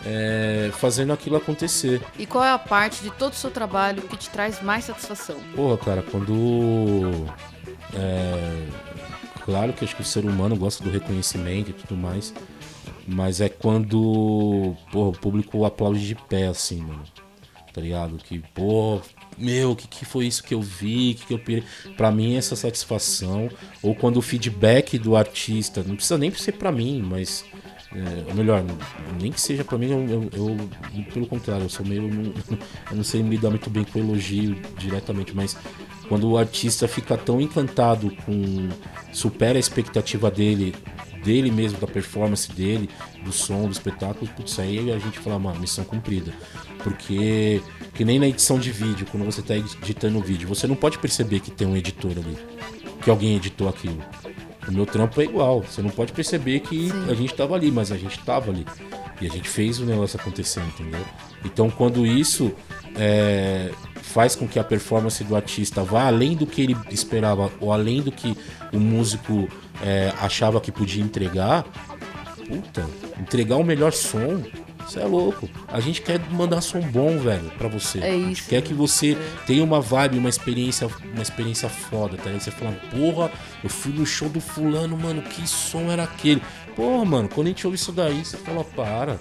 [0.04, 2.00] é, fazendo aquilo acontecer.
[2.16, 5.36] E qual é a parte de todo o seu trabalho que te traz mais satisfação?
[5.54, 7.26] Porra, cara, quando.
[7.94, 8.66] É,
[9.46, 12.34] claro que acho que o ser humano gosta do reconhecimento e tudo mais.
[13.08, 17.02] Mas é quando porra, o público aplaude de pé, assim, mano.
[17.72, 18.16] tá ligado?
[18.18, 19.00] Que, pô,
[19.38, 21.14] meu, o que, que foi isso que eu vi?
[21.14, 21.62] Que que eu pirei?
[21.96, 23.48] Pra mim, essa satisfação,
[23.82, 27.44] ou quando o feedback do artista, não precisa nem ser pra mim, mas.
[27.94, 28.62] É, ou melhor,
[29.22, 32.02] nem que seja pra mim, eu, eu- eu- pelo contrário, eu sou meio.
[32.90, 35.56] Eu não sei me lidar muito bem com elogio diretamente, mas
[36.08, 38.68] quando o artista fica tão encantado com.
[39.12, 40.74] supera a expectativa dele,
[41.24, 42.88] dele mesmo, da performance dele,
[43.24, 46.32] do som, do espetáculo, putz, aí a gente fala, mano, missão cumprida.
[46.82, 47.60] Porque,
[47.94, 50.98] que nem na edição de vídeo, quando você tá editando o vídeo, você não pode
[50.98, 52.36] perceber que tem um editor ali,
[53.02, 54.02] que alguém editou aquilo.
[54.68, 57.10] O meu trampo é igual, você não pode perceber que Sim.
[57.10, 58.66] a gente tava ali, mas a gente tava ali.
[59.20, 61.04] E a gente fez o negócio acontecer, entendeu?
[61.44, 62.52] Então quando isso
[62.96, 63.70] é,
[64.02, 68.02] faz com que a performance do artista vá além do que ele esperava, ou além
[68.02, 68.36] do que
[68.72, 69.48] o músico
[69.82, 71.64] é, achava que podia entregar,
[72.48, 72.84] puta,
[73.20, 74.42] entregar o melhor som,
[74.86, 75.48] você é louco.
[75.68, 77.98] A gente quer mandar som bom, velho, pra você.
[77.98, 78.48] É A gente isso.
[78.48, 82.40] quer que você tenha uma vibe, uma experiência, uma experiência foda, tá ligado?
[82.42, 83.30] Você fala, porra,
[83.62, 86.42] eu fui no show do fulano, mano, que som era aquele?
[86.74, 89.18] Porra, mano, quando a gente ouve isso daí, você fala, para.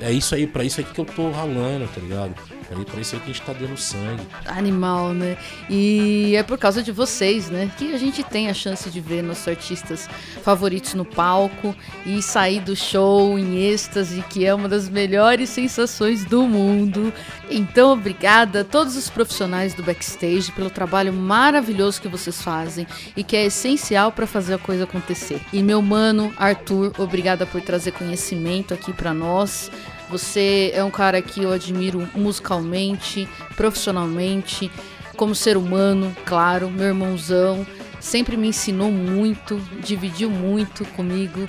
[0.00, 2.34] É isso aí, pra isso aí que eu tô ralando, tá ligado?
[2.82, 4.22] Pra isso que a gente tá dando sangue.
[4.46, 5.36] Animal, né?
[5.68, 7.70] E é por causa de vocês, né?
[7.76, 10.08] Que a gente tem a chance de ver nossos artistas
[10.42, 11.74] favoritos no palco
[12.06, 17.12] e sair do show em êxtase, que é uma das melhores sensações do mundo.
[17.50, 22.86] Então, obrigada a todos os profissionais do backstage pelo trabalho maravilhoso que vocês fazem
[23.16, 25.40] e que é essencial para fazer a coisa acontecer.
[25.52, 29.70] E meu mano, Arthur, obrigada por trazer conhecimento aqui para nós.
[30.14, 34.70] Você é um cara que eu admiro musicalmente, profissionalmente,
[35.16, 37.66] como ser humano, claro, meu irmãozão.
[37.98, 41.48] Sempre me ensinou muito, dividiu muito comigo.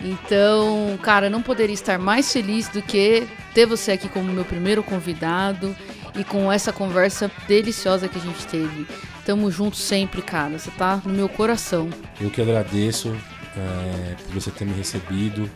[0.00, 4.84] Então, cara, não poderia estar mais feliz do que ter você aqui como meu primeiro
[4.84, 5.74] convidado
[6.16, 8.86] e com essa conversa deliciosa que a gente teve.
[9.26, 10.56] Tamo junto sempre, cara.
[10.56, 11.90] Você tá no meu coração.
[12.20, 13.12] Eu que agradeço
[13.56, 15.50] é, por você ter me recebido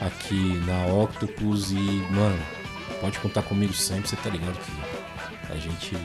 [0.00, 2.38] aqui na Octopus e, mano,
[3.00, 5.96] pode contar comigo sempre, você tá ligado que a gente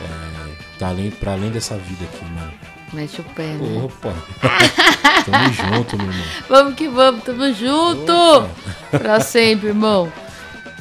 [0.00, 2.52] é, tá além, pra além dessa vida aqui, mano.
[2.92, 3.82] Mete o pé, né?
[3.82, 4.12] Opa!
[5.24, 6.26] Tamo junto, meu irmão.
[6.48, 8.12] Vamos que vamos, tamo junto!
[8.12, 8.50] Opa.
[8.90, 10.10] Pra sempre, irmão.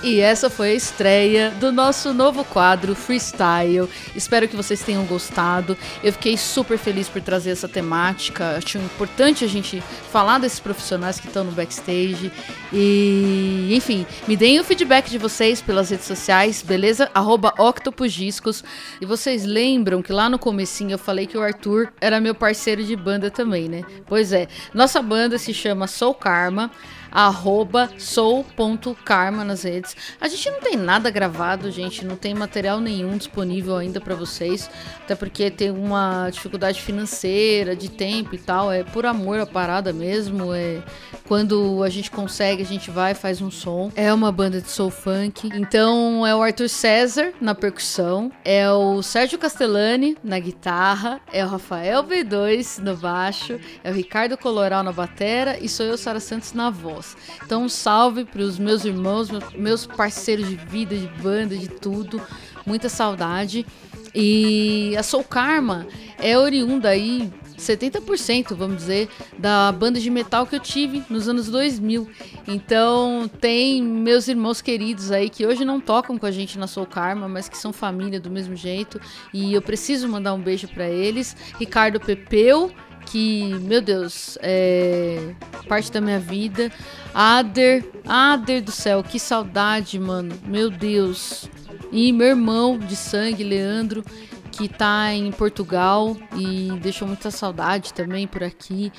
[0.02, 3.90] E essa foi a estreia do nosso novo quadro Freestyle.
[4.16, 5.78] Espero que vocês tenham gostado.
[6.02, 8.56] Eu fiquei super feliz por trazer essa temática.
[8.56, 12.32] Acho importante a gente falar desses profissionais que estão no backstage.
[12.72, 17.12] E, enfim, me deem o feedback de vocês pelas redes sociais, beleza?
[17.14, 18.64] Arroba Octopusdiscos.
[19.02, 22.86] E vocês lembram que lá no comecinho eu falei que o Arthur era meu parceiro
[22.86, 23.84] de banda também, né?
[24.08, 26.72] Pois é, nossa banda se chama Soul Karma
[27.12, 29.96] arroba soul.karma nas redes.
[30.20, 34.70] A gente não tem nada gravado, gente, não tem material nenhum disponível ainda pra vocês,
[35.04, 39.92] até porque tem uma dificuldade financeira, de tempo e tal, é por amor a parada
[39.92, 40.82] mesmo, é
[41.30, 43.92] quando a gente consegue, a gente vai, faz um som.
[43.96, 45.48] É uma banda de soul funk.
[45.54, 51.48] Então é o Arthur César na percussão, é o Sérgio Castellani na guitarra, é o
[51.48, 56.54] Rafael B2 no baixo, é o Ricardo Coloral na batera e sou eu, Sara Santos,
[56.54, 57.16] na voz.
[57.46, 62.20] Então um salve para os meus irmãos, meus parceiros de vida, de banda, de tudo.
[62.66, 63.68] Muita saudade.
[64.16, 65.86] E a Soul Karma
[66.18, 71.48] é oriunda aí 70%, vamos dizer, da banda de metal que eu tive nos anos
[71.48, 72.10] 2000.
[72.48, 76.86] Então, tem meus irmãos queridos aí que hoje não tocam com a gente na Soul
[76.86, 79.00] Karma, mas que são família do mesmo jeito.
[79.34, 81.36] E eu preciso mandar um beijo pra eles.
[81.60, 82.72] Ricardo Pepeu,
[83.06, 85.34] que, meu Deus, é
[85.68, 86.72] parte da minha vida.
[87.14, 90.34] Ader, Ader do céu, que saudade, mano.
[90.46, 91.50] Meu Deus.
[91.92, 94.04] E meu irmão de sangue, Leandro,
[94.50, 98.92] que tá em Portugal e deixou muita saudade também por aqui.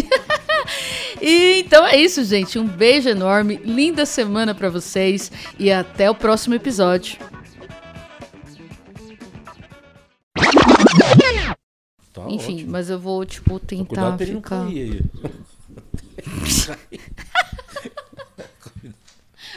[1.21, 2.59] E então é isso, gente.
[2.59, 7.19] Um beijo enorme, linda semana pra vocês e até o próximo episódio.
[12.25, 12.71] Tá Enfim, ótimo.
[12.73, 14.65] mas eu vou, tipo, tentar Cuidado pra ele não ficar.
[14.65, 15.03] cair aí.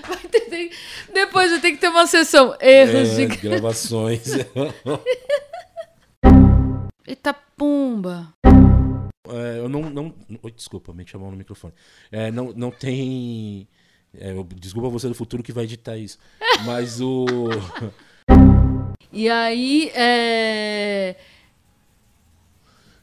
[0.08, 0.72] Vai ter-
[1.14, 2.56] Depois vai ter que ter uma sessão.
[2.60, 3.36] Erros É, de.
[3.42, 4.28] gravações.
[7.06, 8.34] Eita pumba.
[9.28, 9.82] É, eu não.
[9.90, 11.74] não oi, desculpa, meti a mão no microfone.
[12.12, 13.68] É, não, não tem.
[14.18, 16.18] é, eu- desculpa você do futuro que vai editar isso.
[16.66, 17.26] Mas o.
[19.14, 21.18] E aí, é...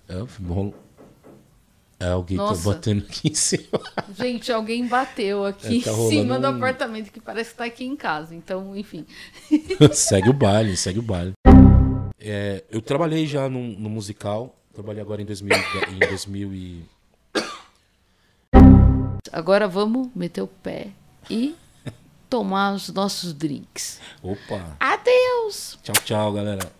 [0.08, 0.14] É.
[2.00, 2.62] É, alguém Nossa.
[2.62, 3.80] tá batendo aqui em cima.
[4.16, 7.64] gente, alguém bateu aqui É, tá em cima do um- apartamento, que parece que tá
[7.64, 8.34] aqui em casa.
[8.34, 9.04] Então, enfim.
[9.92, 11.32] segue o baile, segue o baile.
[12.20, 14.54] É, eu trabalhei já no, no musical.
[14.72, 16.84] Trabalhei agora em 2000, e- em 2000 e...
[19.32, 20.88] Agora vamos meter o pé
[21.28, 21.54] e
[22.30, 24.00] tomar os nossos drinks.
[24.22, 24.76] Opa!
[24.78, 25.78] Adeus!
[25.82, 26.77] Tchau, tchau, galera.